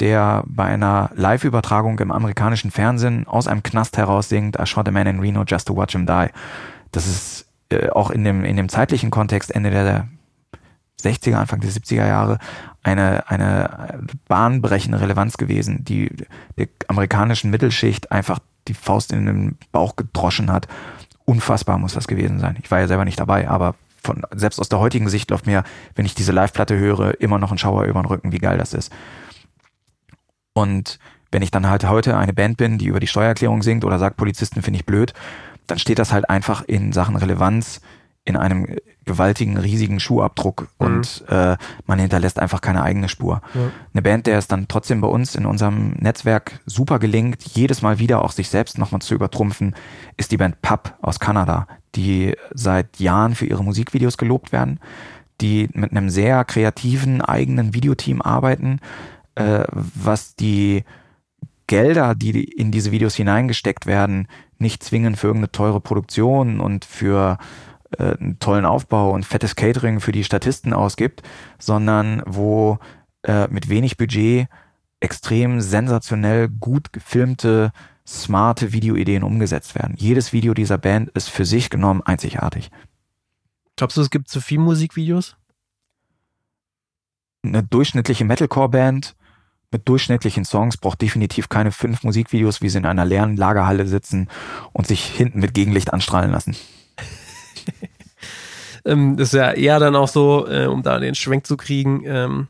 der 0.00 0.42
bei 0.46 0.64
einer 0.64 1.10
Live-Übertragung 1.14 1.98
im 2.00 2.10
amerikanischen 2.10 2.70
Fernsehen 2.70 3.26
aus 3.26 3.46
einem 3.46 3.62
Knast 3.62 3.96
heraus 3.96 4.28
singt, 4.28 4.58
I 4.58 4.66
shot 4.66 4.88
a 4.88 4.90
man 4.90 5.06
in 5.06 5.20
Reno 5.20 5.44
just 5.46 5.68
to 5.68 5.76
watch 5.76 5.92
him 5.92 6.06
die. 6.06 6.28
Das 6.92 7.06
ist 7.06 7.46
äh, 7.70 7.90
auch 7.90 8.10
in 8.10 8.24
dem, 8.24 8.44
in 8.44 8.56
dem 8.56 8.68
zeitlichen 8.68 9.10
Kontext 9.10 9.54
Ende 9.54 9.70
der 9.70 10.08
60er, 11.02 11.36
Anfang 11.36 11.60
der 11.60 11.70
70er 11.70 12.06
Jahre 12.06 12.38
eine, 12.82 13.28
eine 13.28 14.04
bahnbrechende 14.28 15.00
Relevanz 15.00 15.36
gewesen, 15.36 15.84
die 15.84 16.10
der 16.56 16.68
amerikanischen 16.88 17.50
Mittelschicht 17.50 18.12
einfach 18.12 18.38
die 18.68 18.74
Faust 18.74 19.12
in 19.12 19.26
den 19.26 19.58
Bauch 19.72 19.96
gedroschen 19.96 20.50
hat. 20.50 20.68
Unfassbar 21.24 21.78
muss 21.78 21.94
das 21.94 22.06
gewesen 22.06 22.38
sein. 22.38 22.56
Ich 22.62 22.70
war 22.70 22.80
ja 22.80 22.88
selber 22.88 23.04
nicht 23.04 23.20
dabei, 23.20 23.48
aber 23.48 23.74
von, 24.02 24.22
selbst 24.34 24.60
aus 24.60 24.68
der 24.68 24.80
heutigen 24.80 25.08
Sicht 25.08 25.30
läuft 25.30 25.46
mir, 25.46 25.64
wenn 25.94 26.04
ich 26.04 26.14
diese 26.14 26.32
Live-Platte 26.32 26.76
höre, 26.76 27.20
immer 27.20 27.38
noch 27.38 27.52
ein 27.52 27.58
Schauer 27.58 27.84
über 27.84 28.02
den 28.02 28.06
Rücken, 28.06 28.32
wie 28.32 28.38
geil 28.38 28.58
das 28.58 28.74
ist. 28.74 28.92
Und 30.54 30.98
wenn 31.30 31.42
ich 31.42 31.50
dann 31.50 31.68
halt 31.68 31.86
heute 31.86 32.16
eine 32.16 32.32
Band 32.32 32.56
bin, 32.56 32.78
die 32.78 32.86
über 32.86 33.00
die 33.00 33.06
Steuererklärung 33.06 33.62
singt 33.62 33.84
oder 33.84 33.98
sagt, 33.98 34.16
Polizisten 34.16 34.62
finde 34.62 34.78
ich 34.78 34.86
blöd, 34.86 35.12
dann 35.66 35.78
steht 35.78 35.98
das 35.98 36.12
halt 36.12 36.30
einfach 36.30 36.62
in 36.62 36.92
Sachen 36.92 37.16
Relevanz 37.16 37.80
in 38.24 38.36
einem 38.36 38.66
gewaltigen, 39.04 39.58
riesigen 39.58 40.00
Schuhabdruck 40.00 40.68
mhm. 40.78 40.86
und 40.86 41.24
äh, 41.28 41.56
man 41.86 41.98
hinterlässt 41.98 42.38
einfach 42.38 42.60
keine 42.62 42.82
eigene 42.82 43.08
Spur. 43.08 43.42
Ja. 43.52 43.70
Eine 43.92 44.02
Band, 44.02 44.26
der 44.26 44.38
es 44.38 44.48
dann 44.48 44.66
trotzdem 44.66 45.00
bei 45.02 45.08
uns 45.08 45.34
in 45.34 45.44
unserem 45.44 45.90
Netzwerk 45.98 46.60
super 46.64 46.98
gelingt, 46.98 47.42
jedes 47.42 47.82
Mal 47.82 47.98
wieder 47.98 48.24
auch 48.24 48.32
sich 48.32 48.48
selbst 48.48 48.78
nochmal 48.78 49.02
zu 49.02 49.14
übertrumpfen, 49.14 49.74
ist 50.16 50.32
die 50.32 50.38
Band 50.38 50.62
Pub 50.62 50.96
aus 51.02 51.20
Kanada, 51.20 51.66
die 51.96 52.34
seit 52.54 52.98
Jahren 52.98 53.34
für 53.34 53.46
ihre 53.46 53.62
Musikvideos 53.62 54.16
gelobt 54.16 54.52
werden, 54.52 54.80
die 55.40 55.68
mit 55.74 55.90
einem 55.90 56.08
sehr 56.08 56.44
kreativen 56.44 57.20
eigenen 57.20 57.74
Videoteam 57.74 58.22
arbeiten, 58.22 58.80
äh, 59.34 59.64
was 59.70 60.34
die 60.34 60.84
Gelder, 61.66 62.14
die 62.14 62.44
in 62.44 62.70
diese 62.70 62.92
Videos 62.92 63.14
hineingesteckt 63.14 63.86
werden, 63.86 64.28
nicht 64.58 64.82
zwingend 64.82 65.18
für 65.18 65.28
irgendeine 65.28 65.52
teure 65.52 65.80
Produktion 65.80 66.60
und 66.60 66.84
für 66.84 67.38
äh, 67.98 68.16
einen 68.16 68.38
tollen 68.38 68.66
Aufbau 68.66 69.12
und 69.12 69.24
fettes 69.24 69.56
Catering 69.56 70.00
für 70.00 70.12
die 70.12 70.24
Statisten 70.24 70.72
ausgibt, 70.72 71.22
sondern 71.58 72.22
wo 72.26 72.78
äh, 73.22 73.48
mit 73.48 73.68
wenig 73.68 73.96
Budget 73.96 74.48
extrem 75.00 75.60
sensationell 75.60 76.48
gut 76.48 76.92
gefilmte, 76.92 77.72
smarte 78.06 78.72
Videoideen 78.72 79.22
umgesetzt 79.22 79.74
werden. 79.74 79.94
Jedes 79.96 80.32
Video 80.32 80.54
dieser 80.54 80.78
Band 80.78 81.10
ist 81.10 81.30
für 81.30 81.44
sich 81.44 81.70
genommen 81.70 82.02
einzigartig. 82.02 82.70
Glaubst 83.76 83.96
du, 83.96 84.02
es 84.02 84.10
gibt 84.10 84.28
zu 84.28 84.40
viele 84.40 84.60
Musikvideos? 84.60 85.36
Eine 87.44 87.62
durchschnittliche 87.62 88.24
Metalcore-Band 88.24 89.16
mit 89.74 89.88
durchschnittlichen 89.88 90.44
Songs 90.44 90.76
braucht 90.76 91.02
definitiv 91.02 91.48
keine 91.48 91.72
fünf 91.72 92.04
Musikvideos, 92.04 92.62
wie 92.62 92.68
sie 92.68 92.78
in 92.78 92.86
einer 92.86 93.04
leeren 93.04 93.36
Lagerhalle 93.36 93.88
sitzen 93.88 94.28
und 94.72 94.86
sich 94.86 95.04
hinten 95.04 95.40
mit 95.40 95.52
Gegenlicht 95.52 95.92
anstrahlen 95.92 96.30
lassen. 96.30 96.56
ähm, 98.84 99.16
das 99.16 99.28
ist 99.28 99.34
ja 99.34 99.50
eher 99.50 99.80
dann 99.80 99.96
auch 99.96 100.06
so, 100.06 100.46
äh, 100.48 100.66
um 100.66 100.84
da 100.84 101.00
den 101.00 101.16
Schwenk 101.16 101.44
zu 101.44 101.56
kriegen, 101.56 102.04
ähm, 102.06 102.46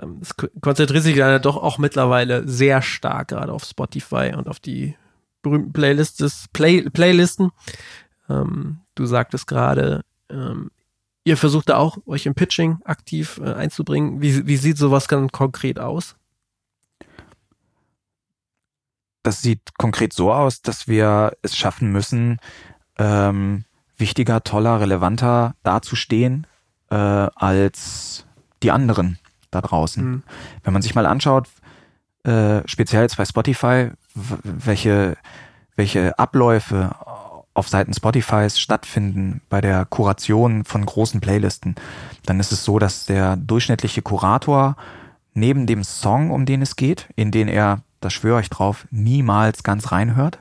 ähm, 0.00 0.20
es 0.22 0.36
konzentriert 0.60 1.02
sich 1.02 1.16
dann 1.16 1.42
doch 1.42 1.56
auch 1.56 1.78
mittlerweile 1.78 2.46
sehr 2.46 2.80
stark 2.80 3.28
gerade 3.28 3.52
auf 3.52 3.64
Spotify 3.64 4.32
und 4.36 4.48
auf 4.48 4.60
die 4.60 4.94
berühmten 5.42 5.72
Playlists, 5.72 6.46
Play, 6.52 6.82
Playlisten. 6.90 7.50
Ähm, 8.28 8.82
du 8.94 9.06
sagtest 9.06 9.48
gerade, 9.48 10.04
ähm, 10.30 10.70
ihr 11.24 11.36
versucht 11.36 11.70
da 11.70 11.78
auch, 11.78 11.98
euch 12.06 12.26
im 12.26 12.36
Pitching 12.36 12.78
aktiv 12.84 13.40
äh, 13.42 13.52
einzubringen. 13.52 14.22
Wie, 14.22 14.46
wie 14.46 14.56
sieht 14.56 14.78
sowas 14.78 15.08
ganz 15.08 15.32
konkret 15.32 15.80
aus? 15.80 16.14
Das 19.22 19.42
sieht 19.42 19.76
konkret 19.76 20.12
so 20.12 20.32
aus, 20.32 20.62
dass 20.62 20.88
wir 20.88 21.32
es 21.42 21.56
schaffen 21.56 21.92
müssen, 21.92 22.38
ähm, 22.98 23.64
wichtiger, 23.96 24.42
toller, 24.42 24.80
relevanter 24.80 25.54
dazustehen 25.62 26.46
äh, 26.90 26.94
als 26.94 28.26
die 28.62 28.70
anderen 28.70 29.18
da 29.50 29.60
draußen. 29.60 30.04
Mhm. 30.04 30.22
Wenn 30.64 30.72
man 30.72 30.82
sich 30.82 30.94
mal 30.94 31.06
anschaut, 31.06 31.48
äh, 32.24 32.62
speziell 32.66 33.02
jetzt 33.02 33.16
bei 33.16 33.24
Spotify, 33.24 33.90
welche, 34.14 35.16
welche 35.76 36.18
Abläufe 36.18 36.94
auf 37.54 37.68
Seiten 37.68 37.92
Spotifys 37.94 38.58
stattfinden 38.58 39.42
bei 39.48 39.60
der 39.60 39.84
Kuration 39.84 40.64
von 40.64 40.84
großen 40.84 41.20
Playlisten, 41.20 41.74
dann 42.24 42.40
ist 42.40 42.52
es 42.52 42.64
so, 42.64 42.78
dass 42.78 43.06
der 43.06 43.36
durchschnittliche 43.36 44.02
Kurator 44.02 44.76
neben 45.34 45.66
dem 45.66 45.84
Song, 45.84 46.30
um 46.30 46.46
den 46.46 46.62
es 46.62 46.76
geht, 46.76 47.08
in 47.16 47.30
den 47.30 47.48
er 47.48 47.82
das 48.00 48.12
schwöre 48.12 48.40
ich 48.40 48.50
drauf, 48.50 48.86
niemals 48.90 49.62
ganz 49.62 49.92
reinhört. 49.92 50.38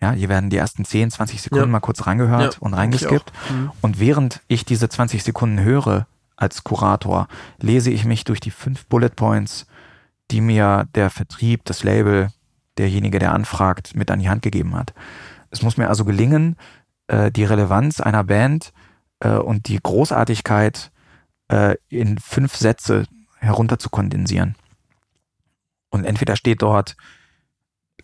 Ja, 0.00 0.12
hier 0.12 0.28
werden 0.28 0.50
die 0.50 0.56
ersten 0.56 0.84
10, 0.84 1.12
20 1.12 1.42
Sekunden 1.42 1.66
ja. 1.66 1.70
mal 1.70 1.80
kurz 1.80 2.06
reingehört 2.06 2.54
ja, 2.54 2.60
und 2.60 2.74
reingeskippt. 2.74 3.32
Mhm. 3.50 3.70
Und 3.80 4.00
während 4.00 4.40
ich 4.48 4.64
diese 4.64 4.88
20 4.88 5.22
Sekunden 5.22 5.60
höre 5.60 6.06
als 6.36 6.64
Kurator, 6.64 7.28
lese 7.60 7.90
ich 7.90 8.04
mich 8.04 8.24
durch 8.24 8.40
die 8.40 8.50
fünf 8.50 8.86
Bullet 8.86 9.10
Points, 9.10 9.66
die 10.32 10.40
mir 10.40 10.88
der 10.96 11.08
Vertrieb, 11.10 11.64
das 11.64 11.84
Label, 11.84 12.30
derjenige, 12.78 13.20
der 13.20 13.32
anfragt, 13.32 13.94
mit 13.94 14.10
an 14.10 14.18
die 14.18 14.28
Hand 14.28 14.42
gegeben 14.42 14.74
hat. 14.74 14.92
Es 15.50 15.62
muss 15.62 15.76
mir 15.76 15.88
also 15.88 16.04
gelingen, 16.04 16.56
äh, 17.06 17.30
die 17.30 17.44
Relevanz 17.44 18.00
einer 18.00 18.24
Band 18.24 18.72
äh, 19.20 19.30
und 19.30 19.68
die 19.68 19.78
Großartigkeit 19.80 20.90
äh, 21.48 21.76
in 21.88 22.18
fünf 22.18 22.56
Sätze 22.56 23.04
herunter 23.38 23.78
zu 23.78 23.90
kondensieren. 23.90 24.56
Und 25.92 26.04
entweder 26.04 26.36
steht 26.36 26.62
dort 26.62 26.96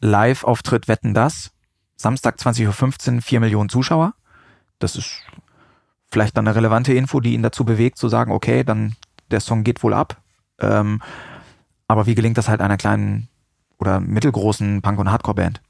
Live-Auftritt 0.01 0.86
Wetten 0.86 1.14
das, 1.14 1.51
Samstag 1.97 2.36
20.15 2.36 3.16
Uhr, 3.16 3.22
4 3.22 3.41
Millionen 3.41 3.68
Zuschauer. 3.70 4.14
Das 4.78 4.95
ist 4.95 5.22
vielleicht 6.11 6.36
dann 6.36 6.47
eine 6.47 6.55
relevante 6.55 6.93
Info, 6.93 7.18
die 7.18 7.34
ihn 7.34 7.43
dazu 7.43 7.64
bewegt, 7.64 7.99
zu 7.99 8.09
sagen, 8.09 8.30
okay, 8.30 8.62
dann 8.62 8.95
der 9.30 9.41
Song 9.41 9.64
geht 9.64 9.82
wohl 9.82 9.95
ab. 9.95 10.22
Ähm, 10.61 11.03
aber 11.89 12.07
wie 12.07 12.14
gelingt 12.14 12.39
das 12.39 12.49
halt 12.49 12.61
einer 12.61 12.76
kleinen 12.76 13.28
oder 13.78 14.01
mittelgroßen 14.01 14.82
Punk- 14.82 14.99
und 14.99 15.11
Hardcore-Band? 15.11 15.62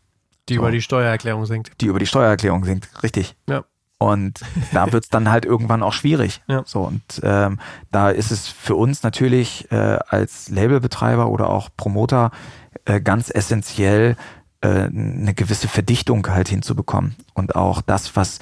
Die 0.49 0.55
so. 0.55 0.61
über 0.61 0.73
die 0.73 0.83
Steuererklärung 0.83 1.47
singt. 1.47 1.71
Die 1.81 1.87
über 1.87 2.01
die 2.01 2.07
Steuererklärung 2.07 2.65
singt, 2.65 2.89
richtig. 3.03 3.37
Ja. 3.49 3.65
Und 3.99 4.41
da 4.73 4.93
wird's 4.93 5.09
dann 5.09 5.31
halt 5.31 5.45
irgendwann 5.45 5.83
auch 5.83 5.93
schwierig. 5.93 6.41
Ja. 6.47 6.63
So, 6.65 6.83
und 6.83 7.03
ähm, 7.23 7.59
da 7.91 8.11
ist 8.11 8.31
es 8.31 8.49
für 8.49 8.77
uns 8.77 9.03
natürlich 9.03 9.71
äh, 9.73 9.99
als 10.09 10.49
Labelbetreiber 10.49 11.29
oder 11.29 11.51
auch 11.51 11.69
Promoter 11.77 12.31
äh, 12.85 13.01
ganz 13.01 13.31
essentiell, 13.31 14.17
äh, 14.61 14.69
eine 14.69 15.35
gewisse 15.35 15.69
Verdichtung 15.69 16.27
halt 16.29 16.49
hinzubekommen. 16.49 17.17
Und 17.35 17.57
auch 17.57 17.83
das, 17.83 18.17
was 18.17 18.39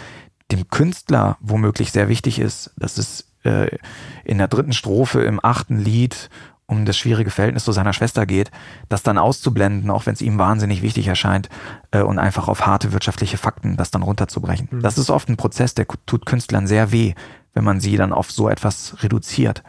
dem 0.51 0.69
Künstler 0.69 1.37
womöglich 1.41 1.91
sehr 1.91 2.09
wichtig 2.09 2.39
ist, 2.39 2.73
dass 2.77 2.99
es 2.99 3.33
äh, 3.45 3.79
in 4.25 4.39
der 4.39 4.49
dritten 4.49 4.73
Strophe 4.73 5.23
im 5.23 5.41
achten 5.43 5.79
Lied 5.79 6.31
um 6.67 6.85
das 6.85 6.99
schwierige 6.99 7.31
Verhältnis 7.31 7.65
zu 7.65 7.73
seiner 7.73 7.93
Schwester 7.93 8.27
geht, 8.27 8.51
das 8.89 9.03
dann 9.03 9.19
auszublenden, 9.19 9.91
auch 9.91 10.07
wenn 10.07 10.15
es 10.15 10.21
ihm 10.21 10.39
wahnsinnig 10.39 10.83
wichtig 10.83 11.07
erscheint, 11.07 11.49
äh, 11.93 12.03
und 12.03 12.19
einfach 12.19 12.49
auf 12.49 12.67
harte 12.67 12.93
wirtschaftliche 12.93 13.39
Fakten 13.39 13.77
das 13.77 13.91
dann 13.91 14.03
runterzubrechen. 14.03 14.69
Mhm. 14.71 14.83
Das 14.83 14.99
ist 14.99 15.11
oft 15.11 15.29
ein 15.29 15.37
Prozess, 15.37 15.75
der 15.75 15.87
tut 16.07 16.27
Künstlern 16.27 16.67
sehr 16.67 16.93
weh, 16.93 17.15
wenn 17.55 17.65
man 17.65 17.81
sie 17.81 17.97
dann 17.97 18.13
auf 18.13 18.31
so 18.31 18.49
etwas 18.49 19.03
reduziert. 19.03 19.63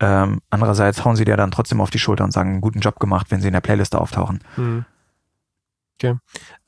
Ähm, 0.00 0.40
andererseits 0.50 1.04
hauen 1.04 1.16
sie 1.16 1.24
dir 1.24 1.36
dann 1.36 1.50
trotzdem 1.50 1.80
auf 1.80 1.90
die 1.90 1.98
Schulter 1.98 2.24
und 2.24 2.32
sagen, 2.32 2.50
einen 2.50 2.60
guten 2.60 2.80
Job 2.80 3.00
gemacht, 3.00 3.30
wenn 3.30 3.40
sie 3.40 3.48
in 3.48 3.54
der 3.54 3.60
Playliste 3.60 4.00
auftauchen. 4.00 4.40
Hm. 4.54 4.84
Okay. 6.00 6.16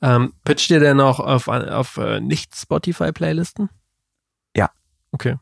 Ähm, 0.01 0.33
pitcht 0.43 0.69
ihr 0.71 0.81
denn 0.81 0.99
auch 0.99 1.19
auf, 1.19 1.47
auf 1.47 1.97
äh, 1.97 2.19
Nicht-Spotify-Playlisten? 2.19 3.69
Ja. 4.55 4.71
Okay. 5.13 5.37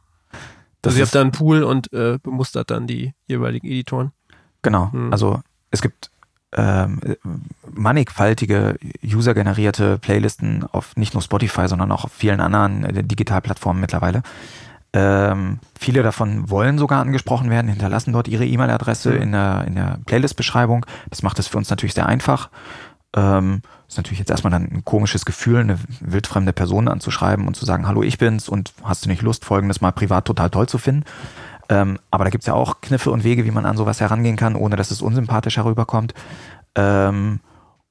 Das 0.81 0.91
also 0.91 0.99
ihr 0.99 1.05
habt 1.05 1.15
da 1.15 1.21
einen 1.21 1.31
Pool 1.31 1.63
und 1.63 1.91
äh, 1.93 2.17
bemustert 2.21 2.71
dann 2.71 2.87
die 2.87 3.13
jeweiligen 3.27 3.67
Editoren. 3.67 4.11
Genau. 4.61 4.91
Hm. 4.91 5.11
Also 5.11 5.41
es 5.71 5.81
gibt 5.81 6.11
ähm, 6.55 6.99
mannigfaltige 7.71 8.77
usergenerierte 9.03 9.99
Playlisten 9.99 10.63
auf 10.63 10.95
nicht 10.95 11.13
nur 11.13 11.21
Spotify, 11.21 11.67
sondern 11.67 11.91
auch 11.91 12.05
auf 12.05 12.11
vielen 12.11 12.39
anderen 12.39 12.83
äh, 12.85 13.03
Digitalplattformen 13.03 13.79
mittlerweile. 13.79 14.23
Ähm, 14.91 15.59
viele 15.77 16.01
davon 16.01 16.49
wollen 16.49 16.79
sogar 16.79 17.01
angesprochen 17.01 17.51
werden, 17.51 17.67
hinterlassen 17.67 18.11
dort 18.11 18.27
ihre 18.27 18.47
E-Mail-Adresse 18.47 19.13
in 19.13 19.31
der, 19.33 19.65
in 19.67 19.75
der 19.75 19.99
Playlist-Beschreibung. 20.05 20.85
Das 21.11 21.21
macht 21.21 21.37
es 21.37 21.47
für 21.47 21.59
uns 21.59 21.69
natürlich 21.69 21.93
sehr 21.93 22.07
einfach. 22.07 22.49
Ähm, 23.15 23.61
ist 23.87 23.97
natürlich 23.97 24.19
jetzt 24.19 24.29
erstmal 24.29 24.51
dann 24.51 24.65
ein 24.65 24.85
komisches 24.85 25.25
Gefühl, 25.25 25.59
eine 25.59 25.79
wildfremde 25.99 26.53
Person 26.53 26.87
anzuschreiben 26.87 27.47
und 27.47 27.55
zu 27.55 27.65
sagen, 27.65 27.87
hallo, 27.87 28.03
ich 28.03 28.19
bin's 28.19 28.47
und 28.47 28.73
hast 28.83 29.05
du 29.05 29.09
nicht 29.09 29.23
Lust, 29.23 29.45
folgendes 29.45 29.81
mal 29.81 29.91
privat 29.91 30.25
total 30.25 30.49
toll 30.49 30.69
zu 30.69 30.77
finden. 30.77 31.05
Ähm, 31.69 31.99
aber 32.11 32.23
da 32.23 32.29
gibt's 32.29 32.47
ja 32.47 32.53
auch 32.53 32.81
Kniffe 32.81 33.11
und 33.11 33.23
Wege, 33.23 33.45
wie 33.45 33.51
man 33.51 33.65
an 33.65 33.77
sowas 33.77 33.99
herangehen 33.99 34.35
kann, 34.35 34.55
ohne 34.55 34.75
dass 34.75 34.91
es 34.91 35.01
unsympathisch 35.01 35.57
herüberkommt. 35.57 36.13
Ähm, 36.75 37.39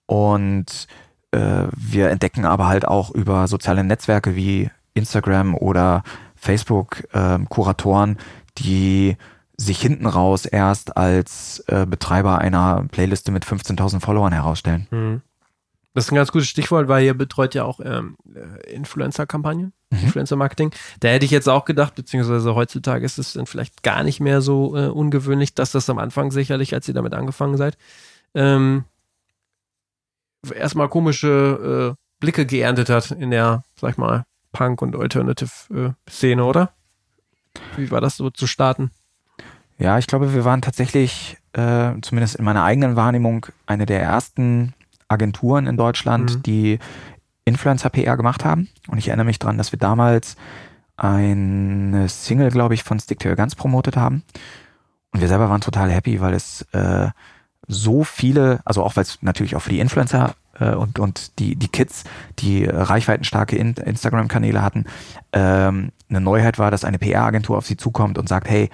und 0.06 0.86
äh, 1.32 1.64
wir 1.76 2.10
entdecken 2.10 2.44
aber 2.44 2.68
halt 2.68 2.86
auch 2.86 3.10
über 3.10 3.46
soziale 3.46 3.84
Netzwerke 3.84 4.36
wie 4.36 4.70
Instagram 4.94 5.54
oder 5.54 6.02
Facebook 6.34 7.04
ähm, 7.12 7.48
Kuratoren, 7.48 8.18
die 8.58 9.16
sich 9.60 9.80
hinten 9.80 10.06
raus 10.06 10.46
erst 10.46 10.96
als 10.96 11.64
äh, 11.66 11.84
Betreiber 11.84 12.38
einer 12.38 12.86
Playliste 12.90 13.32
mit 13.32 13.44
15.000 13.44 14.00
Followern 14.00 14.32
herausstellen. 14.32 14.86
Hm. 14.90 15.22
Das 15.94 16.04
ist 16.04 16.12
ein 16.12 16.16
ganz 16.16 16.30
gutes 16.30 16.48
Stichwort, 16.48 16.86
weil 16.86 17.04
ihr 17.04 17.14
betreut 17.14 17.54
ja 17.54 17.64
auch 17.64 17.80
ähm, 17.82 18.16
äh, 18.34 18.72
Influencer-Kampagnen, 18.72 19.72
Mhm. 19.90 19.98
Influencer-Marketing. 20.04 20.70
Da 21.00 21.08
hätte 21.08 21.24
ich 21.24 21.30
jetzt 21.30 21.48
auch 21.48 21.64
gedacht, 21.64 21.94
beziehungsweise 21.94 22.54
heutzutage 22.54 23.04
ist 23.04 23.18
es 23.18 23.32
dann 23.32 23.46
vielleicht 23.46 23.82
gar 23.82 24.02
nicht 24.02 24.20
mehr 24.20 24.42
so 24.42 24.76
äh, 24.76 24.88
ungewöhnlich, 24.88 25.54
dass 25.54 25.72
das 25.72 25.88
am 25.88 25.98
Anfang 25.98 26.30
sicherlich, 26.30 26.74
als 26.74 26.88
ihr 26.88 26.94
damit 26.94 27.14
angefangen 27.14 27.56
seid, 27.56 27.78
ähm, 28.34 28.84
erstmal 30.54 30.88
komische 30.88 31.96
äh, 31.96 32.02
Blicke 32.20 32.46
geerntet 32.46 32.90
hat 32.90 33.10
in 33.12 33.30
der, 33.30 33.62
sag 33.80 33.92
ich 33.92 33.96
mal, 33.96 34.24
Punk- 34.52 34.82
und 34.82 34.96
Alternative-Szene, 34.96 36.44
oder? 36.44 36.72
Wie 37.76 37.90
war 37.90 38.00
das 38.00 38.16
so 38.16 38.30
zu 38.30 38.46
starten? 38.46 38.90
Ja, 39.78 39.98
ich 39.98 40.06
glaube, 40.06 40.34
wir 40.34 40.44
waren 40.44 40.60
tatsächlich, 40.62 41.36
äh, 41.52 41.92
zumindest 42.02 42.36
in 42.36 42.44
meiner 42.44 42.64
eigenen 42.64 42.96
Wahrnehmung, 42.96 43.46
eine 43.66 43.86
der 43.86 44.02
ersten 44.02 44.74
Agenturen 45.08 45.66
in 45.66 45.76
Deutschland, 45.76 46.36
Mhm. 46.36 46.42
die 46.42 46.78
Influencer-PR 47.44 48.16
gemacht 48.16 48.44
haben. 48.44 48.68
Und 48.88 48.98
ich 48.98 49.08
erinnere 49.08 49.26
mich 49.26 49.38
dran, 49.38 49.56
dass 49.56 49.72
wir 49.72 49.78
damals 49.78 50.36
eine 50.96 52.08
Single, 52.08 52.50
glaube 52.50 52.74
ich, 52.74 52.82
von 52.82 52.98
Stick 53.00 53.20
to 53.20 53.28
Your 53.28 53.36
Guns 53.36 53.54
promotet 53.54 53.96
haben. 53.96 54.22
Und 55.12 55.20
wir 55.20 55.28
selber 55.28 55.48
waren 55.48 55.60
total 55.60 55.90
happy, 55.90 56.20
weil 56.20 56.34
es 56.34 56.62
äh, 56.72 57.08
so 57.66 58.04
viele, 58.04 58.60
also 58.64 58.82
auch 58.82 58.96
weil 58.96 59.02
es 59.02 59.18
natürlich 59.22 59.54
auch 59.56 59.62
für 59.62 59.70
die 59.70 59.80
Influencer 59.80 60.34
äh, 60.58 60.74
und, 60.74 60.98
und 60.98 61.38
die, 61.38 61.54
die 61.56 61.68
Kids, 61.68 62.04
die 62.40 62.64
reichweitenstarke 62.64 63.56
in 63.56 63.74
Instagram-Kanäle 63.74 64.60
hatten, 64.60 64.86
ähm, 65.32 65.92
eine 66.10 66.20
Neuheit 66.20 66.58
war, 66.58 66.70
dass 66.70 66.84
eine 66.84 66.98
PR-Agentur 66.98 67.56
auf 67.58 67.66
sie 67.66 67.76
zukommt 67.76 68.18
und 68.18 68.28
sagt, 68.28 68.48
hey, 68.48 68.68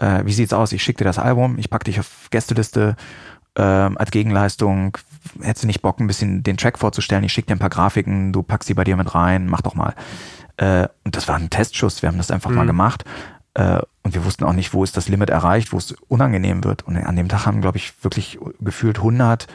äh, 0.00 0.24
wie 0.24 0.32
sieht's 0.32 0.52
aus? 0.52 0.72
Ich 0.72 0.82
schicke 0.82 0.98
dir 0.98 1.04
das 1.04 1.18
Album, 1.18 1.58
ich 1.58 1.70
pack 1.70 1.84
dich 1.84 2.00
auf 2.00 2.28
Gästeliste 2.30 2.96
ähm, 3.56 3.98
als 3.98 4.10
Gegenleistung. 4.10 4.96
Hättest 5.40 5.64
du 5.64 5.66
nicht 5.66 5.82
Bock, 5.82 6.00
ein 6.00 6.06
bisschen 6.06 6.42
den 6.42 6.56
Track 6.56 6.78
vorzustellen? 6.78 7.24
Ich 7.24 7.32
schicke 7.32 7.48
dir 7.48 7.56
ein 7.56 7.58
paar 7.60 7.70
Grafiken, 7.70 8.32
du 8.32 8.42
packst 8.42 8.66
sie 8.66 8.74
bei 8.74 8.84
dir 8.84 8.96
mit 8.96 9.14
rein, 9.14 9.46
mach 9.46 9.60
doch 9.60 9.74
mal. 9.74 9.94
Äh, 10.56 10.88
und 11.04 11.16
das 11.16 11.28
war 11.28 11.36
ein 11.36 11.50
Testschuss, 11.50 12.02
wir 12.02 12.08
haben 12.08 12.18
das 12.18 12.30
einfach 12.30 12.50
mal 12.50 12.62
Mhm. 12.64 12.68
gemacht. 12.68 13.04
Äh, 13.54 13.80
und 14.02 14.14
wir 14.14 14.24
wussten 14.24 14.44
auch 14.44 14.52
nicht, 14.52 14.72
wo 14.72 14.84
ist 14.84 14.96
das 14.96 15.08
Limit 15.08 15.28
erreicht, 15.30 15.72
wo 15.72 15.76
es 15.78 15.92
unangenehm 16.08 16.64
wird. 16.64 16.82
Und 16.84 16.96
an 16.96 17.16
dem 17.16 17.28
Tag 17.28 17.46
haben, 17.46 17.60
glaube 17.60 17.78
ich, 17.78 17.92
wirklich 18.04 18.38
gefühlt 18.60 18.98
100 18.98 19.46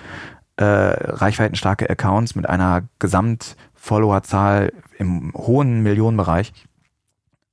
äh, 0.57 0.63
reichweitenstarke 0.63 1.89
Accounts 1.89 2.35
mit 2.35 2.47
einer 2.47 2.83
Gesamt-Follower-Zahl 2.99 4.73
im 4.97 5.33
hohen 5.33 5.81
Millionenbereich, 5.83 6.53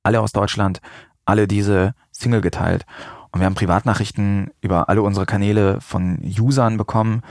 alle 0.03 0.21
aus 0.21 0.31
Deutschland, 0.31 0.81
alle 1.25 1.47
diese 1.47 1.95
Single 2.23 2.41
geteilt. 2.41 2.85
Und 3.31 3.39
wir 3.39 3.45
haben 3.45 3.55
Privatnachrichten 3.55 4.51
über 4.61 4.89
alle 4.89 5.01
unsere 5.01 5.25
Kanäle 5.25 5.81
von 5.81 6.19
Usern 6.39 6.77
bekommen, 6.77 7.21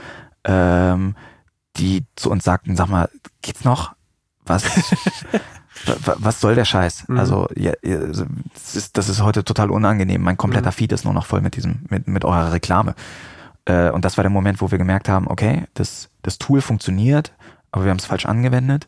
ähm, 0.43 1.15
die 1.77 2.05
zu 2.15 2.29
uns 2.29 2.43
sagten, 2.43 2.75
sag 2.75 2.87
mal, 2.87 3.09
geht's 3.41 3.63
noch? 3.63 3.93
Was, 4.45 4.63
wa- 5.85 5.95
wa- 6.05 6.15
was 6.19 6.39
soll 6.41 6.55
der 6.55 6.65
Scheiß? 6.65 7.07
Mhm. 7.07 7.17
Also, 7.19 7.47
ja, 7.55 7.71
ja, 7.83 7.97
das, 7.99 8.75
ist, 8.75 8.97
das 8.97 9.09
ist 9.09 9.21
heute 9.21 9.43
total 9.43 9.71
unangenehm. 9.71 10.21
Mein 10.21 10.37
kompletter 10.37 10.69
Mhm. 10.69 10.73
Feed 10.73 10.91
ist 10.91 11.05
nur 11.05 11.13
noch 11.13 11.25
voll 11.25 11.41
mit 11.41 11.55
diesem, 11.55 11.85
mit, 11.89 12.07
mit 12.07 12.25
eurer 12.25 12.51
Reklame. 12.51 12.95
Äh, 13.65 13.89
und 13.91 14.03
das 14.05 14.17
war 14.17 14.23
der 14.23 14.29
Moment, 14.31 14.61
wo 14.61 14.71
wir 14.71 14.77
gemerkt 14.77 15.07
haben, 15.09 15.27
okay, 15.27 15.63
das, 15.73 16.09
das 16.21 16.37
Tool 16.37 16.59
funktioniert, 16.61 17.33
aber 17.71 17.85
wir 17.85 17.91
haben 17.91 17.99
es 17.99 18.05
falsch 18.05 18.25
angewendet 18.25 18.87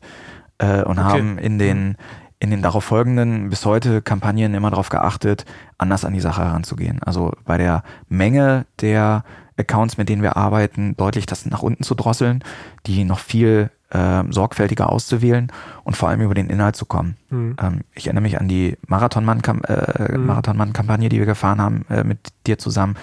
äh, 0.58 0.84
und 0.84 1.00
Okay. 1.00 1.08
haben 1.08 1.38
in 1.38 1.58
den, 1.58 1.96
in 2.40 2.52
den 2.52 2.62
darauf 2.62 2.84
folgenden 2.84 3.50
bis 3.50 3.66
heute 3.66 4.02
Kampagnen 4.02 4.54
immer 4.54 4.70
darauf 4.70 4.90
geachtet, 4.90 5.46
anders 5.78 6.06
an 6.06 6.14
die 6.14 6.20
Sache 6.20 6.44
heranzugehen. 6.44 7.02
Also 7.04 7.32
bei 7.46 7.58
der 7.58 7.84
Menge 8.10 8.66
der 8.82 9.24
Accounts, 9.58 9.98
mit 9.98 10.10
denen 10.10 10.22
wir 10.22 10.36
arbeiten, 10.36 10.98
deutlich 10.98 11.26
das 11.26 11.46
nach 11.46 11.62
unten 11.64 11.84
zu 11.84 11.96
drosseln, 11.96 12.44
die 12.88 13.06
noch 13.06 13.20
viel 13.20 13.70
ähm, 13.92 14.34
sorgfältiger 14.34 14.92
auszuwählen 14.92 15.52
und 15.86 15.96
vor 15.96 16.10
allem 16.10 16.20
über 16.22 16.34
den 16.34 16.50
Inhalt 16.50 16.76
zu 16.76 16.86
kommen. 16.86 17.16
Hm. 17.30 17.56
Ähm, 17.62 17.82
ich 17.94 18.08
erinnere 18.08 18.24
mich 18.24 18.40
an 18.40 18.48
die 18.50 18.78
Marathonmann-Kam 18.88 19.62
äh, 19.64 20.18
Mhm. 20.18 20.26
Marathonmann-Kampagne, 20.26 21.08
die 21.08 21.20
wir 21.20 21.26
gefahren 21.26 21.62
haben 21.62 21.86
äh, 21.90 22.04
mit 22.04 22.20
dir 22.48 22.58
zusammen, 22.58 22.96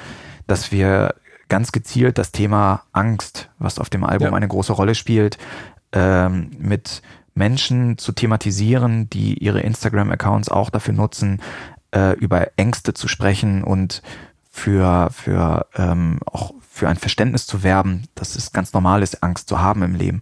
dass 0.47 0.73
wir 0.73 1.15
ganz 1.49 1.73
gezielt 1.73 2.19
das 2.19 2.33
Thema 2.33 2.83
Angst, 2.93 3.49
was 3.59 3.79
auf 3.79 3.89
dem 3.89 4.05
Album 4.05 4.29
Ja. 4.29 4.35
eine 4.35 4.49
große 4.49 4.73
Rolle 4.73 4.95
spielt, 4.95 5.39
ähm, 5.93 6.51
mit 6.59 7.01
Menschen 7.35 7.99
zu 7.99 8.13
thematisieren, 8.13 9.09
die 9.11 9.39
ihre 9.39 9.61
Instagram-Accounts 9.61 10.49
auch 10.49 10.71
dafür 10.71 10.95
nutzen, 10.95 11.41
äh, 11.95 12.17
über 12.19 12.49
Ängste 12.57 12.95
zu 12.95 13.09
sprechen 13.09 13.65
und 13.65 14.03
für, 14.51 15.09
für 15.13 15.67
ähm, 15.75 16.19
auch 16.27 16.53
für 16.69 16.89
ein 16.89 16.97
Verständnis 16.97 17.47
zu 17.47 17.63
werben, 17.63 18.05
dass 18.15 18.35
es 18.35 18.53
ganz 18.53 18.73
normal 18.73 19.03
ist, 19.03 19.23
Angst 19.23 19.49
zu 19.49 19.61
haben 19.61 19.83
im 19.83 19.95
Leben. 19.95 20.21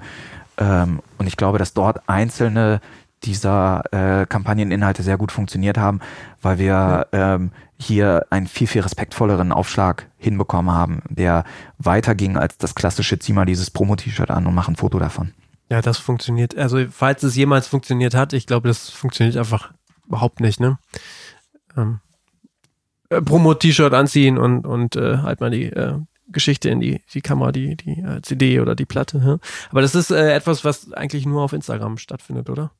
Ähm, 0.59 1.01
und 1.19 1.27
ich 1.27 1.37
glaube, 1.37 1.59
dass 1.59 1.75
dort 1.75 2.09
einzelne 2.09 2.81
dieser 3.23 3.83
äh, 3.93 4.27
Kampagneninhalte 4.27 5.03
sehr 5.03 5.19
gut 5.19 5.33
funktioniert 5.33 5.79
haben, 5.79 6.01
weil 6.43 6.59
wir 6.59 7.07
ähm, 7.13 7.51
hier 7.79 8.27
einen 8.31 8.47
viel, 8.47 8.67
viel 8.67 8.83
respektvolleren 8.83 9.53
Aufschlag 9.53 10.07
hinbekommen 10.19 10.75
haben, 10.75 11.03
der 11.09 11.45
weiter 11.79 12.15
ging 12.15 12.37
als 12.37 12.57
das 12.59 12.75
klassische 12.75 13.19
Zieh 13.19 13.33
mal 13.33 13.47
dieses 13.47 13.71
Promo-T-Shirt 13.71 14.31
an 14.31 14.47
und 14.47 14.55
mach 14.55 14.69
ein 14.69 14.77
Foto 14.77 14.99
davon. 14.99 15.33
Ja, 15.71 15.81
das 15.81 15.99
funktioniert. 15.99 16.57
Also, 16.57 16.85
falls 16.91 17.23
es 17.23 17.37
jemals 17.37 17.68
funktioniert 17.68 18.14
hat, 18.14 18.33
ich 18.33 18.47
glaube, 18.47 18.68
das 18.68 18.91
funktioniert 18.91 19.37
einfach 19.37 19.73
überhaupt 20.07 20.41
nicht, 20.41 20.59
ne? 20.59 20.79
Ähm, 21.77 22.01
äh, 23.09 23.23
Promo-T-Shirt 23.23 23.95
anziehen 23.95 24.37
und, 24.37 24.66
und 24.66 24.97
äh, 24.97 25.18
halt 25.18 25.41
mal 25.41 25.51
die 25.51 25.66
äh, 25.66 25.99
Geschichte 26.29 26.71
in 26.71 26.81
die, 26.81 27.03
die 27.12 27.21
Kamera, 27.21 27.53
die, 27.53 27.77
die 27.77 28.01
äh, 28.01 28.21
CD 28.23 28.61
oder 28.61 28.75
die 28.75 28.85
Platte. 28.85 29.18
Ja? 29.25 29.39
Aber 29.71 29.81
das 29.81 29.95
ist 29.95 30.11
äh, 30.11 30.33
etwas, 30.33 30.64
was 30.64 30.93
eigentlich 30.93 31.27
nur 31.27 31.43
auf 31.43 31.53
Instagram 31.53 31.99
stattfindet, 31.99 32.51
oder? 32.51 32.73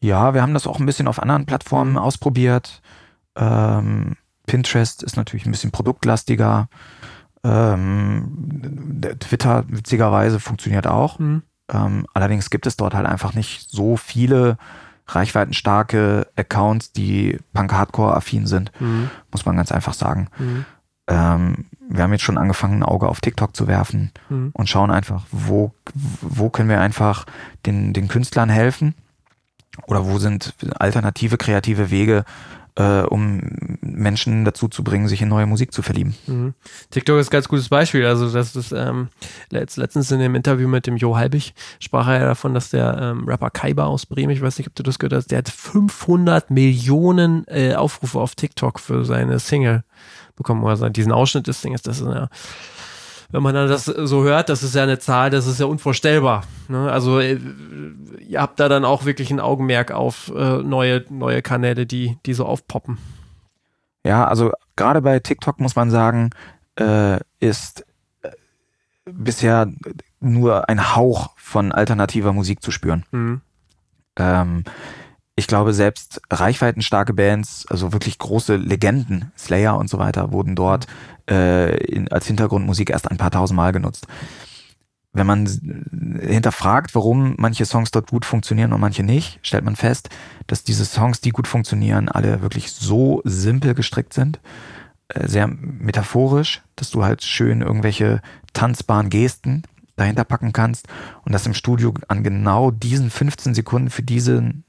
Ja, 0.00 0.34
wir 0.34 0.42
haben 0.42 0.54
das 0.54 0.66
auch 0.66 0.80
ein 0.80 0.86
bisschen 0.86 1.08
auf 1.08 1.20
anderen 1.22 1.46
Plattformen 1.46 1.96
ausprobiert. 1.96 2.82
Ähm, 3.36 4.16
Pinterest 4.46 5.02
ist 5.02 5.16
natürlich 5.16 5.46
ein 5.46 5.50
bisschen 5.50 5.70
produktlastiger. 5.70 6.68
Ähm, 7.42 9.00
Twitter 9.20 9.64
witzigerweise 9.68 10.40
funktioniert 10.40 10.86
auch. 10.86 11.18
Mhm. 11.18 11.42
Ähm, 11.72 12.06
allerdings 12.14 12.50
gibt 12.50 12.66
es 12.66 12.76
dort 12.76 12.94
halt 12.94 13.06
einfach 13.06 13.34
nicht 13.34 13.70
so 13.70 13.96
viele 13.96 14.58
reichweitenstarke 15.06 16.26
Accounts, 16.36 16.92
die 16.92 17.38
Punk-Hardcore-affin 17.52 18.46
sind, 18.46 18.72
mhm. 18.80 19.10
muss 19.30 19.44
man 19.44 19.56
ganz 19.56 19.70
einfach 19.70 19.94
sagen. 19.94 20.28
Mhm. 20.38 20.64
Ähm, 21.06 21.66
wir 21.88 22.02
haben 22.02 22.12
jetzt 22.12 22.24
schon 22.24 22.38
angefangen, 22.38 22.78
ein 22.78 22.82
Auge 22.82 23.08
auf 23.08 23.20
TikTok 23.20 23.54
zu 23.54 23.66
werfen 23.66 24.12
mhm. 24.30 24.50
und 24.54 24.68
schauen 24.68 24.90
einfach, 24.90 25.24
wo, 25.30 25.72
wo 26.20 26.48
können 26.48 26.70
wir 26.70 26.80
einfach 26.80 27.26
den, 27.66 27.92
den 27.92 28.08
Künstlern 28.08 28.48
helfen 28.48 28.94
oder 29.86 30.06
wo 30.06 30.18
sind 30.18 30.54
alternative 30.78 31.36
kreative 31.36 31.90
Wege, 31.90 32.24
äh, 32.76 33.02
um 33.02 33.40
Menschen 33.80 34.44
dazu 34.44 34.68
zu 34.68 34.82
bringen, 34.82 35.06
sich 35.06 35.22
in 35.22 35.28
neue 35.28 35.46
Musik 35.46 35.72
zu 35.72 35.82
verlieben. 35.82 36.14
Mhm. 36.26 36.54
TikTok 36.90 37.18
ist 37.20 37.28
ein 37.28 37.30
ganz 37.30 37.48
gutes 37.48 37.68
Beispiel. 37.68 38.04
Also 38.04 38.30
das 38.30 38.56
ist 38.56 38.72
ähm, 38.72 39.08
letztens 39.50 40.10
in 40.10 40.18
dem 40.18 40.34
Interview 40.34 40.68
mit 40.68 40.86
dem 40.86 40.96
Jo 40.96 41.16
Halbig 41.16 41.54
sprach 41.78 42.08
er 42.08 42.20
ja 42.20 42.26
davon, 42.26 42.54
dass 42.54 42.70
der 42.70 42.98
ähm, 43.00 43.28
Rapper 43.28 43.50
Kaiba 43.50 43.84
aus 43.84 44.06
Bremen, 44.06 44.30
ich 44.30 44.42
weiß 44.42 44.58
nicht, 44.58 44.66
ob 44.66 44.74
du 44.74 44.82
das 44.82 44.98
gehört 44.98 45.12
hast, 45.12 45.30
der 45.30 45.38
hat 45.38 45.48
500 45.48 46.50
Millionen 46.50 47.44
äh, 47.46 47.74
Aufrufe 47.74 48.18
auf 48.18 48.34
TikTok 48.34 48.80
für 48.80 49.04
seine 49.04 49.38
Single 49.38 49.84
bekommen. 50.36 50.64
Also 50.64 50.88
diesen 50.88 51.12
Ausschnitt 51.12 51.46
des 51.46 51.62
Singles, 51.62 51.82
das 51.82 52.00
ist 52.00 52.06
ja 52.06 52.28
wenn 53.34 53.42
man 53.42 53.52
dann 53.52 53.68
das 53.68 53.86
so 53.86 54.22
hört, 54.22 54.48
das 54.48 54.62
ist 54.62 54.76
ja 54.76 54.84
eine 54.84 55.00
Zahl, 55.00 55.28
das 55.28 55.48
ist 55.48 55.58
ja 55.58 55.66
unvorstellbar. 55.66 56.44
Ne? 56.68 56.88
Also 56.88 57.18
äh, 57.18 57.40
ihr 58.20 58.40
habt 58.40 58.60
da 58.60 58.68
dann 58.68 58.84
auch 58.84 59.06
wirklich 59.06 59.32
ein 59.32 59.40
Augenmerk 59.40 59.90
auf 59.90 60.32
äh, 60.36 60.58
neue, 60.58 61.04
neue 61.10 61.42
Kanäle, 61.42 61.84
die, 61.84 62.16
die 62.26 62.32
so 62.32 62.46
aufpoppen. 62.46 62.98
Ja, 64.04 64.24
also 64.24 64.52
gerade 64.76 65.02
bei 65.02 65.18
TikTok 65.18 65.58
muss 65.58 65.74
man 65.74 65.90
sagen, 65.90 66.30
äh, 66.78 67.18
ist 67.40 67.84
äh, 68.22 68.30
bisher 69.04 69.66
nur 70.20 70.68
ein 70.68 70.94
Hauch 70.94 71.32
von 71.36 71.72
alternativer 71.72 72.32
Musik 72.32 72.62
zu 72.62 72.70
spüren. 72.70 73.04
Mhm. 73.10 73.40
Ähm, 74.14 74.62
ich 75.36 75.46
glaube, 75.46 75.74
selbst 75.74 76.20
reichweitenstarke 76.30 77.12
Bands, 77.12 77.66
also 77.68 77.92
wirklich 77.92 78.18
große 78.18 78.56
Legenden, 78.56 79.32
Slayer 79.36 79.76
und 79.76 79.90
so 79.90 79.98
weiter, 79.98 80.30
wurden 80.30 80.54
dort 80.54 80.86
äh, 81.28 81.76
in, 81.86 82.10
als 82.12 82.26
Hintergrundmusik 82.26 82.90
erst 82.90 83.10
ein 83.10 83.16
paar 83.16 83.32
tausend 83.32 83.56
Mal 83.56 83.72
genutzt. 83.72 84.06
Wenn 85.12 85.26
man 85.26 85.46
hinterfragt, 86.20 86.94
warum 86.94 87.34
manche 87.38 87.66
Songs 87.66 87.90
dort 87.90 88.10
gut 88.10 88.24
funktionieren 88.24 88.72
und 88.72 88.80
manche 88.80 89.04
nicht, 89.04 89.38
stellt 89.42 89.64
man 89.64 89.76
fest, 89.76 90.08
dass 90.46 90.64
diese 90.64 90.84
Songs, 90.84 91.20
die 91.20 91.30
gut 91.30 91.46
funktionieren, 91.46 92.08
alle 92.08 92.42
wirklich 92.42 92.72
so 92.72 93.20
simpel 93.24 93.74
gestrickt 93.74 94.12
sind, 94.12 94.40
äh, 95.08 95.26
sehr 95.26 95.48
metaphorisch, 95.48 96.62
dass 96.76 96.90
du 96.90 97.04
halt 97.04 97.22
schön 97.22 97.60
irgendwelche 97.60 98.22
tanzbaren 98.52 99.10
Gesten 99.10 99.62
dahinter 99.96 100.24
packen 100.24 100.52
kannst 100.52 100.88
und 101.24 101.32
dass 101.32 101.46
im 101.46 101.54
Studio 101.54 101.94
an 102.08 102.24
genau 102.24 102.70
diesen 102.70 103.10
15 103.10 103.54
Sekunden 103.54 103.90
für 103.90 104.02
diesen 104.02 104.64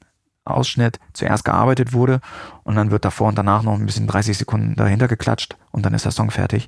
Ausschnitt 0.45 0.99
zuerst 1.13 1.43
gearbeitet 1.43 1.93
wurde 1.93 2.21
und 2.63 2.75
dann 2.75 2.91
wird 2.91 3.05
davor 3.05 3.27
und 3.27 3.37
danach 3.37 3.63
noch 3.63 3.73
ein 3.73 3.85
bisschen 3.85 4.07
30 4.07 4.37
Sekunden 4.37 4.75
dahinter 4.75 5.07
geklatscht 5.07 5.57
und 5.71 5.85
dann 5.85 5.93
ist 5.93 6.05
der 6.05 6.11
Song 6.11 6.31
fertig. 6.31 6.67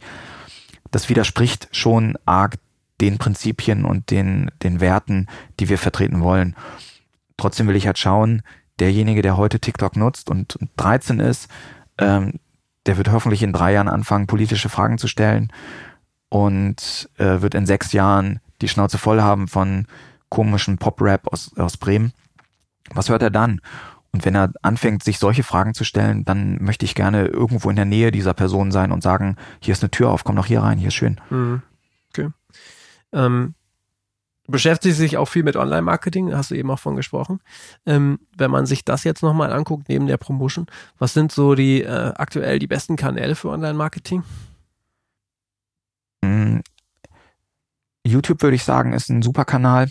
Das 0.92 1.10
widerspricht 1.10 1.70
schon 1.72 2.18
arg 2.26 2.56
den 3.00 3.18
Prinzipien 3.18 3.86
und 3.86 4.10
den, 4.10 4.50
den 4.64 4.80
Werten, 4.80 5.28
die 5.60 5.70
wir 5.70 5.78
vertreten 5.78 6.22
wollen. 6.22 6.56
Trotzdem 7.38 7.68
will 7.68 7.76
ich 7.76 7.86
halt 7.86 8.00
schauen, 8.00 8.42
derjenige, 8.80 9.22
der 9.22 9.38
heute 9.38 9.60
TikTok 9.60 9.96
nutzt 9.96 10.30
und 10.30 10.58
13 10.78 11.20
ist, 11.20 11.50
ähm, 12.00 12.40
der 12.86 12.98
wird 12.98 13.12
hoffentlich 13.12 13.44
in 13.44 13.54
drei 13.54 13.74
Jahren 13.74 13.90
anfangen, 13.90 14.28
politische 14.28 14.70
Fragen 14.70 14.98
zu 14.98 15.08
stellen 15.08 15.52
und 16.30 17.10
äh, 17.18 17.42
wird 17.42 17.54
in 17.54 17.66
sechs 17.66 17.92
Jahren 17.92 18.40
die 18.62 18.70
Schnauze 18.70 18.98
voll 18.98 19.22
haben 19.22 19.48
von 19.48 19.86
komischen 20.30 20.78
Pop-Rap 20.78 21.28
aus, 21.32 21.56
aus 21.58 21.78
Bremen 21.78 22.14
was 22.94 23.10
hört 23.10 23.22
er 23.22 23.30
dann? 23.30 23.62
Und 24.12 24.26
wenn 24.26 24.36
er 24.36 24.52
anfängt, 24.62 25.04
sich 25.04 25.20
solche 25.20 25.44
Fragen 25.44 25.74
zu 25.74 25.84
stellen, 25.84 26.26
dann 26.26 26.58
möchte 26.64 26.86
ich 26.86 26.96
gerne 26.96 27.26
irgendwo 27.26 27.70
in 27.70 27.76
der 27.76 27.86
Nähe 27.86 28.12
dieser 28.12 28.34
Person 28.34 28.72
sein 28.72 28.92
und 28.92 29.04
sagen, 29.04 29.36
hier 29.60 29.74
ist 29.74 29.84
eine 29.84 29.92
Tür 29.92 30.10
auf, 30.10 30.24
komm 30.24 30.36
doch 30.36 30.46
hier 30.46 30.62
rein, 30.62 30.78
hier 30.78 30.88
ist 30.88 30.96
schön. 30.96 31.20
Mhm. 31.30 31.62
Okay. 32.10 32.30
Ähm, 33.12 33.54
beschäftigt 34.48 34.96
sich 34.96 35.18
auch 35.18 35.28
viel 35.28 35.44
mit 35.44 35.56
Online-Marketing, 35.56 36.34
hast 36.34 36.52
du 36.52 36.56
eben 36.56 36.72
auch 36.72 36.80
von 36.80 36.96
gesprochen. 36.96 37.42
Ähm, 37.86 38.20
wenn 38.36 38.50
man 38.50 38.66
sich 38.66 38.86
das 38.86 39.04
jetzt 39.04 39.22
nochmal 39.22 39.52
anguckt, 39.52 39.90
neben 39.90 40.08
der 40.08 40.18
Promotion, 40.18 40.68
was 40.98 41.14
sind 41.14 41.32
so 41.32 41.54
die 41.54 41.84
äh, 41.84 42.14
aktuell 42.16 42.58
die 42.60 42.68
besten 42.68 42.96
Kanäle 42.96 43.36
für 43.36 43.50
Online-Marketing? 43.50 44.24
Mhm. 46.24 46.62
YouTube 48.06 48.42
würde 48.42 48.56
ich 48.56 48.64
sagen, 48.64 48.94
ist 48.94 49.10
ein 49.10 49.22
super 49.22 49.44
Kanal 49.44 49.90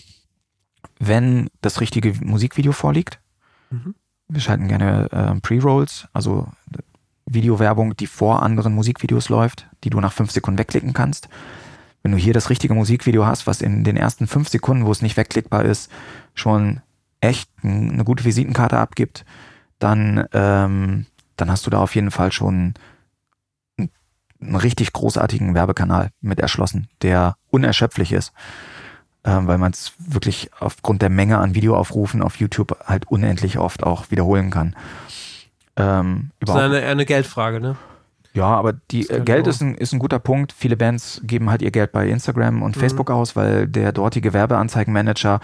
wenn 0.98 1.48
das 1.60 1.80
richtige 1.80 2.14
Musikvideo 2.24 2.72
vorliegt. 2.72 3.20
Mhm. 3.70 3.94
Wir 4.28 4.40
schalten 4.40 4.68
gerne 4.68 5.08
äh, 5.12 5.40
Pre-Rolls, 5.40 6.08
also 6.12 6.48
Videowerbung, 7.26 7.96
die 7.96 8.06
vor 8.06 8.42
anderen 8.42 8.74
Musikvideos 8.74 9.28
läuft, 9.28 9.68
die 9.84 9.90
du 9.90 10.00
nach 10.00 10.12
fünf 10.12 10.30
Sekunden 10.30 10.58
wegklicken 10.58 10.92
kannst. 10.92 11.28
Wenn 12.02 12.12
du 12.12 12.18
hier 12.18 12.32
das 12.32 12.50
richtige 12.50 12.74
Musikvideo 12.74 13.26
hast, 13.26 13.46
was 13.46 13.60
in 13.60 13.84
den 13.84 13.96
ersten 13.96 14.26
fünf 14.26 14.48
Sekunden, 14.48 14.86
wo 14.86 14.92
es 14.92 15.02
nicht 15.02 15.16
wegklickbar 15.16 15.64
ist, 15.64 15.90
schon 16.34 16.80
echt 17.20 17.50
eine 17.62 18.04
gute 18.04 18.24
Visitenkarte 18.24 18.78
abgibt, 18.78 19.24
dann, 19.78 20.26
ähm, 20.32 21.06
dann 21.36 21.50
hast 21.50 21.66
du 21.66 21.70
da 21.70 21.78
auf 21.80 21.94
jeden 21.94 22.10
Fall 22.10 22.32
schon 22.32 22.74
einen 24.40 24.56
richtig 24.56 24.92
großartigen 24.92 25.54
Werbekanal 25.54 26.10
mit 26.20 26.40
erschlossen, 26.40 26.88
der 27.02 27.36
unerschöpflich 27.50 28.12
ist 28.12 28.32
weil 29.46 29.58
man 29.58 29.72
es 29.72 29.92
wirklich 29.98 30.50
aufgrund 30.58 31.02
der 31.02 31.10
Menge 31.10 31.38
an 31.38 31.54
Videoaufrufen 31.54 32.22
auf 32.22 32.36
YouTube 32.36 32.76
halt 32.86 33.08
unendlich 33.08 33.58
oft 33.58 33.82
auch 33.82 34.10
wiederholen 34.10 34.50
kann. 34.50 34.76
Ähm, 35.76 36.30
das 36.40 36.50
ist 36.50 36.62
eine, 36.62 36.82
eine 36.82 37.04
Geldfrage, 37.04 37.60
ne? 37.60 37.76
Ja, 38.32 38.48
aber 38.48 38.74
die 38.74 39.08
äh, 39.08 39.20
Geld 39.20 39.46
ist 39.46 39.62
ein, 39.62 39.74
ist 39.74 39.92
ein 39.92 39.98
guter 39.98 40.18
Punkt. 40.18 40.52
Viele 40.52 40.76
Bands 40.76 41.20
geben 41.24 41.50
halt 41.50 41.62
ihr 41.62 41.70
Geld 41.70 41.92
bei 41.92 42.08
Instagram 42.08 42.62
und 42.62 42.76
mhm. 42.76 42.80
Facebook 42.80 43.10
aus, 43.10 43.34
weil 43.34 43.66
der 43.66 43.92
dortige 43.92 44.32
Werbeanzeigenmanager 44.32 45.40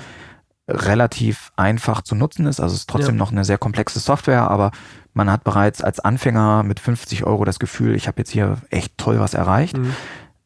relativ 0.69 1.53
einfach 1.57 2.03
zu 2.03 2.15
nutzen 2.15 2.47
ist. 2.47 2.61
Also 2.61 2.75
es 2.75 2.83
ist 2.83 2.91
trotzdem 2.91 3.15
ja. 3.15 3.19
noch 3.19 3.33
eine 3.33 3.45
sehr 3.45 3.59
komplexe 3.59 3.99
Software, 3.99 4.51
aber 4.51 4.71
man 5.15 5.31
hat 5.31 5.43
bereits 5.43 5.83
als 5.83 6.01
Anfänger 6.01 6.63
mit 6.63 6.81
50 6.81 7.25
Euro 7.25 7.45
das 7.45 7.59
Gefühl, 7.59 7.95
ich 7.95 8.09
habe 8.09 8.19
jetzt 8.19 8.31
hier 8.31 8.59
echt 8.71 8.97
toll 8.99 9.19
was 9.19 9.35
erreicht. 9.35 9.77
Mhm. 9.77 9.95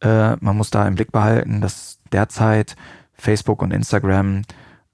Äh, 0.00 0.36
man 0.36 0.56
muss 0.56 0.70
da 0.70 0.86
im 0.86 0.94
Blick 0.94 1.12
behalten, 1.12 1.60
dass 1.60 1.98
derzeit 2.12 2.76
Facebook 3.18 3.62
und 3.62 3.72
Instagram 3.72 4.42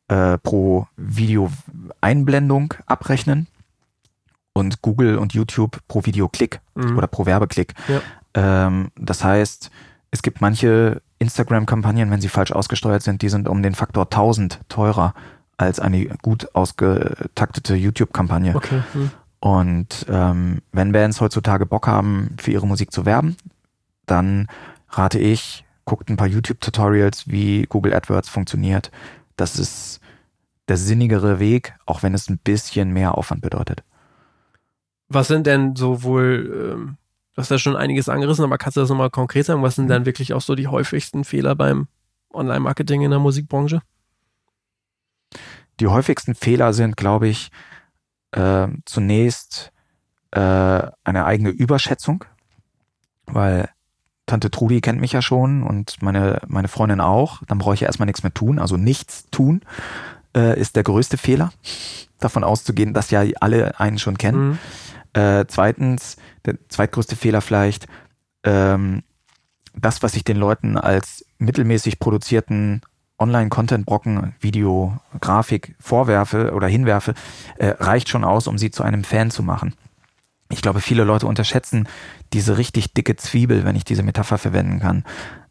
äh, 0.09 0.39
pro 0.39 0.87
Video-Einblendung 0.97 2.75
abrechnen 2.87 3.47
und 4.53 4.83
Google 4.83 5.19
und 5.19 5.33
YouTube 5.35 5.79
pro 5.89 6.05
Videoklick 6.05 6.61
mhm. 6.75 6.99
oder 6.99 7.07
pro 7.07 7.27
Werbeklick. 7.27 7.75
Ja. 7.89 8.01
Ähm, 8.35 8.91
das 8.97 9.25
heißt, 9.25 9.71
es 10.11 10.23
gibt 10.23 10.41
manche 10.41 11.03
Instagram-Kampagnen, 11.19 12.11
wenn 12.11 12.21
sie 12.21 12.29
falsch 12.29 12.53
ausgesteuert 12.53 13.03
sind, 13.03 13.23
die 13.23 13.29
sind 13.29 13.49
um 13.49 13.63
den 13.63 13.75
Faktor 13.75 14.05
1000 14.05 14.61
teurer 14.69 15.15
als 15.57 15.81
eine 15.81 16.07
gut 16.23 16.55
ausgetaktete 16.55 17.75
YouTube-Kampagne. 17.75 18.55
Okay. 18.55 18.83
Mhm. 18.95 19.11
Und 19.41 20.07
ähm, 20.09 20.63
wenn 20.73 20.93
Bands 20.93 21.21
heutzutage 21.21 21.67
Bock 21.67 21.87
haben, 21.87 22.37
für 22.39 22.51
ihre 22.51 22.67
Musik 22.67 22.93
zu 22.93 23.07
werben, 23.07 23.37
dann 24.07 24.47
rate 24.91 25.19
ich, 25.19 25.65
guckt 25.85 26.09
ein 26.09 26.17
paar 26.17 26.27
YouTube-Tutorials, 26.27 27.29
wie 27.29 27.65
Google 27.69 27.95
AdWords 27.95 28.29
funktioniert. 28.29 28.91
Das 29.37 29.59
ist 29.59 30.01
der 30.69 30.77
sinnigere 30.77 31.39
Weg, 31.39 31.75
auch 31.87 32.03
wenn 32.03 32.15
es 32.15 32.29
ein 32.29 32.39
bisschen 32.39 32.93
mehr 32.93 33.19
Aufwand 33.19 33.43
bedeutet. 33.43 33.83
Was 35.09 35.29
sind 35.29 35.47
denn 35.47 35.77
so 35.77 36.03
wohl, 36.03 36.75
ähm, 36.75 36.97
du 37.35 37.43
hast 37.43 37.51
ja 37.51 37.59
schon 37.59 37.77
einiges 37.77 38.09
angerissen, 38.09 38.45
aber 38.45 38.59
kannst 38.59 38.77
du 38.77 38.81
das 38.81 38.89
nochmal 38.89 39.11
konkret 39.11 39.47
sagen? 39.47 39.63
Was 39.63 39.75
sind 39.75 39.89
dann 39.89 40.07
wirklich 40.07 40.33
auch 40.33 40.41
so 40.41 40.55
die 40.55 40.69
häufigsten 40.69 41.25
Fehler 41.25 41.55
beim 41.55 41.89
Online-Marketing 42.33 43.03
in 43.03 43.11
der 43.11 43.21
Musikbranche? 43.21 43.83
Die 45.81 45.89
häufigsten 45.89 46.35
Fehler 46.35 46.73
sind, 46.73 46.97
glaube 46.97 47.29
ich, 47.29 47.51
äh, 48.31 48.69
zunächst 48.85 49.73
äh, 50.31 50.39
eine 50.39 51.25
eigene 51.25 51.51
Überschätzung, 51.51 52.25
weil 53.27 53.69
Tante 54.27 54.51
Trudi 54.51 54.81
kennt 54.81 55.01
mich 55.01 55.13
ja 55.13 55.23
schon 55.23 55.63
und 55.63 56.01
meine, 56.01 56.41
meine 56.47 56.69
Freundin 56.69 57.01
auch. 57.01 57.43
Dann 57.49 57.59
brauche 57.59 57.75
ich 57.75 57.81
ja 57.81 57.89
erstmal 57.89 58.07
nichts 58.07 58.23
mehr 58.23 58.33
tun. 58.35 58.59
Also 58.59 58.77
nichts 58.77 59.27
tun 59.31 59.63
äh, 60.37 60.59
ist 60.59 60.77
der 60.77 60.85
größte 60.85 61.17
Fehler. 61.17 61.53
Davon 62.21 62.45
auszugehen, 62.45 62.95
dass 62.95 63.11
ja 63.11 63.25
alle 63.41 63.79
einen 63.81 63.99
schon 63.99 64.19
kennen. 64.19 64.51
Mhm. 64.51 64.59
Äh, 65.21 65.45
zweitens, 65.49 66.17
der 66.47 66.57
zweitgrößte 66.69 67.17
Fehler 67.17 67.41
vielleicht, 67.41 67.87
ähm, 68.45 69.03
das, 69.75 70.03
was 70.03 70.15
ich 70.15 70.25
den 70.25 70.37
Leuten 70.37 70.77
als 70.77 71.25
mittelmäßig 71.39 71.99
produzierten 71.99 72.83
Online-Content-Brocken, 73.19 74.35
Video, 74.41 74.99
Grafik 75.21 75.75
vorwerfe 75.81 76.53
oder 76.53 76.67
hinwerfe, 76.67 77.15
äh, 77.57 77.69
reicht 77.79 78.09
schon 78.09 78.25
aus, 78.25 78.47
um 78.47 78.59
sie 78.59 78.71
zu 78.71 78.83
einem 78.83 79.05
Fan 79.05 79.31
zu 79.31 79.43
machen. 79.43 79.75
Ich 80.53 80.63
glaube, 80.63 80.81
viele 80.81 81.05
Leute 81.05 81.27
unterschätzen 81.27 81.89
diese 82.33 82.59
richtig 82.59 82.93
dicke 82.93 83.17
Zwiebel, 83.17 83.65
wenn 83.65 83.75
ich 83.75 83.85
diese 83.85 84.03
Metapher 84.03 84.39
verwenden 84.39 84.81
kann. 84.81 85.05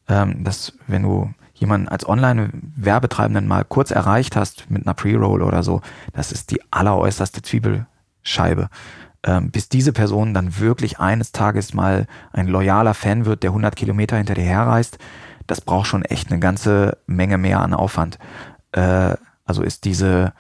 Ähm, 0.07 0.43
dass 0.43 0.73
wenn 0.87 1.03
du 1.03 1.33
jemanden 1.55 1.87
als 1.87 2.07
Online-Werbetreibenden 2.07 3.47
mal 3.47 3.65
kurz 3.65 3.91
erreicht 3.91 4.35
hast 4.35 4.69
mit 4.69 4.85
einer 4.85 4.93
Pre-Roll 4.93 5.41
oder 5.41 5.63
so, 5.63 5.81
das 6.13 6.31
ist 6.31 6.51
die 6.51 6.61
alleräußerste 6.71 7.41
Zwiebelscheibe. 7.41 8.69
Ähm, 9.23 9.51
bis 9.51 9.69
diese 9.69 9.93
Person 9.93 10.33
dann 10.33 10.59
wirklich 10.59 10.99
eines 10.99 11.31
Tages 11.31 11.73
mal 11.73 12.07
ein 12.31 12.47
loyaler 12.47 12.93
Fan 12.93 13.25
wird, 13.25 13.43
der 13.43 13.51
100 13.51 13.75
Kilometer 13.75 14.17
hinter 14.17 14.33
dir 14.33 14.43
herreist, 14.43 14.97
das 15.47 15.61
braucht 15.61 15.87
schon 15.87 16.03
echt 16.03 16.31
eine 16.31 16.39
ganze 16.39 16.97
Menge 17.07 17.37
mehr 17.37 17.59
an 17.59 17.73
Aufwand. 17.73 18.17
Äh, 18.71 19.15
also 19.45 19.63
ist 19.63 19.85
diese, 19.85 20.33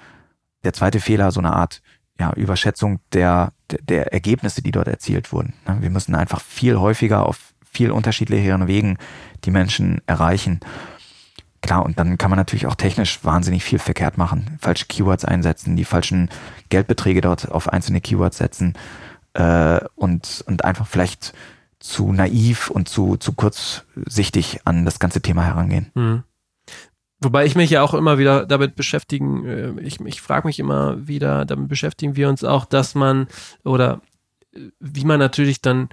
der 0.63 0.73
zweite 0.73 0.99
Fehler 0.99 1.31
so 1.31 1.39
eine 1.39 1.53
Art 1.53 1.81
ja, 2.19 2.33
Überschätzung 2.33 2.99
der, 3.13 3.51
der, 3.81 4.13
Ergebnisse, 4.13 4.61
die 4.61 4.71
dort 4.71 4.87
erzielt 4.87 5.31
wurden. 5.31 5.53
Ne, 5.67 5.77
wir 5.81 5.89
müssen 5.89 6.15
einfach 6.15 6.41
viel 6.41 6.79
häufiger 6.79 7.25
auf 7.25 7.53
viel 7.71 7.91
unterschiedlicheren 7.91 8.67
Wegen 8.67 8.97
die 9.45 9.51
Menschen 9.51 10.01
erreichen. 10.05 10.59
Klar, 11.61 11.85
und 11.85 11.99
dann 11.99 12.17
kann 12.17 12.29
man 12.29 12.37
natürlich 12.37 12.65
auch 12.65 12.75
technisch 12.75 13.23
wahnsinnig 13.23 13.63
viel 13.63 13.79
verkehrt 13.79 14.17
machen. 14.17 14.57
Falsche 14.59 14.87
Keywords 14.87 15.25
einsetzen, 15.25 15.75
die 15.75 15.85
falschen 15.85 16.29
Geldbeträge 16.69 17.21
dort 17.21 17.51
auf 17.51 17.69
einzelne 17.69 18.01
Keywords 18.01 18.37
setzen 18.37 18.73
äh, 19.33 19.79
und, 19.95 20.43
und 20.47 20.65
einfach 20.65 20.87
vielleicht 20.87 21.33
zu 21.79 22.11
naiv 22.13 22.69
und 22.69 22.89
zu, 22.89 23.17
zu 23.17 23.33
kurzsichtig 23.33 24.61
an 24.65 24.85
das 24.85 24.99
ganze 24.99 25.21
Thema 25.21 25.43
herangehen. 25.43 25.91
Mhm. 25.93 26.23
Wobei 27.21 27.45
ich 27.45 27.55
mich 27.55 27.69
ja 27.69 27.83
auch 27.83 27.93
immer 27.93 28.17
wieder 28.17 28.45
damit 28.47 28.75
beschäftigen, 28.75 29.45
äh, 29.45 29.81
ich, 29.81 29.99
ich 30.01 30.21
frage 30.21 30.47
mich 30.47 30.59
immer 30.59 31.07
wieder, 31.07 31.45
damit 31.45 31.69
beschäftigen 31.69 32.15
wir 32.15 32.27
uns 32.29 32.43
auch, 32.43 32.65
dass 32.65 32.95
man 32.95 33.27
oder 33.63 34.01
äh, 34.53 34.69
wie 34.79 35.05
man 35.05 35.19
natürlich 35.19 35.61
dann 35.61 35.89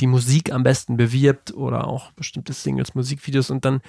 die 0.00 0.08
Musik 0.08 0.52
am 0.52 0.64
besten 0.64 0.96
bewirbt 0.96 1.54
oder 1.54 1.86
auch 1.86 2.10
bestimmte 2.12 2.52
Singles, 2.52 2.94
Musikvideos 2.94 3.50
und 3.50 3.64
dann 3.64 3.80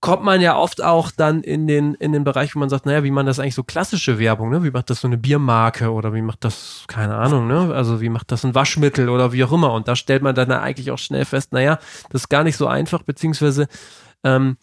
kommt 0.00 0.22
man 0.22 0.40
ja 0.40 0.56
oft 0.56 0.82
auch 0.82 1.10
dann 1.10 1.42
in 1.42 1.66
den, 1.66 1.94
in 1.94 2.12
den 2.12 2.22
Bereich, 2.22 2.54
wo 2.54 2.58
man 2.58 2.68
sagt, 2.68 2.86
naja, 2.86 3.02
wie 3.02 3.10
man 3.10 3.26
das 3.26 3.38
eigentlich 3.38 3.54
so 3.54 3.64
klassische 3.64 4.18
Werbung, 4.18 4.50
ne? 4.50 4.62
Wie 4.62 4.70
macht 4.70 4.90
das 4.90 5.00
so 5.00 5.08
eine 5.08 5.16
Biermarke 5.18 5.90
oder 5.90 6.14
wie 6.14 6.22
macht 6.22 6.44
das, 6.44 6.84
keine 6.86 7.16
Ahnung, 7.16 7.48
ne? 7.48 7.74
Also 7.74 8.00
wie 8.00 8.08
macht 8.08 8.30
das 8.30 8.44
ein 8.44 8.54
Waschmittel 8.54 9.08
oder 9.08 9.32
wie 9.32 9.42
auch 9.42 9.52
immer. 9.52 9.72
Und 9.72 9.88
da 9.88 9.96
stellt 9.96 10.22
man 10.22 10.34
dann 10.34 10.52
eigentlich 10.52 10.90
auch 10.90 10.98
schnell 10.98 11.24
fest, 11.24 11.52
naja, 11.52 11.78
das 12.10 12.22
ist 12.22 12.28
gar 12.28 12.44
nicht 12.44 12.56
so 12.56 12.66
einfach, 12.66 13.02
beziehungsweise 13.02 13.68
ähm, 14.22 14.58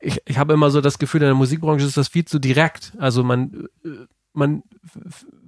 ich, 0.00 0.20
ich 0.24 0.38
habe 0.38 0.54
immer 0.54 0.70
so 0.70 0.80
das 0.80 0.98
Gefühl, 0.98 1.22
in 1.22 1.28
der 1.28 1.34
Musikbranche 1.34 1.86
ist 1.86 1.96
das 1.96 2.08
viel 2.08 2.24
zu 2.24 2.38
direkt. 2.38 2.92
Also 2.98 3.22
man, 3.24 3.68
man 4.32 4.62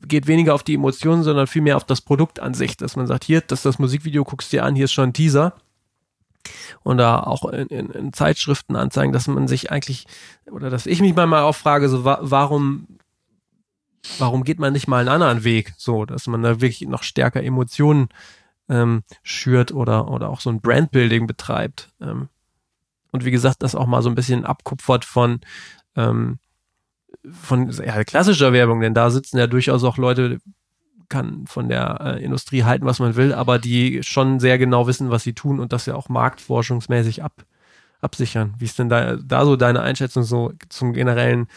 geht 0.07 0.27
weniger 0.27 0.55
auf 0.55 0.63
die 0.63 0.75
Emotionen, 0.75 1.23
sondern 1.23 1.47
vielmehr 1.47 1.77
auf 1.77 1.85
das 1.85 2.01
Produkt 2.01 2.41
an 2.41 2.55
sich, 2.55 2.77
dass 2.77 2.97
man 2.97 3.07
sagt, 3.07 3.25
hier, 3.25 3.41
das 3.41 3.61
ist 3.61 3.67
das 3.67 3.79
Musikvideo, 3.79 4.25
guckst 4.25 4.53
dir 4.53 4.65
an, 4.65 4.75
hier 4.75 4.87
ist 4.87 4.93
schon 4.93 5.11
ein 5.11 5.13
Teaser 5.13 5.55
und 6.83 6.99
da 6.99 7.21
auch 7.21 7.45
in, 7.47 7.69
in, 7.69 7.91
in, 7.91 8.13
Zeitschriften 8.13 8.77
anzeigen, 8.77 9.13
dass 9.13 9.29
man 9.29 9.49
sich 9.49 9.71
eigentlich, 9.71 10.07
oder 10.51 10.71
dass 10.71 10.87
ich 10.87 11.01
mich 11.01 11.15
manchmal 11.15 11.43
auch 11.43 11.55
frage, 11.55 11.89
so 11.89 12.05
wa 12.05 12.19
warum, 12.23 12.87
warum 14.19 14.45
geht 14.45 14.59
man 14.59 14.73
nicht 14.73 14.89
mal 14.89 15.01
einen 15.01 15.09
anderen 15.09 15.45
Weg, 15.45 15.75
so, 15.77 16.05
dass 16.05 16.27
man 16.27 16.43
da 16.43 16.61
wirklich 16.61 16.89
noch 16.89 17.03
stärker 17.03 17.43
Emotionen 17.43 18.09
ähm, 18.69 19.03
schürt 19.23 19.73
oder, 19.73 20.09
oder 20.09 20.31
auch 20.31 20.41
so 20.41 20.51
ein 20.51 20.61
Brandbuilding 20.61 21.27
betreibt. 21.27 21.91
Ähm, 22.01 22.29
und 23.11 23.25
wie 23.25 23.31
gesagt, 23.31 23.63
das 23.63 23.75
auch 23.75 23.87
mal 23.87 24.03
so 24.03 24.09
ein 24.09 24.15
bisschen 24.15 24.45
abkupfert 24.45 25.05
von, 25.05 25.41
ähm, 25.97 26.39
von 27.31 27.71
ja, 27.71 28.05
klassischer 28.05 28.53
Werbung, 28.53 28.81
denn 28.81 28.95
da 28.95 29.11
sitzen 29.11 29.39
ja 29.39 29.47
durchaus 29.47 29.85
auch 29.85 29.97
Leute, 29.97 30.39
kann 31.09 31.47
von 31.47 31.69
der 31.69 32.01
äh, 32.01 32.25
Industrie 32.25 32.65
halten, 32.65 32.85
was 32.85 32.99
man 32.99 33.17
will, 33.17 33.33
aber 33.33 33.59
die 33.59 34.03
schon 34.03 34.41
sehr 34.41 34.59
genau 34.59 34.87
wissen, 34.87 35.11
was 35.11 35.23
sie 35.23 35.33
tun 35.33 35.59
und 35.59 35.73
das 35.73 35.87
ja 35.87 35.95
auch 35.95 36.09
marktforschungsmäßig 36.09 37.23
ab, 37.23 37.45
absichern. 38.01 38.55
Wie 38.59 38.67
ist 38.67 38.79
denn 38.79 38.89
da, 38.89 39.17
da 39.17 39.45
so 39.45 39.57
deine 39.57 39.81
Einschätzung 39.81 40.23
so 40.23 40.53
zum 40.69 40.93
generellen 40.93 41.49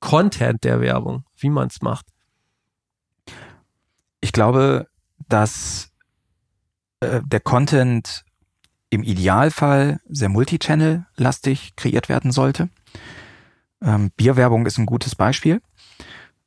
Content 0.00 0.62
der 0.64 0.80
Werbung, 0.80 1.24
wie 1.36 1.50
man 1.50 1.68
es 1.68 1.82
macht? 1.82 2.06
Ich 4.20 4.32
glaube, 4.32 4.86
dass 5.28 5.90
äh, 7.00 7.20
der 7.24 7.40
Content 7.40 8.24
im 8.90 9.02
Idealfall 9.02 10.00
sehr 10.08 10.28
multichannel-lastig 10.28 11.76
kreiert 11.76 12.08
werden 12.08 12.32
sollte. 12.32 12.68
Ähm, 13.82 14.10
Bierwerbung 14.16 14.66
ist 14.66 14.78
ein 14.78 14.86
gutes 14.86 15.14
Beispiel. 15.14 15.60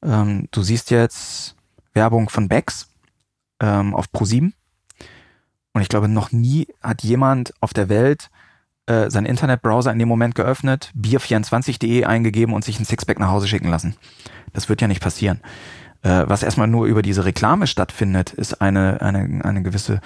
Ähm, 0.03 0.47
du 0.51 0.61
siehst 0.63 0.91
jetzt 0.91 1.55
Werbung 1.93 2.29
von 2.29 2.47
Becks 2.47 2.89
ähm, 3.59 3.93
auf 3.93 4.07
Pro7. 4.13 4.53
Und 5.73 5.81
ich 5.81 5.89
glaube, 5.89 6.07
noch 6.07 6.31
nie 6.31 6.67
hat 6.81 7.03
jemand 7.03 7.53
auf 7.61 7.73
der 7.73 7.89
Welt 7.89 8.29
äh, 8.87 9.09
seinen 9.09 9.25
Internetbrowser 9.25 9.91
in 9.91 9.99
dem 9.99 10.09
Moment 10.09 10.35
geöffnet, 10.35 10.91
bier24.de 10.99 12.03
eingegeben 12.05 12.53
und 12.53 12.65
sich 12.65 12.79
ein 12.79 12.85
Sixpack 12.85 13.19
nach 13.19 13.29
Hause 13.29 13.47
schicken 13.47 13.69
lassen. 13.69 13.95
Das 14.53 14.67
wird 14.67 14.81
ja 14.81 14.87
nicht 14.87 15.01
passieren. 15.01 15.39
Äh, 16.01 16.23
was 16.27 16.43
erstmal 16.43 16.67
nur 16.67 16.87
über 16.87 17.01
diese 17.01 17.23
Reklame 17.23 17.67
stattfindet, 17.67 18.33
ist 18.33 18.61
eine, 18.61 19.01
eine, 19.01 19.45
eine 19.45 19.61
gewisse 19.61 20.01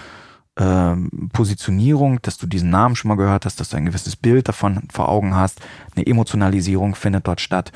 ähm, 0.57 1.29
Positionierung, 1.33 2.21
dass 2.21 2.37
du 2.37 2.47
diesen 2.47 2.69
Namen 2.69 2.95
schon 2.95 3.09
mal 3.09 3.17
gehört 3.17 3.45
hast, 3.45 3.59
dass 3.59 3.69
du 3.69 3.77
ein 3.77 3.85
gewisses 3.85 4.15
Bild 4.15 4.47
davon 4.47 4.87
vor 4.91 5.09
Augen 5.09 5.35
hast. 5.35 5.59
Eine 5.95 6.05
Emotionalisierung 6.05 6.95
findet 6.95 7.27
dort 7.27 7.41
statt. 7.41 7.71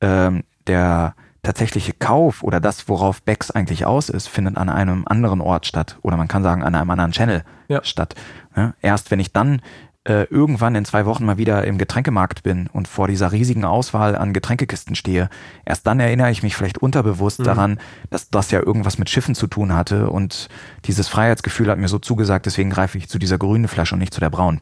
Ähm, 0.00 0.44
der 0.66 1.14
tatsächliche 1.42 1.94
Kauf 1.94 2.42
oder 2.42 2.60
das, 2.60 2.88
worauf 2.88 3.22
Becks 3.22 3.50
eigentlich 3.50 3.86
aus 3.86 4.08
ist, 4.10 4.28
findet 4.28 4.58
an 4.58 4.68
einem 4.68 5.04
anderen 5.06 5.40
Ort 5.40 5.66
statt. 5.66 5.96
Oder 6.02 6.16
man 6.16 6.28
kann 6.28 6.42
sagen, 6.42 6.62
an 6.62 6.74
einem 6.74 6.90
anderen 6.90 7.12
Channel 7.12 7.44
ja. 7.68 7.82
statt. 7.82 8.14
Ja, 8.54 8.74
erst 8.82 9.10
wenn 9.10 9.20
ich 9.20 9.32
dann 9.32 9.62
äh, 10.04 10.24
irgendwann 10.24 10.74
in 10.74 10.84
zwei 10.84 11.04
Wochen 11.04 11.26
mal 11.26 11.36
wieder 11.36 11.64
im 11.64 11.76
Getränkemarkt 11.76 12.42
bin 12.42 12.68
und 12.68 12.88
vor 12.88 13.06
dieser 13.06 13.32
riesigen 13.32 13.64
Auswahl 13.64 14.16
an 14.16 14.32
Getränkekisten 14.32 14.94
stehe, 14.94 15.28
erst 15.66 15.86
dann 15.86 16.00
erinnere 16.00 16.30
ich 16.30 16.42
mich 16.42 16.56
vielleicht 16.56 16.78
unterbewusst 16.78 17.40
mhm. 17.40 17.44
daran, 17.44 17.80
dass 18.08 18.30
das 18.30 18.50
ja 18.50 18.60
irgendwas 18.60 18.96
mit 18.96 19.10
Schiffen 19.10 19.34
zu 19.34 19.46
tun 19.46 19.74
hatte 19.74 20.08
und 20.08 20.48
dieses 20.86 21.08
Freiheitsgefühl 21.08 21.70
hat 21.70 21.78
mir 21.78 21.88
so 21.88 21.98
zugesagt, 21.98 22.46
deswegen 22.46 22.70
greife 22.70 22.96
ich 22.96 23.08
zu 23.08 23.18
dieser 23.18 23.36
grünen 23.36 23.68
Flasche 23.68 23.94
und 23.94 23.98
nicht 23.98 24.14
zu 24.14 24.20
der 24.20 24.30
braunen. 24.30 24.60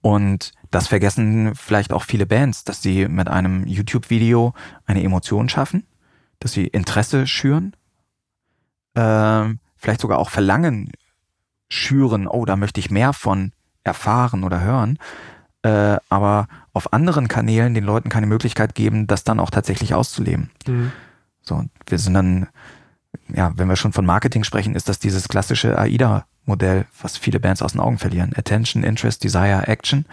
Und 0.00 0.52
das 0.70 0.88
vergessen 0.88 1.54
vielleicht 1.54 1.92
auch 1.92 2.02
viele 2.02 2.26
Bands, 2.26 2.64
dass 2.64 2.82
sie 2.82 3.06
mit 3.06 3.28
einem 3.28 3.64
YouTube-Video 3.64 4.54
eine 4.86 5.04
Emotion 5.04 5.48
schaffen, 5.48 5.86
dass 6.40 6.52
sie 6.52 6.66
Interesse 6.66 7.28
schüren, 7.28 7.76
äh, 8.94 9.44
vielleicht 9.76 10.00
sogar 10.00 10.18
auch 10.18 10.30
Verlangen 10.30 10.90
schüren, 11.68 12.26
oh, 12.26 12.44
da 12.44 12.56
möchte 12.56 12.80
ich 12.80 12.90
mehr 12.90 13.12
von 13.12 13.52
erfahren 13.84 14.44
oder 14.44 14.60
hören, 14.60 14.98
äh, 15.62 15.96
aber 16.08 16.48
auf 16.72 16.92
anderen 16.92 17.28
Kanälen 17.28 17.74
den 17.74 17.84
Leuten 17.84 18.08
keine 18.08 18.26
Möglichkeit 18.26 18.74
geben, 18.74 19.06
das 19.06 19.24
dann 19.24 19.40
auch 19.40 19.50
tatsächlich 19.50 19.94
auszuleben. 19.94 20.50
Mhm. 20.66 20.92
So, 21.42 21.64
wir 21.86 21.98
sind 21.98 22.14
dann, 22.14 22.48
ja, 23.28 23.52
wenn 23.56 23.68
wir 23.68 23.76
schon 23.76 23.92
von 23.92 24.06
Marketing 24.06 24.44
sprechen, 24.44 24.74
ist 24.74 24.88
das 24.88 24.98
dieses 24.98 25.28
klassische 25.28 25.78
AIDA 25.78 26.26
Modell, 26.46 26.86
was 27.00 27.16
viele 27.16 27.40
Bands 27.40 27.62
aus 27.62 27.72
den 27.72 27.80
Augen 27.80 27.98
verlieren. 27.98 28.32
Attention, 28.36 28.82
Interest, 28.82 29.22
Desire, 29.22 29.66
Action. 29.66 30.04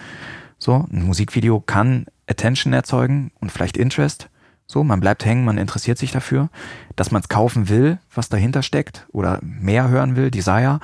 So, 0.58 0.86
ein 0.92 1.04
Musikvideo 1.04 1.60
kann 1.60 2.06
Attention 2.30 2.74
erzeugen 2.74 3.32
und 3.40 3.52
vielleicht 3.52 3.78
Interest. 3.78 4.30
So, 4.68 4.84
man 4.84 5.02
bleibt 5.02 5.26
hängen, 5.26 5.44
man 5.44 5.58
interessiert 5.58 5.98
sich 5.98 6.12
dafür. 6.12 6.50
Dass 6.96 7.12
man 7.12 7.22
es 7.22 7.30
kaufen 7.30 7.68
will, 7.68 7.98
was 8.14 8.30
dahinter 8.30 8.62
steckt 8.62 9.08
oder 9.12 9.40
mehr 9.42 9.90
hören 9.90 10.16
will, 10.16 10.32
Desire, 10.32 10.80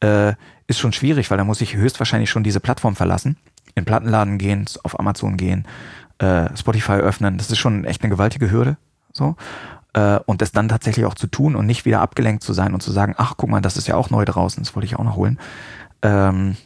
äh, 0.00 0.34
ist 0.70 0.78
schon 0.78 0.92
schwierig, 0.92 1.30
weil 1.30 1.38
da 1.38 1.44
muss 1.44 1.60
ich 1.60 1.74
höchstwahrscheinlich 1.74 2.30
schon 2.30 2.44
diese 2.44 2.60
Plattform 2.60 2.96
verlassen, 2.96 3.36
in 3.74 3.84
Plattenladen 3.84 4.38
gehen, 4.38 4.66
auf 4.82 4.98
Amazon 4.98 5.36
gehen, 5.36 5.66
äh, 6.18 6.48
Spotify 6.56 6.92
öffnen. 6.92 7.36
Das 7.36 7.50
ist 7.50 7.58
schon 7.58 7.84
echt 7.84 8.02
eine 8.02 8.10
gewaltige 8.10 8.50
Hürde. 8.50 8.76
So 9.12 9.36
äh, 9.92 10.18
und 10.26 10.42
das 10.42 10.52
dann 10.52 10.68
tatsächlich 10.68 11.06
auch 11.06 11.14
zu 11.14 11.26
tun 11.26 11.56
und 11.56 11.66
nicht 11.66 11.84
wieder 11.84 12.00
abgelenkt 12.00 12.42
zu 12.42 12.52
sein 12.52 12.74
und 12.74 12.82
zu 12.82 12.92
sagen, 12.92 13.14
ach 13.16 13.34
guck 13.36 13.50
mal, 13.50 13.60
das 13.60 13.76
ist 13.76 13.88
ja 13.88 13.96
auch 13.96 14.10
neu 14.10 14.24
draußen, 14.24 14.62
das 14.62 14.74
wollte 14.74 14.86
ich 14.86 14.96
auch 14.96 15.04
noch 15.04 15.16
holen. 15.16 15.38
Ähm, 16.02 16.56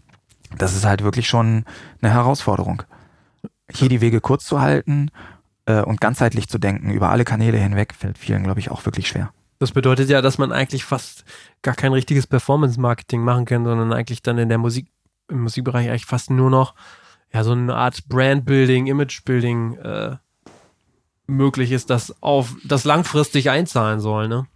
das 0.56 0.76
ist 0.76 0.84
halt 0.84 1.02
wirklich 1.02 1.28
schon 1.28 1.64
eine 2.00 2.12
Herausforderung. 2.12 2.82
Hier 3.72 3.88
die 3.88 4.00
Wege 4.00 4.20
kurz 4.20 4.44
zu 4.44 4.60
halten 4.60 5.10
äh, 5.66 5.80
und 5.80 6.00
ganzheitlich 6.00 6.48
zu 6.48 6.58
denken 6.58 6.90
über 6.90 7.10
alle 7.10 7.24
Kanäle 7.24 7.58
hinweg, 7.58 7.94
fällt 7.94 8.18
vielen, 8.18 8.44
glaube 8.44 8.60
ich, 8.60 8.70
auch 8.70 8.84
wirklich 8.84 9.08
schwer. 9.08 9.30
Das 9.58 9.72
bedeutet 9.72 10.10
ja, 10.10 10.20
dass 10.20 10.38
man 10.38 10.52
eigentlich 10.52 10.84
fast 10.84 11.24
gar 11.62 11.74
kein 11.74 11.92
richtiges 11.92 12.26
Performance-Marketing 12.26 13.22
machen 13.22 13.44
kann, 13.44 13.64
sondern 13.64 13.92
eigentlich 13.92 14.22
dann 14.22 14.38
in 14.38 14.48
der 14.48 14.58
Musik, 14.58 14.88
im 15.28 15.42
Musikbereich 15.42 15.88
eigentlich 15.88 16.06
fast 16.06 16.30
nur 16.30 16.50
noch 16.50 16.74
ja 17.32 17.44
so 17.44 17.52
eine 17.52 17.74
Art 17.74 18.08
Brand-Building, 18.08 18.86
Image-Building 18.86 19.74
äh, 19.74 20.16
möglich 21.26 21.72
ist, 21.72 21.90
dass 21.90 22.22
auf 22.22 22.54
das 22.64 22.84
langfristig 22.84 23.50
einzahlen 23.50 24.00
soll, 24.00 24.28
ne? 24.28 24.46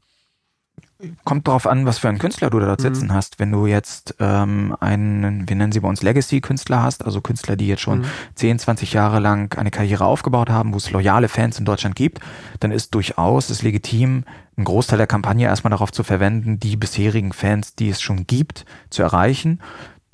Kommt 1.24 1.46
darauf 1.46 1.68
an, 1.68 1.86
was 1.86 1.99
für 1.99 2.09
einen 2.09 2.18
Künstler 2.18 2.51
du 2.51 2.59
da 2.59 2.66
dort 2.66 2.80
mhm. 2.80 2.92
sitzen 2.92 3.14
hast. 3.14 3.38
Wenn 3.38 3.53
du 3.53 3.66
jetzt 3.66 4.16
ähm, 4.18 4.76
einen, 4.80 5.49
wir 5.49 5.55
nennen 5.55 5.70
sie 5.70 5.78
bei 5.78 5.88
uns 5.88 6.03
Legacy-Künstler 6.03 6.82
hast, 6.82 7.05
also 7.05 7.20
Künstler, 7.20 7.55
die 7.55 7.68
jetzt 7.68 7.82
schon 7.82 8.01
mhm. 8.01 8.07
10, 8.34 8.59
20 8.59 8.92
Jahre 8.94 9.20
lang 9.20 9.57
eine 9.57 9.70
Karriere 9.70 10.05
aufgebaut 10.05 10.51
haben, 10.51 10.72
wo 10.72 10.76
es 10.76 10.90
loyale 10.90 11.28
Fans 11.28 11.57
in 11.57 11.64
Deutschland 11.64 11.94
gibt, 11.94 12.18
dann 12.59 12.72
ist 12.72 12.96
durchaus 12.96 13.49
es 13.49 13.62
legitim, 13.62 14.24
einen 14.59 14.66
Großteil 14.66 14.98
der 14.98 15.06
Kampagne 15.06 15.46
erstmal 15.46 15.70
darauf 15.70 15.92
zu 15.92 16.02
verwenden, 16.02 16.61
die 16.61 16.76
bisherigen 16.76 17.32
Fans, 17.32 17.74
die 17.74 17.88
es 17.88 18.02
schon 18.02 18.26
gibt, 18.26 18.66
zu 18.90 19.02
erreichen 19.02 19.61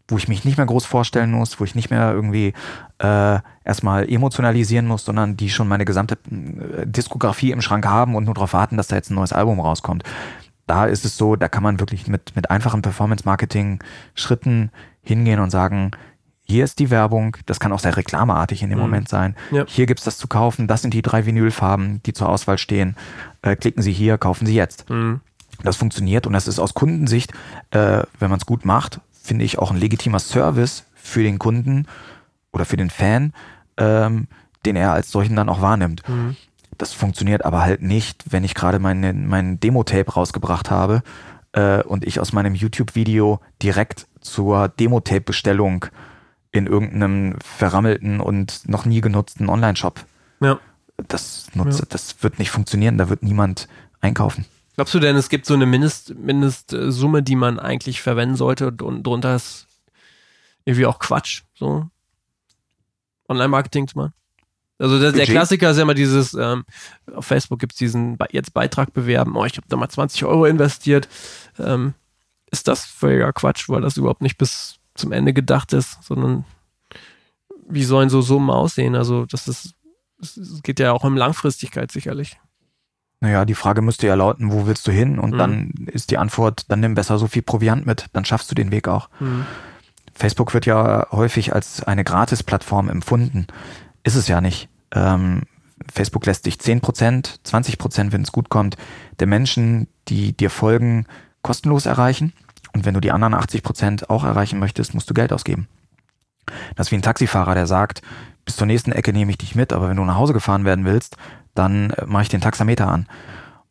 wo 0.08 0.18
ich 0.18 0.28
mich 0.28 0.44
nicht 0.44 0.58
mehr 0.58 0.66
groß 0.66 0.84
vorstellen 0.84 1.32
muss, 1.32 1.58
wo 1.58 1.64
ich 1.64 1.74
nicht 1.74 1.90
mehr 1.90 2.12
irgendwie 2.12 2.52
äh, 2.98 3.38
erstmal 3.64 4.08
emotionalisieren 4.10 4.86
muss, 4.86 5.04
sondern 5.04 5.36
die 5.36 5.48
schon 5.48 5.66
meine 5.66 5.84
gesamte 5.84 6.18
äh, 6.30 6.86
Diskografie 6.86 7.52
im 7.52 7.62
Schrank 7.62 7.86
haben 7.86 8.14
und 8.14 8.24
nur 8.24 8.34
darauf 8.34 8.52
warten, 8.52 8.76
dass 8.76 8.88
da 8.88 8.96
jetzt 8.96 9.10
ein 9.10 9.14
neues 9.14 9.32
Album 9.32 9.60
rauskommt. 9.60 10.04
Da 10.66 10.86
ist 10.86 11.04
es 11.04 11.16
so, 11.16 11.36
da 11.36 11.48
kann 11.48 11.62
man 11.62 11.80
wirklich 11.80 12.06
mit, 12.06 12.36
mit 12.36 12.50
einfachen 12.50 12.82
Performance-Marketing-Schritten 12.82 14.70
hingehen 15.02 15.40
und 15.40 15.50
sagen, 15.50 15.92
hier 16.46 16.64
ist 16.64 16.78
die 16.78 16.90
Werbung, 16.90 17.36
das 17.46 17.58
kann 17.58 17.72
auch 17.72 17.78
sehr 17.78 17.96
reklameartig 17.96 18.62
in 18.62 18.68
dem 18.68 18.78
mhm. 18.78 18.84
Moment 18.84 19.08
sein. 19.08 19.34
Ja. 19.50 19.64
Hier 19.66 19.86
gibt's 19.86 20.04
das 20.04 20.18
zu 20.18 20.28
kaufen, 20.28 20.68
das 20.68 20.82
sind 20.82 20.92
die 20.92 21.02
drei 21.02 21.24
Vinylfarben, 21.26 22.02
die 22.04 22.12
zur 22.12 22.28
Auswahl 22.28 22.58
stehen. 22.58 22.96
Äh, 23.42 23.56
klicken 23.56 23.82
Sie 23.82 23.92
hier, 23.92 24.18
kaufen 24.18 24.46
Sie 24.46 24.54
jetzt. 24.54 24.88
Mhm. 24.90 25.20
Das 25.62 25.76
funktioniert 25.76 26.26
und 26.26 26.34
das 26.34 26.46
ist 26.46 26.58
aus 26.58 26.74
Kundensicht, 26.74 27.32
äh, 27.70 28.02
wenn 28.18 28.30
man 28.30 28.38
es 28.38 28.46
gut 28.46 28.64
macht, 28.64 29.00
finde 29.10 29.44
ich 29.44 29.58
auch 29.58 29.70
ein 29.70 29.78
legitimer 29.78 30.18
Service 30.18 30.84
für 30.94 31.22
den 31.22 31.38
Kunden 31.38 31.86
oder 32.52 32.66
für 32.66 32.76
den 32.76 32.90
Fan, 32.90 33.32
ähm, 33.78 34.28
den 34.66 34.76
er 34.76 34.92
als 34.92 35.10
solchen 35.10 35.36
dann 35.36 35.48
auch 35.48 35.62
wahrnimmt. 35.62 36.06
Mhm. 36.06 36.36
Das 36.76 36.92
funktioniert 36.92 37.44
aber 37.44 37.62
halt 37.62 37.82
nicht, 37.82 38.24
wenn 38.30 38.44
ich 38.44 38.54
gerade 38.54 38.78
mein, 38.78 39.26
mein 39.28 39.60
Demo-Tape 39.60 40.12
rausgebracht 40.12 40.70
habe 40.70 41.02
äh, 41.52 41.82
und 41.82 42.04
ich 42.04 42.20
aus 42.20 42.32
meinem 42.32 42.54
YouTube-Video 42.54 43.40
direkt 43.62 44.06
zur 44.20 44.68
Demo-Tape-Bestellung 44.68 45.86
in 46.54 46.68
irgendeinem 46.68 47.36
verrammelten 47.40 48.20
und 48.20 48.68
noch 48.68 48.84
nie 48.84 49.00
genutzten 49.00 49.48
Online-Shop. 49.48 50.04
Ja. 50.40 50.60
Das, 51.08 51.48
nutze, 51.54 51.80
ja. 51.80 51.86
das 51.88 52.22
wird 52.22 52.38
nicht 52.38 52.52
funktionieren, 52.52 52.96
da 52.96 53.08
wird 53.08 53.24
niemand 53.24 53.66
einkaufen. 54.00 54.44
Glaubst 54.76 54.94
du 54.94 55.00
denn, 55.00 55.16
es 55.16 55.28
gibt 55.28 55.46
so 55.46 55.54
eine 55.54 55.66
Mindest, 55.66 56.14
Mindestsumme, 56.14 57.24
die 57.24 57.34
man 57.34 57.58
eigentlich 57.58 58.00
verwenden 58.02 58.36
sollte 58.36 58.70
und 58.70 59.02
drunter 59.02 59.34
ist 59.34 59.66
irgendwie 60.64 60.86
auch 60.86 61.00
Quatsch, 61.00 61.42
so 61.54 61.88
Online-Marketing 63.28 63.88
zu 63.88 63.98
machen? 63.98 64.12
Also 64.78 65.00
der, 65.00 65.10
der, 65.10 65.26
Klassiker 65.26 65.70
ist 65.70 65.76
ja 65.76 65.82
immer 65.82 65.94
dieses, 65.94 66.34
ähm, 66.34 66.64
auf 67.12 67.26
Facebook 67.26 67.58
gibt 67.58 67.72
es 67.72 67.78
diesen 67.78 68.16
jetzt 68.30 68.54
Beitrag 68.54 68.92
bewerben, 68.92 69.36
oh, 69.36 69.44
ich 69.44 69.56
habe 69.56 69.66
da 69.68 69.76
mal 69.76 69.88
20 69.88 70.24
Euro 70.24 70.46
investiert. 70.46 71.08
Ähm, 71.58 71.94
ist 72.52 72.68
das 72.68 72.84
völliger 72.84 73.32
Quatsch, 73.32 73.68
weil 73.68 73.80
das 73.80 73.96
überhaupt 73.96 74.22
nicht 74.22 74.38
bis 74.38 74.78
zum 74.94 75.12
Ende 75.12 75.32
gedacht 75.32 75.72
ist, 75.72 76.02
sondern 76.02 76.44
wie 77.68 77.84
sollen 77.84 78.10
so 78.10 78.20
Summen 78.20 78.50
aussehen? 78.50 78.94
Also 78.94 79.26
das 79.26 79.48
ist, 79.48 79.74
es 80.20 80.60
geht 80.62 80.80
ja 80.80 80.92
auch 80.92 81.04
um 81.04 81.16
Langfristigkeit 81.16 81.90
sicherlich. 81.90 82.38
Naja, 83.20 83.44
die 83.44 83.54
Frage 83.54 83.80
müsste 83.80 84.06
ja 84.06 84.14
lauten, 84.14 84.52
wo 84.52 84.66
willst 84.66 84.86
du 84.86 84.92
hin? 84.92 85.18
Und 85.18 85.32
mhm. 85.32 85.38
dann 85.38 85.70
ist 85.86 86.10
die 86.10 86.18
Antwort, 86.18 86.70
dann 86.70 86.80
nimm 86.80 86.94
besser 86.94 87.18
so 87.18 87.26
viel 87.26 87.42
Proviant 87.42 87.86
mit, 87.86 88.06
dann 88.12 88.24
schaffst 88.24 88.50
du 88.50 88.54
den 88.54 88.70
Weg 88.70 88.86
auch. 88.86 89.08
Mhm. 89.18 89.46
Facebook 90.14 90.54
wird 90.54 90.66
ja 90.66 91.06
häufig 91.10 91.54
als 91.54 91.82
eine 91.82 92.04
Gratis-Plattform 92.04 92.88
empfunden. 92.88 93.46
Ist 94.02 94.14
es 94.14 94.28
ja 94.28 94.40
nicht. 94.40 94.68
Ähm, 94.92 95.42
Facebook 95.92 96.26
lässt 96.26 96.46
dich 96.46 96.56
10%, 96.56 97.40
20%, 97.44 98.12
wenn 98.12 98.22
es 98.22 98.32
gut 98.32 98.48
kommt, 98.48 98.76
der 99.18 99.26
Menschen, 99.26 99.88
die 100.08 100.32
dir 100.36 100.50
folgen, 100.50 101.06
kostenlos 101.42 101.86
erreichen. 101.86 102.32
Und 102.74 102.84
wenn 102.84 102.94
du 102.94 103.00
die 103.00 103.12
anderen 103.12 103.34
80% 103.34 104.10
auch 104.10 104.24
erreichen 104.24 104.58
möchtest, 104.58 104.94
musst 104.94 105.08
du 105.08 105.14
Geld 105.14 105.32
ausgeben. 105.32 105.68
Das 106.74 106.88
ist 106.88 106.90
wie 106.90 106.96
ein 106.96 107.02
Taxifahrer, 107.02 107.54
der 107.54 107.66
sagt, 107.66 108.02
bis 108.44 108.56
zur 108.56 108.66
nächsten 108.66 108.92
Ecke 108.92 109.12
nehme 109.12 109.30
ich 109.30 109.38
dich 109.38 109.54
mit, 109.54 109.72
aber 109.72 109.88
wenn 109.88 109.96
du 109.96 110.04
nach 110.04 110.16
Hause 110.16 110.32
gefahren 110.32 110.64
werden 110.64 110.84
willst, 110.84 111.16
dann 111.54 111.90
äh, 111.90 112.04
mache 112.06 112.24
ich 112.24 112.28
den 112.28 112.40
Taxameter 112.40 112.88
an. 112.88 113.06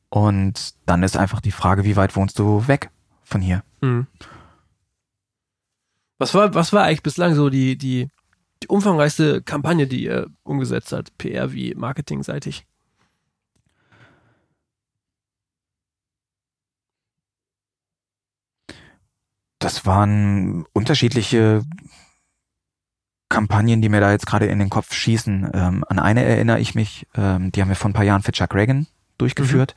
Und 0.10 0.74
dann 0.86 1.04
ist 1.04 1.18
einfach 1.18 1.41
die 1.41 1.51
Frage, 1.51 1.84
wie 1.84 1.95
weit 1.95 2.16
wohnst 2.16 2.39
du 2.39 2.68
weg 2.68 2.89
von 3.24 3.41
hier? 3.41 3.64
Mhm. 3.82 4.08
Was 6.18 6.34
war, 6.34 6.54
was 6.54 6.72
war 6.72 6.84
eigentlich 6.84 7.04
bislang 7.04 7.36
so 7.36 7.49
die, 7.49 7.78
die 7.78 8.10
die 8.64 8.68
umfangreichste 8.70 9.41
Kampagne, 9.41 9.88
die 9.88 10.06
ihr 10.06 10.28
umgesetzt 10.43 10.93
habt, 10.93 11.18
PR 11.18 11.51
wie 11.51 11.76
marketingseitig? 11.76 12.66
Das 19.64 19.86
waren 19.86 20.66
unterschiedliche 20.74 21.64
Kampagnen, 23.30 23.82
die 23.82 23.88
mir 23.88 24.01
da 24.01 24.11
jetzt 24.11 24.26
gerade 24.26 24.45
in 24.47 24.59
den 24.59 24.70
Kopf 24.70 24.93
schießen. 24.93 25.51
Ähm, 25.53 25.86
an 25.88 25.99
eine 25.99 26.26
erinnere 26.26 26.59
ich 26.59 26.76
mich, 26.76 27.07
ähm, 27.16 27.49
die 27.53 27.61
haben 27.61 27.70
wir 27.70 27.78
vor 27.78 27.89
ein 27.89 27.93
paar 27.93 28.03
Jahren 28.03 28.24
für 28.24 28.34
Chuck 28.34 28.53
Reagan 28.53 28.88
durchgeführt, 29.18 29.74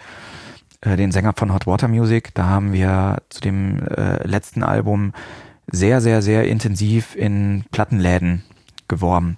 mhm. 0.85 0.91
äh, 0.91 0.97
den 0.97 1.13
Sänger 1.13 1.35
von 1.37 1.55
Hot 1.55 1.69
Water 1.69 1.87
Music. 1.87 2.35
Da 2.35 2.47
haben 2.47 2.73
wir 2.73 3.23
zu 3.29 3.41
dem 3.41 3.79
äh, 3.87 4.27
letzten 4.27 4.65
Album 4.65 5.13
sehr, 5.69 6.01
sehr, 6.01 6.21
sehr 6.21 6.49
intensiv 6.49 7.15
in 7.15 7.65
Plattenläden 7.71 8.43
geworben. 8.89 9.37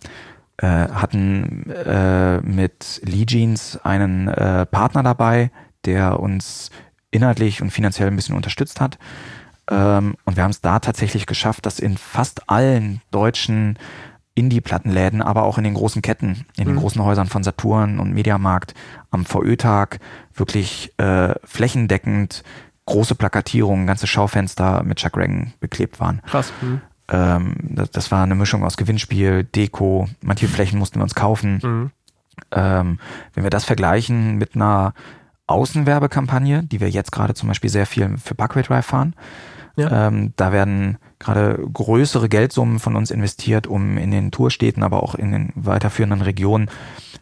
Äh, 0.57 0.67
hatten 0.67 1.71
äh, 1.71 2.41
mit 2.41 3.03
Lee 3.05 3.27
Jeans 3.27 3.79
einen 3.85 4.29
äh, 4.29 4.65
Partner 4.65 5.03
dabei, 5.03 5.51
der 5.85 6.21
uns 6.21 6.71
inhaltlich 7.11 7.61
und 7.61 7.71
finanziell 7.71 8.09
ein 8.09 8.17
bisschen 8.17 8.35
unterstützt 8.35 8.81
hat. 8.81 8.99
Ähm, 9.71 10.17
und 10.25 10.37
wir 10.37 10.45
haben 10.45 10.51
es 10.51 10.61
da 10.61 10.79
tatsächlich 10.79 11.27
geschafft, 11.27 11.67
dass 11.67 11.79
in 11.79 11.97
fast 11.97 12.49
allen 12.49 13.01
deutschen 13.11 13.79
Indie-Plattenläden, 14.35 15.21
aber 15.21 15.43
auch 15.43 15.59
in 15.59 15.65
den 15.65 15.75
großen 15.75 16.01
Ketten, 16.01 16.47
in 16.57 16.65
mhm. 16.65 16.73
den 16.73 16.77
großen 16.77 17.03
Häusern 17.03 17.27
von 17.27 17.43
Saturn 17.43 17.99
und 17.99 18.13
Mediamarkt 18.13 18.75
am 19.11 19.25
VÖ-Tag 19.25 19.99
wirklich 20.35 20.93
äh, 20.99 21.35
flächendeckend 21.45 22.45
große 22.87 23.17
Plakatierungen, 23.17 23.87
ganze 23.87 24.07
Schaufenster 24.07 24.83
mit 24.85 24.99
Chuck 24.99 25.17
Reagan 25.17 25.53
beklebt 25.61 26.01
waren. 26.01 26.23
Krass. 26.25 26.53
Mhm. 26.63 26.81
Ähm, 27.09 27.55
das, 27.61 27.91
das, 27.91 28.11
war 28.11 28.23
eine 28.23 28.35
Mischung 28.35 28.65
aus 28.65 28.77
Gewinnspiel, 28.77 29.45
Deko, 29.45 30.09
manche 30.23 30.49
Flächen 30.49 30.79
mussten 30.79 30.99
wir 30.99 31.03
uns 31.03 31.15
kaufen. 31.15 31.61
Mhm. 31.63 31.91
Ähm, 32.53 32.99
wenn 33.35 33.43
wir 33.43 33.51
das 33.51 33.65
vergleichen 33.65 34.37
mit 34.37 34.55
einer 34.55 34.95
Außenwerbekampagne, 35.49 36.63
die 36.63 36.81
wir 36.81 36.89
jetzt 36.89 37.11
gerade 37.11 37.35
zum 37.35 37.49
Beispiel 37.49 37.71
sehr 37.71 37.87
viel 37.87 38.17
für 38.19 38.35
Parkway 38.35 38.63
Drive 38.63 38.87
fahren, 38.87 39.15
ja. 39.79 40.09
ähm, 40.09 40.33
da 40.37 40.53
werden 40.53 40.99
gerade 41.19 41.59
größere 41.73 42.29
Geldsummen 42.29 42.79
von 42.79 42.97
uns 42.97 43.11
investiert, 43.11 43.67
um 43.67 43.97
in 43.99 44.11
den 44.11 44.31
Tourstädten, 44.31 44.83
aber 44.83 45.03
auch 45.03 45.15
in 45.15 45.33
den 45.33 45.53
weiterführenden 45.55 46.23
Regionen 46.23 46.71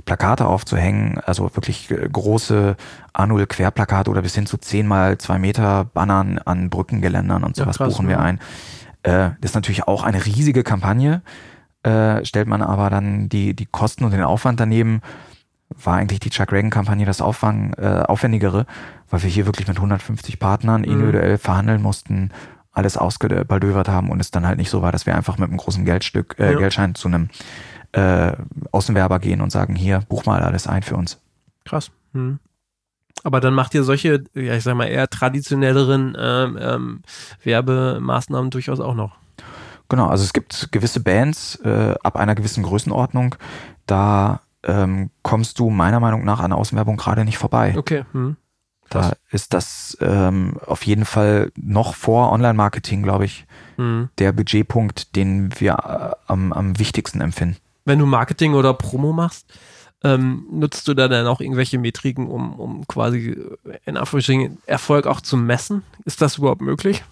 Plakate 0.05 0.47
aufzuhängen, 0.47 1.19
also 1.25 1.45
wirklich 1.55 1.89
große 1.89 2.77
A0-Querplakate 3.15 4.11
oder 4.11 4.23
bis 4.23 4.35
hin 4.35 4.47
zu 4.47 4.57
10 4.57 4.87
mal 4.87 5.19
2 5.19 5.39
Meter 5.39 5.85
Bannern 5.85 6.39
an 6.39 6.71
Brückengeländern 6.71 7.45
und 7.45 7.57
sowas 7.57 7.79
ja, 7.79 7.87
krass, 7.87 7.95
buchen 7.95 8.09
wir 8.09 8.21
ein. 8.21 8.39
Äh, 9.03 9.31
das 9.41 9.51
ist 9.51 9.55
natürlich 9.55 9.85
auch 9.85 10.05
eine 10.05 10.25
riesige 10.25 10.63
Kampagne. 10.63 11.23
Äh, 11.83 12.25
stellt 12.25 12.49
man 12.49 12.63
aber 12.63 12.91
dann 12.91 13.29
die, 13.29 13.55
die 13.55 13.67
Kosten 13.67 14.05
und 14.05 14.13
den 14.13 14.23
Aufwand 14.23 14.59
daneben, 14.61 15.03
war 15.69 15.97
eigentlich 15.97 16.21
die 16.21 16.31
Chuck 16.31 16.53
Reagan-Kampagne 16.53 17.07
das 17.07 17.21
Auffang, 17.21 17.73
äh, 17.75 18.05
aufwendigere, 18.07 18.67
weil 19.11 19.23
wir 19.23 19.31
hier 19.31 19.47
wirklich 19.47 19.69
mit 19.69 19.77
150 19.77 20.39
Partnern 20.39 20.83
mhm. 20.83 20.89
individuell 20.89 21.39
verhandeln 21.39 21.83
mussten, 21.83 22.31
alles 22.73 22.97
ausgebaldövert 22.97 23.89
haben 23.89 24.11
und 24.11 24.21
es 24.21 24.31
dann 24.31 24.47
halt 24.47 24.59
nicht 24.59 24.71
so 24.71 24.83
war, 24.83 24.93
dass 24.93 25.07
wir 25.07 25.17
einfach 25.17 25.39
mit 25.39 25.49
einem 25.49 25.59
großen 25.59 25.85
Geldstück, 25.85 26.37
äh, 26.39 26.53
ja. 26.53 26.59
Geldschein 26.59 26.95
zu 26.95 27.09
einem 27.09 27.29
äh, 27.93 28.33
Außenwerber 28.71 29.19
gehen 29.19 29.41
und 29.41 29.51
sagen, 29.51 29.75
hier, 29.75 30.01
buch 30.09 30.27
mal 30.27 30.43
alles 30.43 30.67
ein 30.67 30.83
für 30.83 30.97
uns. 30.97 31.19
Krass. 31.65 31.91
Mhm. 32.13 32.39
Aber 33.25 33.41
dann 33.41 33.55
macht 33.55 33.75
ihr 33.75 33.83
solche, 33.83 34.25
ja, 34.35 34.55
ich 34.55 34.63
sag 34.63 34.77
mal, 34.77 34.87
eher 34.87 35.09
traditionelleren 35.09 36.17
ähm, 36.19 36.59
ähm, 36.61 37.03
Werbemaßnahmen 37.43 38.51
durchaus 38.51 38.79
auch 38.79 38.95
noch. 38.95 39.17
Genau, 39.89 40.09
also 40.09 40.25
es 40.25 40.33
gibt 40.33 40.69
gewisse 40.71 41.01
Bands 41.01 41.57
äh, 41.65 41.95
ab 42.03 42.17
einer 42.17 42.35
gewissen 42.35 42.63
Größenordnung, 42.63 43.37
da 43.87 44.41
ähm, 44.67 45.11
kommst 45.23 45.59
du 45.59 45.71
meiner 45.71 46.01
Meinung 46.01 46.25
nach 46.25 46.41
an 46.41 46.53
Außenwerbung 46.53 46.97
gerade 46.97 47.25
nicht 47.25 47.39
vorbei. 47.39 47.75
Okay. 47.77 48.05
Hm. 48.13 48.37
Da 48.89 49.13
ist 49.31 49.53
das 49.53 49.97
ähm, 50.01 50.59
auf 50.65 50.87
jeden 50.87 51.05
Fall 51.05 51.51
noch 51.57 51.95
vor 51.95 52.31
Online-Marketing, 52.31 53.03
glaube 53.03 53.25
ich, 53.25 53.47
hm. 53.77 54.11
der 54.19 54.33
Budgetpunkt, 54.33 55.17
den 55.17 55.51
wir 55.59 55.73
äh, 55.73 56.31
am, 56.31 56.53
am 56.53 56.79
wichtigsten 56.79 57.21
empfinden. 57.21 57.57
Wenn 57.85 57.99
du 57.99 58.07
Marketing 58.07 58.55
oder 58.55 58.75
Promo 58.75 59.13
machst, 59.13 59.53
ähm, 60.05 60.47
nutzt 60.51 60.87
du 60.87 60.95
da 60.95 61.09
dann 61.09 61.27
auch 61.27 61.41
irgendwelche 61.41 61.79
Metriken, 61.79 62.29
um, 62.29 62.61
um 62.61 62.87
quasi 62.87 63.31
äh, 63.31 63.79
in 63.87 63.97
Anführungsstrichen 63.97 64.59
Erfolg 64.67 65.07
auch 65.07 65.21
zu 65.21 65.37
messen? 65.37 65.83
Ist 66.05 66.23
das 66.23 66.39
überhaupt 66.39 66.61
möglich? 66.61 67.03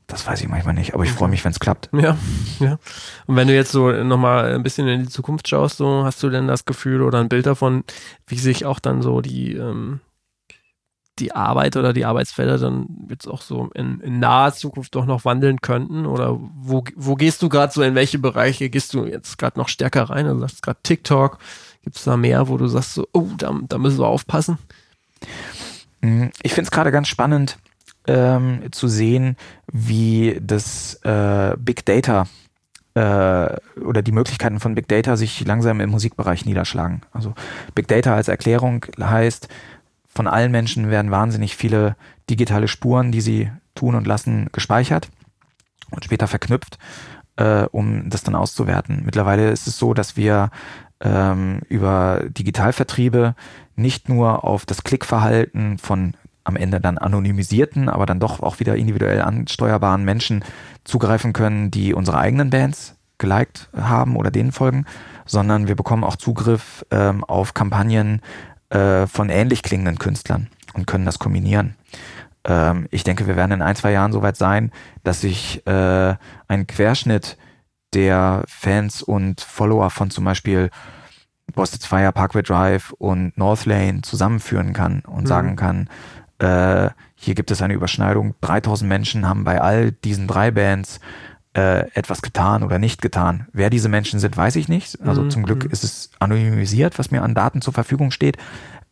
das 0.06 0.26
weiß 0.26 0.40
ich 0.40 0.48
manchmal 0.48 0.74
nicht, 0.74 0.94
aber 0.94 1.04
ich 1.04 1.10
freue 1.10 1.28
mich, 1.28 1.44
wenn 1.44 1.50
es 1.50 1.58
klappt. 1.58 1.90
Ja, 1.92 2.16
ja. 2.60 2.78
Und 3.26 3.36
wenn 3.36 3.48
du 3.48 3.54
jetzt 3.54 3.72
so 3.72 3.90
nochmal 3.90 4.54
ein 4.54 4.62
bisschen 4.62 4.86
in 4.86 5.02
die 5.02 5.08
Zukunft 5.08 5.48
schaust, 5.48 5.78
so 5.78 6.04
hast 6.04 6.22
du 6.22 6.30
denn 6.30 6.46
das 6.46 6.64
Gefühl 6.64 7.02
oder 7.02 7.18
ein 7.18 7.28
Bild 7.28 7.46
davon, 7.46 7.82
wie 8.26 8.38
sich 8.38 8.64
auch 8.64 8.78
dann 8.78 9.02
so 9.02 9.20
die, 9.20 9.54
ähm, 9.54 10.00
die 11.18 11.32
Arbeit 11.32 11.76
oder 11.76 11.92
die 11.92 12.04
Arbeitsfelder 12.04 12.58
dann 12.58 12.86
jetzt 13.08 13.26
auch 13.26 13.42
so 13.42 13.70
in, 13.74 14.00
in 14.00 14.20
naher 14.20 14.52
Zukunft 14.52 14.94
doch 14.94 15.06
noch 15.06 15.24
wandeln 15.24 15.60
könnten? 15.60 16.06
Oder 16.06 16.38
wo, 16.38 16.84
wo 16.94 17.16
gehst 17.16 17.42
du 17.42 17.48
gerade 17.48 17.72
so, 17.72 17.82
in 17.82 17.96
welche 17.96 18.20
Bereiche 18.20 18.70
gehst 18.70 18.94
du 18.94 19.06
jetzt 19.06 19.38
gerade 19.38 19.58
noch 19.58 19.68
stärker 19.68 20.04
rein? 20.04 20.26
Du 20.26 20.38
sagst 20.38 20.62
gerade 20.62 20.78
TikTok, 20.84 21.38
gibt 21.82 21.96
es 21.96 22.04
da 22.04 22.16
mehr, 22.16 22.48
wo 22.48 22.58
du 22.58 22.68
sagst 22.68 22.94
so, 22.94 23.08
oh, 23.12 23.28
da, 23.38 23.52
da 23.66 23.78
müssen 23.78 23.98
wir 23.98 24.06
aufpassen? 24.06 24.58
Mhm. 26.00 26.30
Ich 26.42 26.52
finde 26.52 26.68
es 26.68 26.70
gerade 26.70 26.92
ganz 26.92 27.08
spannend, 27.08 27.58
ähm, 28.06 28.62
zu 28.70 28.88
sehen, 28.88 29.36
wie 29.70 30.38
das 30.40 30.94
äh, 31.04 31.56
Big 31.58 31.84
Data 31.84 32.26
äh, 32.94 33.56
oder 33.80 34.02
die 34.02 34.12
Möglichkeiten 34.12 34.60
von 34.60 34.74
Big 34.74 34.88
Data 34.88 35.16
sich 35.16 35.44
langsam 35.44 35.80
im 35.80 35.90
Musikbereich 35.90 36.46
niederschlagen. 36.46 37.02
Also 37.12 37.34
Big 37.74 37.88
Data 37.88 38.14
als 38.14 38.28
Erklärung 38.28 38.86
heißt, 38.98 39.48
von 40.08 40.26
allen 40.26 40.50
Menschen 40.50 40.90
werden 40.90 41.10
wahnsinnig 41.10 41.56
viele 41.56 41.94
digitale 42.30 42.68
Spuren, 42.68 43.12
die 43.12 43.20
sie 43.20 43.50
tun 43.74 43.94
und 43.94 44.06
lassen, 44.06 44.48
gespeichert 44.50 45.10
und 45.90 46.04
später 46.04 46.26
verknüpft, 46.26 46.78
äh, 47.36 47.64
um 47.70 48.08
das 48.08 48.22
dann 48.22 48.34
auszuwerten. 48.34 49.02
Mittlerweile 49.04 49.50
ist 49.50 49.66
es 49.66 49.78
so, 49.78 49.92
dass 49.92 50.16
wir 50.16 50.50
ähm, 51.00 51.60
über 51.68 52.22
Digitalvertriebe 52.28 53.34
nicht 53.74 54.08
nur 54.08 54.44
auf 54.44 54.64
das 54.64 54.84
Klickverhalten 54.84 55.76
von 55.76 56.14
am 56.46 56.56
Ende 56.56 56.80
dann 56.80 56.96
anonymisierten, 56.96 57.88
aber 57.88 58.06
dann 58.06 58.20
doch 58.20 58.40
auch 58.40 58.60
wieder 58.60 58.76
individuell 58.76 59.20
ansteuerbaren 59.20 60.04
Menschen 60.04 60.44
zugreifen 60.84 61.32
können, 61.32 61.70
die 61.70 61.92
unsere 61.92 62.18
eigenen 62.18 62.50
Bands 62.50 62.94
geliked 63.18 63.68
haben 63.76 64.16
oder 64.16 64.30
denen 64.30 64.52
folgen, 64.52 64.84
sondern 65.24 65.66
wir 65.66 65.74
bekommen 65.74 66.04
auch 66.04 66.16
Zugriff 66.16 66.84
ähm, 66.90 67.24
auf 67.24 67.54
Kampagnen 67.54 68.20
äh, 68.70 69.06
von 69.06 69.28
ähnlich 69.28 69.62
klingenden 69.62 69.98
Künstlern 69.98 70.48
und 70.74 70.86
können 70.86 71.04
das 71.04 71.18
kombinieren. 71.18 71.74
Ähm, 72.44 72.86
ich 72.92 73.02
denke, 73.02 73.26
wir 73.26 73.34
werden 73.36 73.52
in 73.52 73.62
ein, 73.62 73.74
zwei 73.74 73.90
Jahren 73.90 74.12
soweit 74.12 74.36
sein, 74.36 74.70
dass 75.02 75.22
sich 75.22 75.66
äh, 75.66 76.14
ein 76.46 76.66
Querschnitt 76.68 77.36
der 77.92 78.44
Fans 78.46 79.02
und 79.02 79.40
Follower 79.40 79.90
von 79.90 80.10
zum 80.10 80.24
Beispiel 80.24 80.70
Boston's 81.54 81.86
Fire, 81.86 82.12
Parkway 82.12 82.42
Drive 82.42 82.92
und 82.98 83.36
North 83.38 83.66
Lane 83.66 84.02
zusammenführen 84.02 84.72
kann 84.72 85.00
und 85.06 85.22
mhm. 85.22 85.26
sagen 85.26 85.56
kann, 85.56 85.88
äh, 86.38 86.90
hier 87.14 87.34
gibt 87.34 87.50
es 87.50 87.62
eine 87.62 87.74
Überschneidung. 87.74 88.34
3000 88.42 88.88
Menschen 88.88 89.28
haben 89.28 89.44
bei 89.44 89.60
all 89.60 89.92
diesen 89.92 90.26
drei 90.26 90.50
Bands 90.50 91.00
äh, 91.56 91.90
etwas 91.94 92.20
getan 92.20 92.62
oder 92.62 92.78
nicht 92.78 93.00
getan. 93.00 93.46
Wer 93.52 93.70
diese 93.70 93.88
Menschen 93.88 94.20
sind, 94.20 94.36
weiß 94.36 94.56
ich 94.56 94.68
nicht. 94.68 95.00
Also 95.00 95.22
mhm. 95.22 95.30
zum 95.30 95.42
Glück 95.44 95.64
ist 95.64 95.84
es 95.84 96.10
anonymisiert, 96.18 96.98
was 96.98 97.10
mir 97.10 97.22
an 97.22 97.34
Daten 97.34 97.62
zur 97.62 97.72
Verfügung 97.72 98.10
steht. 98.10 98.36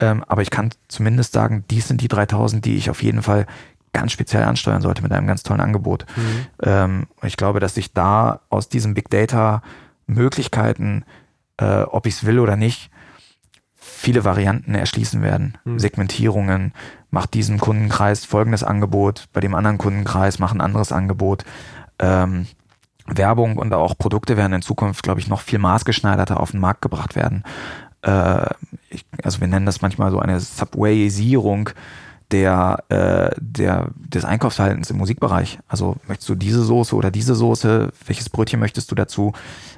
Ähm, 0.01 0.25
aber 0.27 0.43
ich 0.43 0.51
kann 0.51 0.71
zumindest 0.89 1.35
sagen, 1.35 1.65
dies 1.71 1.89
sind 1.89 2.01
die 2.01 2.09
3000, 2.09 2.65
die 2.65 2.77
ich 2.77 2.89
auf 2.89 3.03
jeden 3.03 3.23
Fall 3.23 3.47
ganz 3.93 4.13
speziell 4.13 4.43
ansteuern 4.43 4.83
sollte 4.83 5.03
mit 5.03 5.13
einem 5.13 5.27
ganz 5.27 5.43
tollen 5.43 5.61
Angebot. 5.61 6.07
Mhm. 6.17 6.47
Ähm, 6.63 7.07
ich 7.23 7.37
glaube, 7.37 7.61
dass 7.61 7.75
sich 7.75 7.93
da 7.93 8.41
aus 8.49 8.69
diesen 8.69 8.95
Big 8.95 9.11
Data 9.11 9.63
Möglichkeiten, 10.07 11.05
äh, 11.59 11.83
ob 11.83 12.07
ich 12.07 12.15
es 12.15 12.25
will 12.25 12.39
oder 12.39 12.57
nicht, 12.57 12.91
viele 13.75 14.25
Varianten 14.25 14.75
erschließen 14.75 15.23
werden. 15.23 15.59
Mhm. 15.65 15.79
Segmentierungen, 15.79 16.73
macht 17.15 17.33
diesem 17.33 17.59
Kundenkreis 17.59 18.25
folgendes 18.25 18.65
Angebot, 18.65 19.27
bei 19.33 19.41
dem 19.41 19.55
anderen 19.55 19.79
Kundenkreis 19.79 20.39
macht 20.41 20.55
ein 20.55 20.61
anderes 20.61 20.93
Angebot. 20.93 21.45
Ähm, 22.01 22.47
Werbung 23.07 23.57
und 23.57 23.73
auch 23.73 23.97
Produkte 23.97 24.37
werden 24.37 24.53
in 24.53 24.63
Zukunft, 24.63 25.05
glaube 25.05 25.21
ich, 25.21 25.29
noch 25.29 25.41
viel 25.41 25.61
maßgeschneiderter 25.61 26.41
auf 26.41 26.51
den 26.51 26.61
Markt 26.61 26.83
gebracht 26.83 27.15
werden. 27.15 27.45
Äh, 28.03 28.47
ich, 28.91 29.07
also 29.23 29.41
wir 29.41 29.47
nennen 29.47 29.65
das 29.65 29.81
manchmal 29.81 30.11
so 30.11 30.19
eine 30.19 30.41
Subwayisierung 30.41 31.71
der, 32.33 32.83
äh, 32.89 33.31
der, 33.39 33.91
des 33.95 34.25
Einkaufsverhaltens 34.25 34.91
im 34.91 34.97
Musikbereich. 34.97 35.61
Also 35.69 35.97
möchtest 36.09 36.29
du 36.29 36.35
diese 36.35 36.65
Soße 36.65 36.97
oder 36.97 37.13
diese 37.13 37.37
Soße? 37.37 37.93
Welches 38.07 38.29
Brötchen 38.29 38.59
möchtest 38.59 38.91
du 38.91 38.97
dazu? 38.97 39.33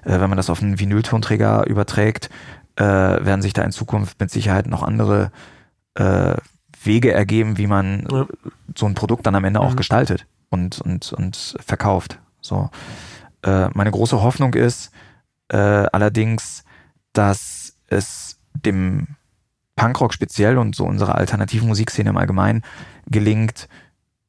Äh, 0.05 0.21
wenn 0.21 0.31
man 0.31 0.39
das 0.39 0.49
auf 0.49 0.63
einen 0.63 0.81
Vinyltonträger 0.81 1.67
überträgt, 1.67 2.31
äh, 2.77 2.85
werden 2.85 3.43
sich 3.43 3.53
da 3.53 3.63
in 3.63 3.73
Zukunft 3.73 4.19
mit 4.21 4.31
Sicherheit 4.31 4.69
noch 4.69 4.83
andere 4.83 5.33
äh, 5.97 6.37
Wege 6.87 7.13
ergeben, 7.13 7.59
wie 7.59 7.67
man 7.67 8.07
ja. 8.11 8.27
so 8.75 8.87
ein 8.87 8.95
Produkt 8.95 9.27
dann 9.27 9.35
am 9.35 9.45
Ende 9.45 9.61
auch 9.61 9.73
mhm. 9.73 9.77
gestaltet 9.77 10.27
und, 10.51 10.81
und, 10.81 11.13
und 11.13 11.57
verkauft. 11.61 12.19
So. 12.41 12.71
Äh, 13.43 13.69
meine 13.75 13.91
große 13.91 14.23
Hoffnung 14.23 14.55
ist 14.55 14.91
äh, 15.49 15.57
allerdings, 15.57 16.65
dass 17.13 17.77
es 17.89 18.39
dem 18.55 19.09
Punkrock 19.77 20.15
speziell 20.15 20.59
und 20.59 20.75
so 20.75 20.85
unserer 20.85 21.17
alternativen 21.17 21.69
Musikszene 21.69 22.11
im 22.11 22.17
Allgemeinen 22.17 22.63
gelingt, 23.07 23.69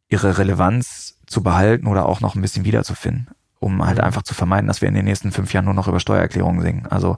ihre 0.09 0.37
Relevanz 0.37 1.17
zu 1.25 1.41
behalten 1.43 1.87
oder 1.87 2.05
auch 2.05 2.21
noch 2.21 2.35
ein 2.35 2.41
bisschen 2.41 2.65
wiederzufinden, 2.65 3.27
um 3.59 3.85
halt 3.85 3.99
einfach 3.99 4.23
zu 4.23 4.33
vermeiden, 4.33 4.67
dass 4.67 4.81
wir 4.81 4.87
in 4.87 4.95
den 4.95 5.05
nächsten 5.05 5.31
fünf 5.31 5.53
Jahren 5.53 5.65
nur 5.65 5.73
noch 5.73 5.87
über 5.87 5.99
Steuererklärungen 5.99 6.61
singen. 6.61 6.85
Also 6.87 7.17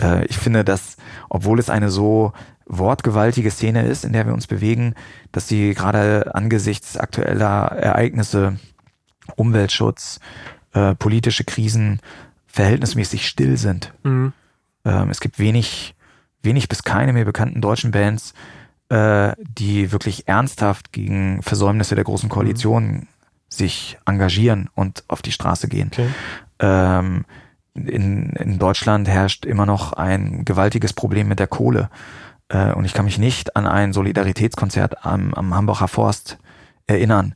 äh, 0.00 0.24
ich 0.26 0.38
finde, 0.38 0.64
dass, 0.64 0.96
obwohl 1.28 1.58
es 1.58 1.70
eine 1.70 1.90
so 1.90 2.32
wortgewaltige 2.66 3.50
Szene 3.50 3.86
ist, 3.86 4.04
in 4.04 4.12
der 4.12 4.26
wir 4.26 4.34
uns 4.34 4.46
bewegen, 4.46 4.94
dass 5.32 5.48
sie 5.48 5.74
gerade 5.74 6.34
angesichts 6.34 6.96
aktueller 6.96 7.72
Ereignisse, 7.72 8.58
Umweltschutz, 9.36 10.20
äh, 10.72 10.94
politische 10.94 11.44
Krisen 11.44 12.00
verhältnismäßig 12.46 13.26
still 13.26 13.56
sind. 13.56 13.92
Mhm. 14.02 14.32
Ähm, 14.84 15.10
es 15.10 15.20
gibt 15.20 15.38
wenig, 15.38 15.94
wenig 16.42 16.68
bis 16.68 16.82
keine 16.82 17.12
mir 17.12 17.24
bekannten 17.24 17.60
deutschen 17.60 17.92
Bands, 17.92 18.34
äh, 18.88 19.32
die 19.38 19.92
wirklich 19.92 20.28
ernsthaft 20.28 20.92
gegen 20.92 21.42
Versäumnisse 21.42 21.94
der 21.94 22.04
großen 22.04 22.28
Koalition 22.28 22.84
mhm. 22.92 23.06
Sich 23.52 23.98
engagieren 24.06 24.68
und 24.74 25.04
auf 25.08 25.22
die 25.22 25.32
Straße 25.32 25.68
gehen. 25.68 25.90
Okay. 25.92 26.08
Ähm, 26.58 27.24
in, 27.74 28.30
in 28.30 28.58
Deutschland 28.58 29.08
herrscht 29.08 29.44
immer 29.44 29.66
noch 29.66 29.92
ein 29.92 30.44
gewaltiges 30.44 30.92
Problem 30.92 31.28
mit 31.28 31.38
der 31.38 31.46
Kohle. 31.46 31.90
Äh, 32.48 32.72
und 32.72 32.84
ich 32.84 32.94
kann 32.94 33.04
mich 33.04 33.18
nicht 33.18 33.56
an 33.56 33.66
ein 33.66 33.92
Solidaritätskonzert 33.92 35.04
am, 35.04 35.34
am 35.34 35.54
Hambacher 35.54 35.88
Forst 35.88 36.38
erinnern 36.86 37.34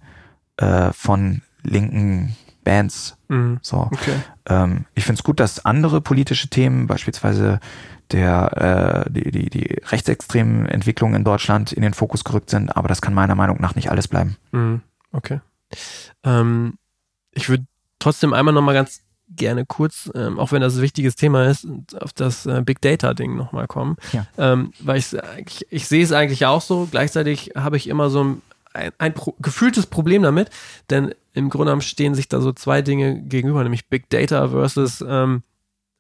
äh, 0.57 0.93
von 0.93 1.43
linken 1.63 2.37
Bands. 2.65 3.17
Mhm. 3.29 3.59
So. 3.63 3.89
Okay. 3.93 4.17
Ähm, 4.49 4.85
ich 4.95 5.05
finde 5.05 5.21
es 5.21 5.25
gut, 5.25 5.41
dass 5.41 5.65
andere 5.65 6.01
politische 6.01 6.49
Themen, 6.49 6.87
beispielsweise 6.87 7.61
der 8.13 9.07
äh, 9.07 9.11
die, 9.11 9.31
die, 9.31 9.51
die 9.51 9.81
rechtsextremen 9.87 10.67
Entwicklungen 10.67 11.15
in 11.15 11.25
Deutschland 11.25 11.73
in 11.73 11.83
den 11.83 11.95
Fokus 11.95 12.25
gerückt 12.25 12.51
sind, 12.51 12.77
aber 12.77 12.89
das 12.89 13.01
kann 13.03 13.15
meiner 13.15 13.35
Meinung 13.35 13.61
nach 13.61 13.75
nicht 13.75 13.91
alles 13.91 14.09
bleiben. 14.09 14.37
Mhm. 14.53 14.83
Okay. 15.13 15.41
Ähm, 16.25 16.79
ich 17.33 17.49
würde 17.49 17.67
trotzdem 17.99 18.33
einmal 18.33 18.55
nochmal 18.55 18.75
ganz 18.75 19.03
gerne 19.29 19.67
kurz, 19.67 20.11
ähm, 20.15 20.39
auch 20.39 20.53
wenn 20.53 20.61
das 20.61 20.77
ein 20.77 20.83
wichtiges 20.83 21.17
Thema 21.17 21.47
ist, 21.47 21.67
auf 22.01 22.13
das 22.13 22.47
äh, 22.47 22.63
Big 22.65 22.81
Data-Ding 22.81 23.37
nochmal 23.37 23.67
kommen. 23.67 23.97
Ja. 24.13 24.27
Ähm, 24.39 24.73
weil 24.81 24.99
ich, 24.99 25.17
ich, 25.47 25.67
ich 25.71 25.89
sehe 25.89 26.05
es 26.05 26.13
eigentlich 26.13 26.47
auch 26.47 26.63
so. 26.63 26.87
Gleichzeitig 26.91 27.53
habe 27.57 27.77
ich 27.77 27.89
immer 27.89 28.09
so 28.09 28.23
ein, 28.23 28.43
ein, 28.73 28.93
ein 28.99 29.15
Pro 29.15 29.35
gefühltes 29.41 29.87
Problem 29.87 30.23
damit, 30.23 30.51
denn 30.91 31.15
im 31.33 31.51
Grunde 31.51 31.67
genommen 31.67 31.83
stehen 31.83 32.15
sich 32.15 32.29
da 32.29 32.41
so 32.41 32.53
zwei 32.53 32.83
Dinge 32.83 33.21
gegenüber, 33.23 33.63
nämlich 33.63 33.89
Big 33.89 34.09
Data 34.11 34.49
versus 34.49 35.05
ähm, 35.07 35.43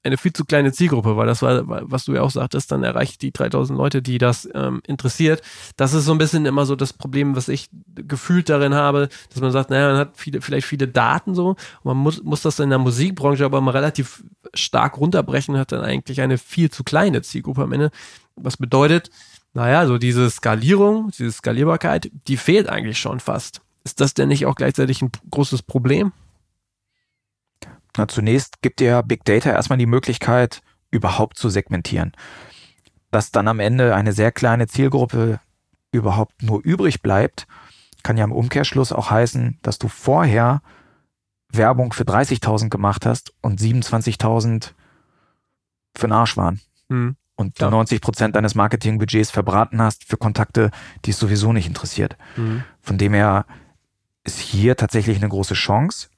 eine 0.06 0.16
viel 0.16 0.32
zu 0.32 0.44
kleine 0.44 0.72
Zielgruppe, 0.72 1.16
weil 1.16 1.26
das 1.26 1.42
war, 1.42 1.62
was 1.66 2.04
du 2.04 2.14
ja 2.14 2.22
auch 2.22 2.30
sagtest, 2.30 2.72
dann 2.72 2.82
erreicht 2.82 3.22
die 3.22 3.32
3000 3.32 3.76
Leute, 3.76 4.02
die 4.02 4.18
das 4.18 4.48
ähm, 4.54 4.80
interessiert. 4.86 5.42
Das 5.76 5.92
ist 5.92 6.04
so 6.04 6.12
ein 6.12 6.18
bisschen 6.18 6.46
immer 6.46 6.64
so 6.66 6.76
das 6.76 6.92
Problem, 6.92 7.36
was 7.36 7.48
ich 7.48 7.68
gefühlt 7.94 8.48
darin 8.48 8.74
habe, 8.74 9.08
dass 9.30 9.40
man 9.40 9.52
sagt, 9.52 9.70
naja, 9.70 9.88
man 9.88 9.98
hat 9.98 10.10
viele, 10.16 10.40
vielleicht 10.40 10.66
viele 10.66 10.88
Daten 10.88 11.34
so, 11.34 11.50
und 11.50 11.84
man 11.84 11.96
muss, 11.96 12.22
muss 12.22 12.42
das 12.42 12.58
in 12.60 12.70
der 12.70 12.78
Musikbranche 12.78 13.44
aber 13.44 13.60
mal 13.60 13.72
relativ 13.72 14.24
stark 14.54 14.98
runterbrechen, 14.98 15.58
hat 15.58 15.72
dann 15.72 15.82
eigentlich 15.82 16.20
eine 16.20 16.38
viel 16.38 16.70
zu 16.70 16.84
kleine 16.84 17.22
Zielgruppe 17.22 17.62
am 17.62 17.72
Ende. 17.72 17.90
Was 18.36 18.56
bedeutet, 18.56 19.10
naja, 19.54 19.86
so 19.86 19.98
diese 19.98 20.30
Skalierung, 20.30 21.10
diese 21.10 21.32
Skalierbarkeit, 21.32 22.10
die 22.28 22.36
fehlt 22.36 22.68
eigentlich 22.68 22.98
schon 22.98 23.20
fast. 23.20 23.62
Ist 23.84 24.00
das 24.00 24.14
denn 24.14 24.28
nicht 24.28 24.46
auch 24.46 24.54
gleichzeitig 24.54 25.00
ein 25.00 25.10
großes 25.30 25.62
Problem? 25.62 26.12
Na, 27.96 28.08
zunächst 28.08 28.62
gibt 28.62 28.80
dir 28.80 29.02
Big 29.02 29.24
Data 29.24 29.50
erstmal 29.50 29.78
die 29.78 29.86
Möglichkeit, 29.86 30.60
überhaupt 30.90 31.38
zu 31.38 31.48
segmentieren. 31.48 32.12
Dass 33.10 33.30
dann 33.30 33.48
am 33.48 33.60
Ende 33.60 33.94
eine 33.94 34.12
sehr 34.12 34.32
kleine 34.32 34.66
Zielgruppe 34.66 35.40
überhaupt 35.92 36.42
nur 36.42 36.60
übrig 36.62 37.02
bleibt, 37.02 37.46
kann 38.02 38.16
ja 38.16 38.24
im 38.24 38.32
Umkehrschluss 38.32 38.92
auch 38.92 39.10
heißen, 39.10 39.58
dass 39.62 39.78
du 39.78 39.88
vorher 39.88 40.62
Werbung 41.50 41.92
für 41.92 42.04
30.000 42.04 42.68
gemacht 42.68 43.06
hast 43.06 43.32
und 43.40 43.60
27.000 43.60 44.72
für 45.96 46.06
den 46.06 46.12
Arsch 46.12 46.36
waren. 46.36 46.60
Hm. 46.88 47.16
Und 47.36 47.58
ja. 47.60 47.70
90 47.70 48.00
Prozent 48.00 48.36
deines 48.36 48.54
Marketingbudgets 48.54 49.30
verbraten 49.30 49.80
hast 49.80 50.04
für 50.04 50.16
Kontakte, 50.16 50.70
die 51.04 51.10
es 51.10 51.18
sowieso 51.18 51.52
nicht 51.52 51.66
interessiert. 51.66 52.16
Hm. 52.34 52.64
Von 52.80 52.98
dem 52.98 53.12
her 53.12 53.46
ist 54.24 54.38
hier 54.38 54.76
tatsächlich 54.76 55.18
eine 55.18 55.28
große 55.28 55.54
Chance, 55.54 56.08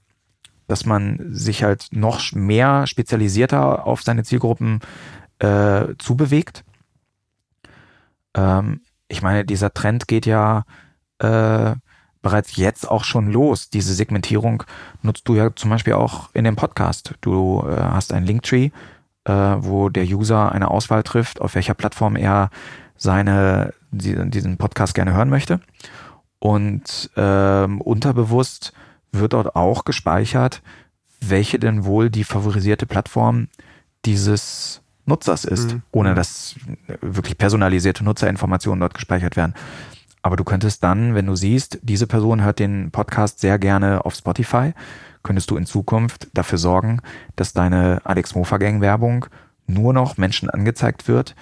dass 0.68 0.86
man 0.86 1.18
sich 1.30 1.64
halt 1.64 1.88
noch 1.90 2.32
mehr 2.32 2.86
spezialisierter 2.86 3.86
auf 3.86 4.02
seine 4.02 4.22
Zielgruppen 4.22 4.80
äh, 5.40 5.94
zubewegt. 5.98 6.64
Ähm, 8.34 8.82
ich 9.08 9.22
meine, 9.22 9.44
dieser 9.44 9.72
Trend 9.74 10.06
geht 10.06 10.26
ja 10.26 10.64
äh, 11.18 11.72
bereits 12.22 12.56
jetzt 12.56 12.88
auch 12.88 13.04
schon 13.04 13.32
los. 13.32 13.70
Diese 13.70 13.94
Segmentierung 13.94 14.62
nutzt 15.02 15.26
du 15.28 15.34
ja 15.34 15.54
zum 15.54 15.70
Beispiel 15.70 15.94
auch 15.94 16.28
in 16.34 16.44
dem 16.44 16.56
Podcast. 16.56 17.14
Du 17.22 17.64
äh, 17.66 17.76
hast 17.76 18.12
einen 18.12 18.26
Linktree, 18.26 18.70
äh, 19.24 19.32
wo 19.32 19.88
der 19.88 20.04
User 20.04 20.52
eine 20.52 20.70
Auswahl 20.70 21.02
trifft, 21.02 21.40
auf 21.40 21.54
welcher 21.54 21.74
Plattform 21.74 22.16
er 22.16 22.50
seine, 22.96 23.72
diesen 23.90 24.58
Podcast 24.58 24.94
gerne 24.94 25.14
hören 25.14 25.30
möchte. 25.30 25.60
Und 26.40 27.10
ähm, 27.16 27.80
unterbewusst 27.80 28.72
wird 29.12 29.32
dort 29.32 29.56
auch 29.56 29.84
gespeichert, 29.84 30.62
welche 31.20 31.59
denn 31.59 31.84
wohl 31.84 32.11
die 32.11 32.24
favorisierte 32.24 32.86
Plattform 32.86 33.48
dieses 34.04 34.82
Nutzers 35.06 35.44
ist, 35.44 35.72
mhm. 35.72 35.82
ohne 35.90 36.14
dass 36.14 36.54
wirklich 37.00 37.38
personalisierte 37.38 38.04
Nutzerinformationen 38.04 38.80
dort 38.80 38.94
gespeichert 38.94 39.36
werden. 39.36 39.54
Aber 40.22 40.36
du 40.36 40.44
könntest 40.44 40.82
dann, 40.84 41.14
wenn 41.14 41.26
du 41.26 41.34
siehst, 41.34 41.78
diese 41.82 42.06
Person 42.06 42.42
hört 42.42 42.59
den 42.59 42.90
Podcast 42.90 43.40
sehr 43.40 43.59
gerne 43.59 44.04
auf 44.04 44.14
Spotify, 44.14 44.72
könntest 45.22 45.50
du 45.50 45.56
in 45.56 45.66
Zukunft 45.66 46.28
dafür 46.34 46.59
sorgen, 46.59 47.00
dass 47.36 47.52
deine 47.52 48.02
Alex 48.04 48.34
Mofa 48.34 48.59
Gang 48.59 48.80
Werbung 48.80 49.26
nur 49.66 49.92
noch 49.92 50.16
Menschen 50.16 50.50
angezeigt 50.50 51.09
wird, 51.09 51.34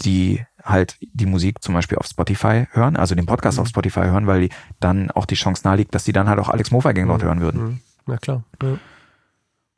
die 0.00 0.44
halt 0.64 0.96
die 1.00 1.26
Musik 1.26 1.62
zum 1.62 1.74
Beispiel 1.74 1.98
auf 1.98 2.06
Spotify 2.06 2.66
hören, 2.72 2.96
also 2.96 3.14
den 3.14 3.26
Podcast 3.26 3.58
mhm. 3.58 3.62
auf 3.62 3.68
Spotify 3.68 4.04
hören, 4.04 4.26
weil 4.26 4.42
die 4.42 4.48
dann 4.80 5.10
auch 5.10 5.26
die 5.26 5.34
Chance 5.34 5.62
naheliegt, 5.64 5.94
dass 5.94 6.04
sie 6.04 6.12
dann 6.12 6.28
halt 6.28 6.38
auch 6.38 6.48
Alex 6.48 6.70
Mofa 6.70 6.92
Gang 6.92 7.08
dort 7.08 7.22
mhm. 7.22 7.26
hören 7.26 7.40
würden. 7.40 7.62
Mhm. 7.62 7.80
Na 8.06 8.16
klar. 8.16 8.42
Ja. 8.62 8.78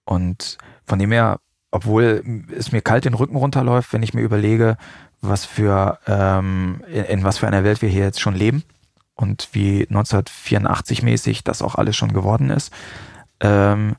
Und 0.05 0.59
von 0.87 0.99
dem 0.99 1.13
her, 1.13 1.41
obwohl 1.71 2.23
es 2.57 2.73
mir 2.73 2.83
kalt 2.83 3.05
den 3.05 3.15
Rücken 3.15 3.37
runterläuft, 3.37 3.93
wenn 3.93 4.03
ich 4.03 4.15
mir 4.15 4.23
überlege, 4.23 4.77
was 5.21 5.45
für 5.45 5.99
ähm, 6.07 6.83
in, 6.89 7.05
in 7.05 7.25
was 7.25 7.39
für 7.39 7.47
einer 7.47 7.65
Welt 7.65 7.83
wir 7.83 7.89
hier 7.89 8.05
jetzt 8.05 8.21
schon 8.21 8.35
leben 8.35 8.63
und 9.15 9.49
wie 9.53 9.87
1984 9.89 11.03
mäßig 11.03 11.45
das 11.45 11.63
auch 11.63 11.77
alles 11.77 11.97
schon 11.97 12.13
geworden 12.13 12.51
ist, 12.51 12.73
ähm, 13.41 13.97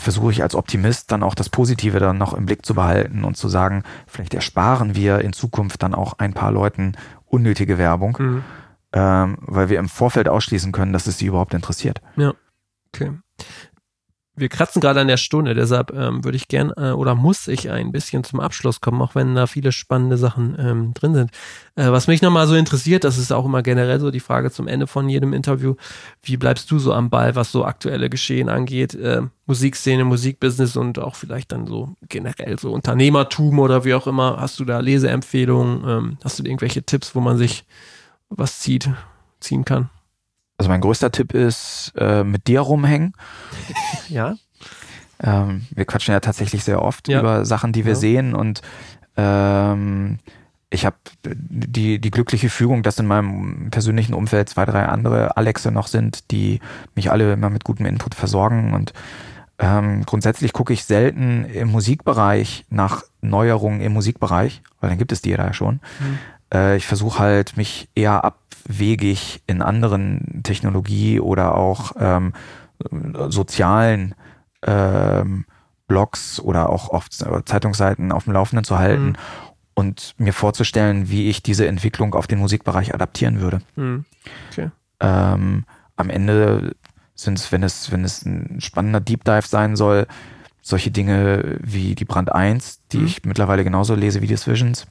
versuche 0.00 0.32
ich 0.32 0.42
als 0.42 0.54
Optimist 0.54 1.12
dann 1.12 1.22
auch 1.22 1.34
das 1.34 1.48
Positive 1.48 1.98
dann 1.98 2.18
noch 2.18 2.34
im 2.34 2.46
Blick 2.46 2.64
zu 2.64 2.74
behalten 2.74 3.24
und 3.24 3.36
zu 3.36 3.48
sagen, 3.48 3.84
vielleicht 4.06 4.34
ersparen 4.34 4.94
wir 4.94 5.20
in 5.20 5.32
Zukunft 5.32 5.82
dann 5.82 5.94
auch 5.94 6.14
ein 6.18 6.34
paar 6.34 6.52
Leuten 6.52 6.92
unnötige 7.26 7.78
Werbung, 7.78 8.16
mhm. 8.18 8.44
ähm, 8.92 9.38
weil 9.40 9.68
wir 9.68 9.78
im 9.78 9.88
Vorfeld 9.88 10.28
ausschließen 10.28 10.72
können, 10.72 10.92
dass 10.92 11.06
es 11.06 11.18
sie 11.18 11.26
überhaupt 11.26 11.54
interessiert. 11.54 12.00
Ja. 12.16 12.32
Okay 12.92 13.12
wir 14.36 14.48
kratzen 14.48 14.80
gerade 14.80 15.00
an 15.00 15.08
der 15.08 15.16
Stunde, 15.16 15.54
deshalb 15.54 15.92
ähm, 15.92 16.24
würde 16.24 16.36
ich 16.36 16.48
gern 16.48 16.72
äh, 16.76 16.92
oder 16.92 17.14
muss 17.14 17.48
ich 17.48 17.70
ein 17.70 17.92
bisschen 17.92 18.24
zum 18.24 18.40
Abschluss 18.40 18.80
kommen, 18.80 19.02
auch 19.02 19.14
wenn 19.14 19.34
da 19.34 19.46
viele 19.46 19.72
spannende 19.72 20.16
Sachen 20.16 20.56
ähm, 20.58 20.94
drin 20.94 21.14
sind. 21.14 21.30
Äh, 21.74 21.90
was 21.90 22.06
mich 22.06 22.22
nochmal 22.22 22.46
so 22.46 22.54
interessiert, 22.54 23.04
das 23.04 23.18
ist 23.18 23.32
auch 23.32 23.44
immer 23.44 23.62
generell 23.62 24.00
so 24.00 24.10
die 24.10 24.20
Frage 24.20 24.50
zum 24.50 24.68
Ende 24.68 24.86
von 24.86 25.08
jedem 25.08 25.32
Interview, 25.32 25.74
wie 26.22 26.36
bleibst 26.36 26.70
du 26.70 26.78
so 26.78 26.92
am 26.92 27.10
Ball, 27.10 27.34
was 27.34 27.52
so 27.52 27.64
aktuelle 27.64 28.08
Geschehen 28.08 28.48
angeht, 28.48 28.94
äh, 28.94 29.22
Musikszene, 29.46 30.04
Musikbusiness 30.04 30.76
und 30.76 30.98
auch 30.98 31.16
vielleicht 31.16 31.52
dann 31.52 31.66
so 31.66 31.96
generell 32.08 32.58
so 32.58 32.72
Unternehmertum 32.72 33.58
oder 33.58 33.84
wie 33.84 33.94
auch 33.94 34.06
immer. 34.06 34.36
Hast 34.38 34.60
du 34.60 34.64
da 34.64 34.78
Leseempfehlungen? 34.78 35.84
Ähm, 35.88 36.18
hast 36.22 36.38
du 36.38 36.44
irgendwelche 36.44 36.82
Tipps, 36.84 37.14
wo 37.14 37.20
man 37.20 37.36
sich 37.36 37.64
was 38.28 38.60
zieht, 38.60 38.88
ziehen 39.40 39.64
kann? 39.64 39.90
Also 40.60 40.68
mein 40.68 40.82
größter 40.82 41.10
Tipp 41.10 41.32
ist, 41.32 41.94
äh, 41.96 42.22
mit 42.22 42.46
dir 42.46 42.60
rumhängen. 42.60 43.14
ja. 44.10 44.34
Ähm, 45.18 45.66
wir 45.70 45.86
quatschen 45.86 46.12
ja 46.12 46.20
tatsächlich 46.20 46.64
sehr 46.64 46.82
oft 46.82 47.08
ja. 47.08 47.18
über 47.18 47.46
Sachen, 47.46 47.72
die 47.72 47.86
wir 47.86 47.94
ja. 47.94 47.98
sehen 47.98 48.34
und 48.34 48.60
ähm, 49.16 50.18
ich 50.68 50.84
habe 50.84 50.96
die, 51.24 51.98
die 51.98 52.10
glückliche 52.10 52.50
Fügung, 52.50 52.82
dass 52.82 52.98
in 52.98 53.06
meinem 53.06 53.70
persönlichen 53.70 54.12
Umfeld 54.12 54.50
zwei, 54.50 54.66
drei 54.66 54.84
andere 54.84 55.34
Alexe 55.38 55.70
noch 55.70 55.86
sind, 55.86 56.30
die 56.30 56.60
mich 56.94 57.10
alle 57.10 57.32
immer 57.32 57.48
mit 57.48 57.64
gutem 57.64 57.86
Input 57.86 58.14
versorgen 58.14 58.74
und 58.74 58.92
ähm, 59.58 60.04
grundsätzlich 60.04 60.52
gucke 60.52 60.74
ich 60.74 60.84
selten 60.84 61.46
im 61.46 61.68
Musikbereich 61.68 62.66
nach 62.68 63.04
Neuerungen 63.22 63.80
im 63.80 63.94
Musikbereich, 63.94 64.60
weil 64.82 64.90
dann 64.90 64.98
gibt 64.98 65.12
es 65.12 65.22
die 65.22 65.30
ja 65.30 65.54
schon. 65.54 65.80
Mhm. 66.00 66.18
Äh, 66.52 66.76
ich 66.76 66.86
versuche 66.86 67.18
halt, 67.18 67.56
mich 67.56 67.88
eher 67.94 68.24
abwegig 68.24 69.42
in 69.46 69.62
anderen 69.62 70.42
Technologie- 70.42 71.20
oder 71.20 71.56
auch 71.56 71.92
ähm, 71.98 72.32
sozialen 73.28 74.14
ähm, 74.62 75.44
Blogs 75.86 76.40
oder 76.40 76.70
auch 76.70 76.88
auf 76.88 77.10
Zeitungsseiten 77.10 78.12
auf 78.12 78.24
dem 78.24 78.32
Laufenden 78.32 78.64
zu 78.64 78.78
halten 78.78 79.06
mhm. 79.06 79.16
und 79.74 80.14
mir 80.18 80.32
vorzustellen, 80.32 81.10
wie 81.10 81.28
ich 81.28 81.42
diese 81.42 81.66
Entwicklung 81.66 82.14
auf 82.14 82.26
den 82.26 82.38
Musikbereich 82.38 82.94
adaptieren 82.94 83.40
würde. 83.40 83.60
Mhm. 83.76 84.04
Okay. 84.50 84.70
Ähm, 85.00 85.64
am 85.96 86.10
Ende 86.10 86.76
sind 87.14 87.38
es, 87.38 87.50
wenn 87.52 87.62
es, 87.62 87.90
wenn 87.90 88.04
es 88.04 88.24
ein 88.24 88.60
spannender 88.60 89.00
Deep 89.00 89.24
Dive 89.24 89.46
sein 89.46 89.76
soll, 89.76 90.06
solche 90.62 90.90
Dinge 90.90 91.58
wie 91.60 91.94
die 91.94 92.04
Brand 92.04 92.32
1, 92.32 92.86
die 92.92 92.98
mhm. 92.98 93.06
ich 93.06 93.24
mittlerweile 93.24 93.64
genauso 93.64 93.94
lese 93.94 94.22
wie 94.22 94.26
die 94.26 94.46
Visions. 94.46 94.86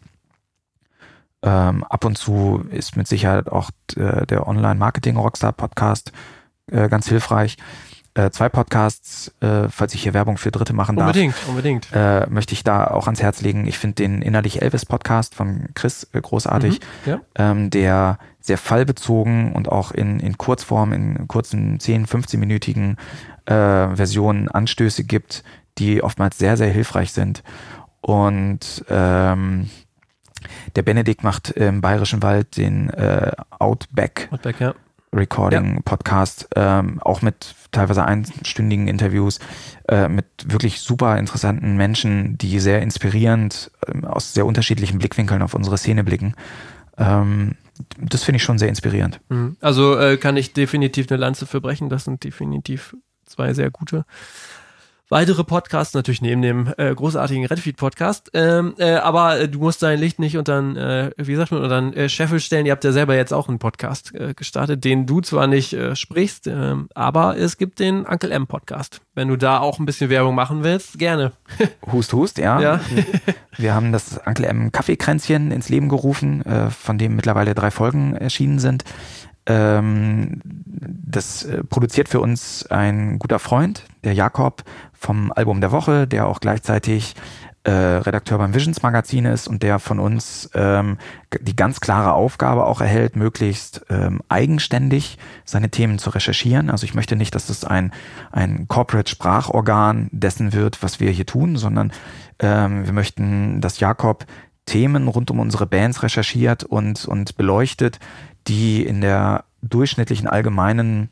Ähm, 1.42 1.84
ab 1.86 2.04
und 2.04 2.18
zu 2.18 2.66
ist 2.70 2.98
mit 2.98 3.08
Sicherheit 3.08 3.48
auch 3.50 3.70
äh, 3.96 4.26
der 4.26 4.48
Online-Marketing-Rockstar-Podcast 4.48 6.12
äh, 6.72 6.90
ganz 6.90 7.08
hilfreich. 7.08 7.58
Äh, 8.16 8.32
zwei 8.32 8.50
Podcasts, 8.50 9.32
äh, 9.40 9.70
falls 9.70 9.94
ich 9.94 10.04
hier 10.04 10.14
Werbung 10.14 10.38
für 10.38 10.52
Dritte 10.52 10.74
machen 10.74 10.98
darf. 10.98 11.08
Unbedingt, 11.08 11.36
unbedingt. 11.48 11.88
Äh, 11.94 12.28
möchte 12.30 12.54
ich 12.54 12.64
da 12.64 12.88
auch 12.88 13.06
ans 13.06 13.22
Herz 13.22 13.42
legen. 13.42 13.68
Ich 13.68 13.78
finde 13.78 13.96
den 13.96 14.22
Innerlich 14.22 14.62
Elvis 14.62 14.86
Podcast 14.86 15.36
von 15.36 15.70
Chris 15.76 16.10
äh, 16.12 16.20
großartig, 16.20 16.82
mhm, 17.06 17.12
ja. 17.12 17.22
ähm, 17.36 17.70
der 17.70 18.18
sehr 18.42 18.58
fallbezogen 18.58 19.54
und 19.54 19.70
auch 19.70 19.92
in, 19.92 20.20
in 20.20 20.38
Kurzform, 20.38 20.92
in 20.92 21.28
kurzen 21.28 21.80
10, 21.80 22.08
15-minütigen 22.08 22.98
äh, 23.46 23.96
Versionen 23.96 24.50
Anstöße 24.50 25.04
gibt, 25.04 25.44
die 25.78 26.04
oftmals 26.04 26.38
sehr, 26.38 26.58
sehr 26.58 26.70
hilfreich 26.70 27.14
sind. 27.14 27.44
Und 28.02 28.84
ähm, 28.90 29.70
der 30.76 30.84
Benedikt 30.84 31.24
macht 31.24 31.50
im 31.52 31.82
Bayerischen 31.82 32.22
Wald 32.22 32.58
den 32.58 32.90
äh, 32.90 33.32
Outback, 33.58 34.30
Outback 34.32 34.60
ja. 34.60 34.74
Recording 35.14 35.76
ja. 35.76 35.82
Podcast, 35.84 36.48
ähm, 36.56 37.00
auch 37.02 37.22
mit 37.22 37.56
teilweise 37.72 38.06
einstündigen 38.06 38.88
Interviews, 38.88 39.40
äh, 39.88 40.08
mit 40.08 40.26
wirklich 40.46 40.82
super 40.82 41.18
interessanten 41.18 41.78
Menschen, 41.78 42.38
die 42.38 42.60
sehr 42.60 42.82
inspirierend 42.82 43.72
äh, 43.88 44.06
aus 44.06 44.34
sehr 44.34 44.46
unterschiedlichen 44.46 45.00
Blickwinkeln 45.00 45.42
auf 45.42 45.54
unsere 45.54 45.78
Szene 45.78 46.04
blicken. 46.04 46.36
Ähm, 46.98 47.56
das 47.98 48.24
finde 48.24 48.38
ich 48.38 48.44
schon 48.44 48.60
sehr 48.60 48.70
inspirierend. 48.70 49.20
Mhm. 49.30 49.58
Also 49.62 49.98
äh, 49.98 50.18
kann 50.18 50.38
ich 50.38 50.54
definitiv 50.54 51.10
eine 51.10 51.18
Lanze 51.18 51.46
für 51.48 51.62
brechen. 51.62 51.90
Das 51.90 52.04
sind 52.04 52.24
definitiv 52.24 52.96
zwei 53.26 53.54
sehr 53.54 53.72
gute. 53.72 54.06
Weitere 55.10 55.44
Podcasts, 55.44 55.94
natürlich 55.94 56.22
neben 56.22 56.42
dem 56.42 56.74
äh, 56.78 56.94
großartigen 56.94 57.46
Redfeed-Podcast. 57.46 58.30
Ähm, 58.34 58.76
äh, 58.78 58.94
aber 58.94 59.40
äh, 59.40 59.50
du 59.50 59.60
musst 59.60 59.82
dein 59.84 60.00
Licht 60.00 60.20
nicht 60.20 60.38
unter 60.38 60.62
den, 60.62 60.78
äh, 60.78 61.12
wie 61.18 61.36
sagt 61.36 61.52
man, 61.52 61.64
unter 61.64 61.98
äh, 61.98 62.10
Scheffel 62.10 62.40
stellen. 62.40 62.66
Ihr 62.66 62.72
habt 62.72 62.84
ja 62.84 62.92
selber 62.92 63.16
jetzt 63.16 63.34
auch 63.34 63.50
einen 63.50 63.60
Podcast 63.60 64.14
äh, 64.14 64.34
gestartet, 64.34 64.84
den 64.86 65.06
du 65.06 65.22
zwar 65.22 65.48
nicht 65.48 65.74
äh, 65.74 65.96
sprichst, 65.96 66.48
äh, 66.48 66.76
aber 66.94 67.38
es 67.38 67.58
gibt 67.58 67.80
den 67.80 68.06
Uncle 68.06 68.32
M 68.32 68.48
Podcast. 68.48 69.02
Wenn 69.16 69.28
du 69.28 69.36
da 69.36 69.60
auch 69.60 69.80
ein 69.80 69.86
bisschen 69.86 70.10
Werbung 70.10 70.36
machen 70.36 70.64
willst, 70.64 71.00
gerne. 71.00 71.34
hust, 71.92 72.14
hust, 72.14 72.38
ja. 72.38 72.62
Ja. 72.62 72.80
Wir 73.58 73.74
haben 73.74 73.92
das 73.92 74.20
Uncle 74.26 74.46
M 74.46 74.72
Kaffeekränzchen 74.72 75.52
ins 75.52 75.70
Leben 75.70 75.90
gerufen, 75.90 76.46
äh, 76.46 76.70
von 76.70 76.98
dem 76.98 77.16
mittlerweile 77.16 77.56
drei 77.56 77.72
Folgen 77.72 78.16
erschienen 78.16 78.60
sind. 78.60 78.84
Ähm, 79.46 80.42
das 80.44 81.44
äh, 81.44 81.64
produziert 81.64 82.10
für 82.10 82.20
uns 82.20 82.66
ein 82.68 83.20
guter 83.20 83.40
Freund, 83.40 83.86
der 84.04 84.14
Jakob 84.14 84.64
vom 84.94 85.32
Album 85.32 85.62
der 85.62 85.72
Woche, 85.72 86.08
der 86.08 86.28
auch 86.28 86.40
gleichzeitig 86.40 87.16
äh, 87.64 87.72
Redakteur 87.72 88.38
beim 88.38 88.54
Visions 88.54 88.82
Magazin 88.82 89.26
ist 89.26 89.48
und 89.48 89.64
der 89.64 89.80
von 89.80 90.00
uns 90.00 90.50
ähm, 90.54 90.98
die 91.42 91.56
ganz 91.56 91.82
klare 91.82 92.14
Aufgabe 92.14 92.66
auch 92.66 92.80
erhält, 92.80 93.16
möglichst 93.16 93.86
ähm, 93.90 94.22
eigenständig 94.30 95.18
seine 95.44 95.70
Themen 95.70 96.00
zu 96.00 96.10
recherchieren. 96.12 96.70
Also 96.70 96.86
ich 96.86 96.96
möchte 96.96 97.16
nicht, 97.16 97.36
dass 97.36 97.48
das 97.48 97.66
ein, 97.66 97.92
ein 98.32 98.68
Corporate 98.68 99.10
Sprachorgan 99.12 100.10
dessen 100.12 100.54
wird, 100.54 100.82
was 100.82 101.00
wir 101.00 101.12
hier 101.12 101.26
tun, 101.26 101.58
sondern 101.58 101.92
ähm, 102.40 102.86
wir 102.86 102.94
möchten, 102.94 103.60
dass 103.60 103.80
Jakob 103.80 104.26
Themen 104.66 105.08
rund 105.08 105.32
um 105.32 105.40
unsere 105.40 105.66
Bands 105.66 106.04
recherchiert 106.04 106.64
und, 106.64 107.06
und 107.06 107.36
beleuchtet, 107.36 108.00
die 108.48 108.86
in 108.86 109.02
der 109.02 109.46
durchschnittlichen 109.62 110.28
allgemeinen 110.28 111.10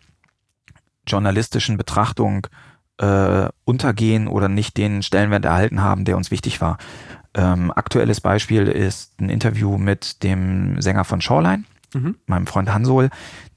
journalistischen 1.05 1.77
Betrachtung 1.77 2.47
äh, 2.97 3.49
untergehen 3.65 4.27
oder 4.27 4.49
nicht 4.49 4.77
den 4.77 5.03
Stellenwert 5.03 5.45
erhalten 5.45 5.81
haben, 5.81 6.05
der 6.05 6.17
uns 6.17 6.31
wichtig 6.31 6.61
war. 6.61 6.77
Ähm, 7.33 7.71
aktuelles 7.71 8.21
Beispiel 8.21 8.67
ist 8.67 9.19
ein 9.21 9.29
Interview 9.29 9.77
mit 9.77 10.23
dem 10.23 10.81
Sänger 10.81 11.03
von 11.03 11.21
Shoreline, 11.21 11.63
mhm. 11.93 12.15
meinem 12.25 12.47
Freund 12.47 12.73
Hansol, 12.73 13.09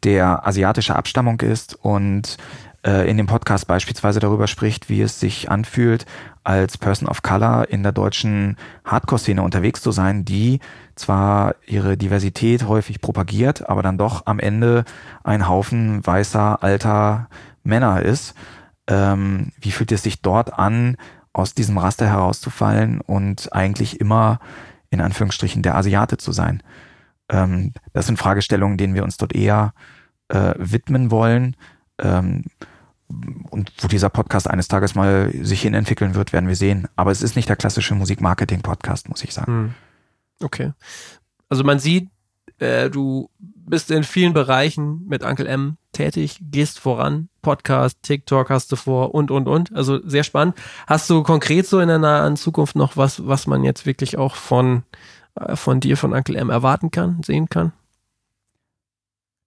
der 0.05 0.47
asiatischer 0.47 0.97
Abstammung 0.97 1.41
ist 1.41 1.75
und 1.75 2.37
äh, 2.85 3.09
in 3.11 3.17
dem 3.17 3.27
Podcast 3.27 3.67
beispielsweise 3.67 4.21
darüber 4.21 4.47
spricht, 4.47 4.89
wie 4.89 5.01
es 5.01 5.21
sich 5.21 5.51
anfühlt, 5.51 6.07
als 6.45 6.79
Person 6.79 7.09
of 7.09 7.23
Color 7.23 7.69
in 7.69 7.83
der 7.83 7.93
deutschen 7.93 8.57
Hardcore-Szene 8.85 9.43
unterwegs 9.43 9.83
zu 9.83 9.93
sein, 9.93 10.25
die 10.25 10.61
zwar 10.95 11.55
ihre 11.67 11.97
Diversität 11.97 12.67
häufig 12.67 13.01
propagiert, 13.01 13.69
aber 13.69 13.83
dann 13.83 13.99
doch 13.99 14.27
am 14.27 14.39
Ende 14.39 14.85
ein 15.23 15.49
Haufen 15.49 16.07
weißer, 16.07 16.63
alter 16.63 17.29
Männer 17.63 18.03
ist. 18.03 18.35
Ähm, 18.87 19.53
wie 19.61 19.71
fühlt 19.71 19.93
es 19.93 20.03
sich 20.03 20.23
dort 20.23 20.59
an, 20.59 20.97
aus 21.33 21.55
diesem 21.55 21.79
Raster 21.79 22.07
herauszufallen 22.09 23.01
und 23.01 23.53
eigentlich 23.53 24.01
immer 24.01 24.41
in 24.91 25.01
Anführungsstrichen 25.01 25.63
der 25.63 25.77
Asiate 25.77 26.17
zu 26.17 26.33
sein? 26.33 26.63
Ähm, 27.29 27.73
das 27.93 28.07
sind 28.07 28.19
Fragestellungen, 28.19 28.79
denen 28.79 28.95
wir 28.95 29.05
uns 29.05 29.17
dort 29.17 29.35
eher 29.35 29.73
äh, 30.29 30.55
widmen 30.59 31.11
wollen. 31.11 31.57
Ähm, 31.99 32.45
und 33.51 33.73
wo 33.79 33.89
dieser 33.89 34.09
Podcast 34.09 34.49
eines 34.49 34.69
Tages 34.69 34.95
mal 34.95 35.33
sich 35.43 35.63
hin 35.63 35.75
entwickeln 35.75 36.15
wird, 36.15 36.33
werden 36.33 36.49
wir 36.49 36.57
sehen. 36.57 36.89
Aber 36.97 37.11
es 37.11 37.23
ist 37.23 37.37
nicht 37.37 37.49
der 37.49 37.57
klassische 37.57 37.95
Musikmarketing-Podcast, 37.95 39.09
muss 39.09 39.25
ich 39.25 39.35
sagen. 39.35 39.53
Hm. 39.53 39.75
Okay. 40.43 40.73
Also 41.49 41.65
man 41.65 41.79
sieht, 41.79 42.09
äh, 42.59 42.91
du 42.91 43.29
bist 43.39 43.91
in 43.91 44.05
vielen 44.05 44.33
Bereichen 44.33 45.07
mit 45.07 45.23
Uncle 45.23 45.47
M 45.47 45.77
tätig, 45.93 46.39
gehst 46.41 46.79
voran, 46.79 47.29
Podcast, 47.43 47.99
TikTok 48.03 48.51
hast 48.51 48.73
du 48.73 48.77
vor 48.77 49.15
und, 49.15 49.31
und, 49.31 49.49
und. 49.49 49.75
Also 49.75 50.07
sehr 50.07 50.25
spannend. 50.25 50.57
Hast 50.87 51.09
du 51.11 51.23
konkret 51.23 51.67
so 51.67 51.81
in 51.81 51.89
der 51.89 51.99
nahen 51.99 52.37
Zukunft 52.37 52.77
noch 52.77 52.97
was, 52.97 53.27
was 53.27 53.47
man 53.47 53.65
jetzt 53.65 53.87
wirklich 53.87 54.19
auch 54.19 54.35
von, 54.37 54.85
äh, 55.35 55.57
von 55.57 55.81
dir, 55.81 55.97
von 55.97 56.13
Uncle 56.13 56.37
M 56.37 56.51
erwarten 56.51 56.91
kann, 56.91 57.23
sehen 57.23 57.49
kann? 57.49 57.73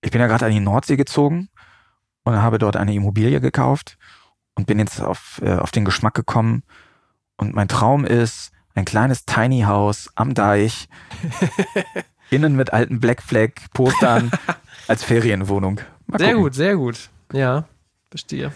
Ich 0.02 0.12
bin 0.12 0.20
ja 0.20 0.28
gerade 0.28 0.46
an 0.46 0.52
die 0.52 0.60
Nordsee 0.60 0.98
gezogen 0.98 1.50
und 2.24 2.42
habe 2.42 2.58
dort 2.58 2.76
eine 2.76 2.94
Immobilie 2.94 3.42
gekauft 3.42 3.98
und 4.56 4.68
bin 4.68 4.80
jetzt 4.80 5.02
auf, 5.02 5.42
äh, 5.44 5.56
auf 5.56 5.72
den 5.72 5.86
Geschmack 5.86 6.14
gekommen. 6.14 6.64
Und 7.38 7.56
mein 7.56 7.68
Traum 7.68 8.06
ist 8.06 8.52
ein 8.76 8.86
kleines 8.86 9.26
Tiny 9.26 9.62
House 9.62 10.10
am 10.16 10.34
Deich, 10.34 10.88
innen 12.30 12.56
mit 12.56 12.74
alten 12.74 13.00
Black 13.00 13.22
Flag 13.22 13.52
Postern 13.74 14.32
als 14.88 15.04
Ferienwohnung. 15.04 15.80
Mal 16.08 16.18
sehr 16.18 16.30
gucken. 16.30 16.44
gut, 16.44 16.54
sehr 16.56 16.76
gut. 16.76 17.10
Ja, 17.32 17.66
verstehe. 18.10 18.52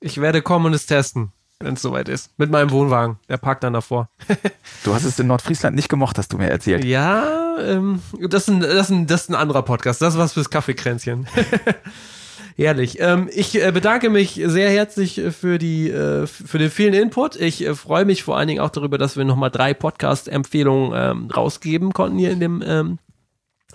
Ich 0.00 0.20
werde 0.20 0.42
kommen 0.42 0.66
und 0.66 0.74
es 0.74 0.86
testen, 0.86 1.32
wenn 1.60 1.74
es 1.74 1.82
soweit 1.82 2.08
ist. 2.08 2.30
Mit 2.38 2.50
meinem 2.50 2.70
Wohnwagen. 2.70 3.18
Der 3.28 3.36
parkt 3.36 3.62
dann 3.62 3.72
davor. 3.72 4.08
du 4.84 4.94
hast 4.94 5.04
es 5.04 5.18
in 5.18 5.26
Nordfriesland 5.26 5.76
nicht 5.76 5.88
gemocht, 5.88 6.18
hast 6.18 6.32
du 6.32 6.38
mir 6.38 6.50
erzählt. 6.50 6.84
Ja, 6.84 7.58
ähm, 7.60 8.02
das, 8.18 8.42
ist 8.42 8.48
ein, 8.48 8.60
das, 8.60 8.72
ist 8.72 8.90
ein, 8.90 9.06
das 9.06 9.22
ist 9.22 9.30
ein 9.30 9.34
anderer 9.34 9.62
Podcast. 9.62 10.02
Das 10.02 10.14
ist 10.14 10.18
was 10.18 10.32
fürs 10.32 10.50
Kaffeekränzchen. 10.50 11.26
Herrlich. 12.56 12.98
Ähm, 13.00 13.28
ich 13.32 13.60
äh, 13.62 13.70
bedanke 13.72 14.10
mich 14.10 14.40
sehr 14.44 14.70
herzlich 14.70 15.20
für 15.30 15.58
die 15.58 15.90
äh, 15.90 16.26
für 16.26 16.58
den 16.58 16.70
vielen 16.70 16.94
Input. 16.94 17.36
Ich 17.36 17.64
äh, 17.64 17.74
freue 17.74 18.04
mich 18.04 18.22
vor 18.22 18.36
allen 18.36 18.48
Dingen 18.48 18.60
auch 18.60 18.70
darüber, 18.70 18.98
dass 18.98 19.16
wir 19.16 19.24
nochmal 19.24 19.50
drei 19.50 19.74
Podcast-Empfehlungen 19.74 20.92
ähm, 20.94 21.30
rausgeben 21.30 21.92
konnten 21.92 22.18
hier 22.18 22.30
in 22.30 22.40
dem 22.40 22.62
ähm, 22.64 22.98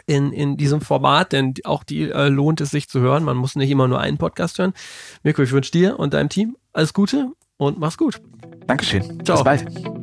in, 0.05 0.31
in 0.31 0.57
diesem 0.57 0.81
Format, 0.81 1.33
denn 1.33 1.53
auch 1.65 1.83
die 1.83 2.09
äh, 2.09 2.29
lohnt 2.29 2.61
es 2.61 2.71
sich 2.71 2.87
zu 2.87 2.99
hören. 2.99 3.23
Man 3.23 3.37
muss 3.37 3.55
nicht 3.55 3.69
immer 3.69 3.87
nur 3.87 3.99
einen 3.99 4.17
Podcast 4.17 4.57
hören. 4.59 4.73
Mirko, 5.23 5.41
ich 5.41 5.51
wünsche 5.51 5.71
dir 5.71 5.99
und 5.99 6.13
deinem 6.13 6.29
Team 6.29 6.55
alles 6.71 6.93
Gute 6.93 7.31
und 7.57 7.79
mach's 7.79 7.97
gut. 7.97 8.21
Dankeschön. 8.67 9.23
Ciao. 9.25 9.37
Bis 9.37 9.43
bald. 9.43 9.96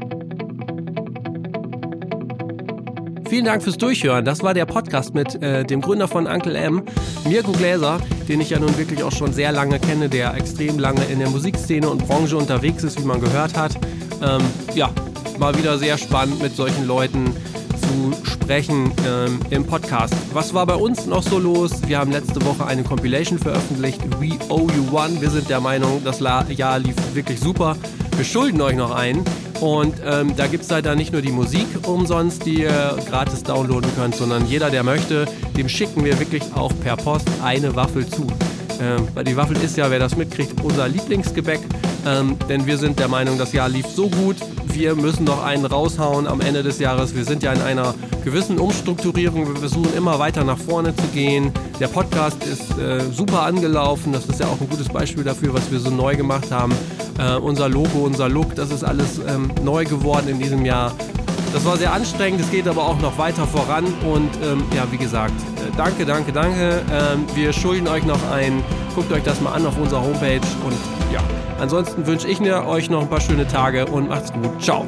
Vielen 3.35 3.47
Dank 3.47 3.65
fürs 3.65 3.79
Durchhören. 3.79 4.25
Das 4.25 4.45
war 4.45 4.55
der 4.55 4.65
Podcast 4.65 5.13
mit 5.13 5.43
äh, 5.43 5.65
dem 5.65 5.81
Gründer 5.81 6.07
von 6.07 6.29
Uncle 6.29 6.55
M, 6.55 6.85
Mirko 7.29 7.51
Gläser, 7.51 7.99
den 8.29 8.41
ich 8.41 8.51
ja 8.51 8.61
nun 8.61 8.79
wirklich 8.79 9.03
auch 9.03 9.11
schon 9.11 9.33
sehr 9.33 9.51
lange 9.51 9.81
kenne, 9.81 10.09
der 10.09 10.35
extrem 10.35 10.79
lange 10.79 11.03
in 11.07 11.19
der 11.19 11.29
Musikszene 11.31 11.91
und 11.91 12.07
Branche 12.07 12.37
unterwegs 12.37 12.85
ist, 12.85 12.97
wie 13.01 13.05
man 13.05 13.21
gehört 13.21 13.57
hat. 13.57 13.75
Ähm, 14.23 14.41
ja, 14.77 14.89
mal 15.37 15.59
wieder 15.59 15.79
sehr 15.79 15.99
spannend 15.99 16.41
mit 16.43 16.55
solchen 16.55 16.87
Leuten 16.87 17.35
sprechen 18.25 18.93
ähm, 19.07 19.41
im 19.51 19.67
Podcast. 19.67 20.15
Was 20.33 20.55
war 20.55 20.67
bei 20.67 20.75
uns 20.75 21.07
noch 21.07 21.23
so 21.23 21.39
los? 21.39 21.73
Wir 21.87 21.99
haben 21.99 22.13
letzte 22.13 22.45
Woche 22.45 22.67
eine 22.67 22.83
Compilation 22.83 23.39
veröffentlicht, 23.39 24.01
We 24.21 24.39
Owe 24.49 24.73
You 24.73 24.97
One. 24.97 25.21
Wir 25.21 25.31
sind 25.31 25.49
der 25.49 25.61
Meinung, 25.61 26.03
das 26.05 26.21
Jahr 26.21 26.79
lief 26.79 26.97
wirklich 27.15 27.41
super. 27.41 27.77
Wir 28.17 28.25
schulden 28.25 28.61
euch 28.61 28.77
noch 28.77 28.95
einen. 28.95 29.25
Und 29.61 29.95
ähm, 30.05 30.35
da 30.37 30.47
gibt 30.47 30.65
es 30.65 30.71
leider 30.71 30.95
nicht 30.95 31.13
nur 31.13 31.23
die 31.23 31.33
Musik 31.33 31.67
umsonst, 31.87 32.45
die 32.45 32.63
ihr 32.63 32.99
gratis 33.09 33.43
downloaden 33.43 33.91
könnt, 33.97 34.15
sondern 34.15 34.47
jeder, 34.47 34.71
der 34.71 34.83
möchte, 34.83 35.27
dem 35.57 35.69
schicken 35.69 36.05
wir 36.05 36.19
wirklich 36.19 36.43
auch 36.55 36.73
per 36.81 36.97
Post 36.97 37.29
eine 37.43 37.75
Waffel 37.75 38.07
zu. 38.07 38.27
Ähm, 38.81 39.09
weil 39.15 39.25
die 39.25 39.37
Waffel 39.37 39.57
ist 39.57 39.77
ja, 39.77 39.91
wer 39.91 39.99
das 39.99 40.17
mitkriegt, 40.17 40.63
unser 40.63 40.89
Lieblingsgebäck. 40.89 41.61
Ähm, 42.07 42.37
denn 42.49 42.67
wir 42.67 42.79
sind 42.79 42.99
der 42.99 43.09
Meinung, 43.09 43.39
das 43.39 43.53
Jahr 43.53 43.69
lief 43.69 43.87
so 43.87 44.09
gut, 44.09 44.37
wir 44.75 44.95
müssen 44.97 45.25
noch 45.25 45.45
einen 45.45 45.67
raushauen 45.67 46.27
am 46.27 46.41
Ende 46.41 46.63
des 46.63 46.79
Jahres. 46.81 47.15
Wir 47.15 47.25
sind 47.25 47.43
ja 47.43 47.53
in 47.53 47.63
einer 47.63 47.95
gewissen 48.25 48.59
Umstrukturierung. 48.59 49.47
Wir 49.47 49.57
versuchen 49.57 49.95
immer 49.97 50.19
weiter 50.19 50.43
nach 50.43 50.59
vorne 50.59 50.95
zu 50.97 51.07
gehen. 51.15 51.53
Der 51.79 51.89
Podcast 51.89 52.45
ist 52.45 52.77
äh, 52.79 53.01
super 53.13 53.43
angelaufen. 53.43 54.13
Das 54.13 54.27
ist 54.27 54.41
ja 54.41 54.47
auch 54.47 54.61
ein 54.61 54.69
gutes 54.69 54.89
Beispiel 54.89 55.23
dafür, 55.23 55.55
was 55.55 55.71
wir 55.71 55.79
so 55.79 55.91
neu 55.91 56.17
gemacht 56.17 56.51
haben. 56.51 56.75
Äh, 57.19 57.37
unser 57.37 57.69
Logo, 57.69 58.01
unser 58.01 58.29
Look, 58.29 58.55
das 58.57 58.71
ist 58.71 58.83
alles 58.83 59.21
ähm, 59.29 59.51
neu 59.63 59.85
geworden 59.85 60.29
in 60.29 60.41
diesem 60.41 60.65
Jahr. 60.65 60.93
Das 61.53 61.65
war 61.65 61.77
sehr 61.77 61.93
anstrengend, 61.93 62.41
es 62.41 62.51
geht 62.51 62.67
aber 62.67 62.83
auch 62.83 62.99
noch 63.01 63.17
weiter 63.17 63.47
voran 63.47 63.85
und 63.85 64.29
ähm, 64.43 64.65
ja, 64.75 64.91
wie 64.91 64.97
gesagt, 64.97 65.41
äh, 65.59 65.77
danke, 65.77 66.05
danke, 66.05 66.33
danke. 66.33 66.83
Ähm, 66.91 67.27
wir 67.37 67.53
schulden 67.53 67.87
euch 67.87 68.05
noch 68.05 68.19
ein, 68.33 68.61
guckt 68.97 69.13
euch 69.13 69.23
das 69.23 69.41
mal 69.41 69.53
an 69.53 69.65
auf 69.65 69.79
unserer 69.79 70.03
Homepage 70.03 70.41
und 70.67 70.75
ja, 71.13 71.21
ansonsten 71.61 72.07
wünsche 72.07 72.29
ich 72.29 72.41
mir 72.41 72.67
euch 72.67 72.91
noch 72.91 73.03
ein 73.03 73.09
paar 73.09 73.21
schöne 73.21 73.47
Tage 73.47 73.87
und 73.87 74.09
macht's 74.09 74.33
gut. 74.33 74.63
Ciao. 74.63 74.87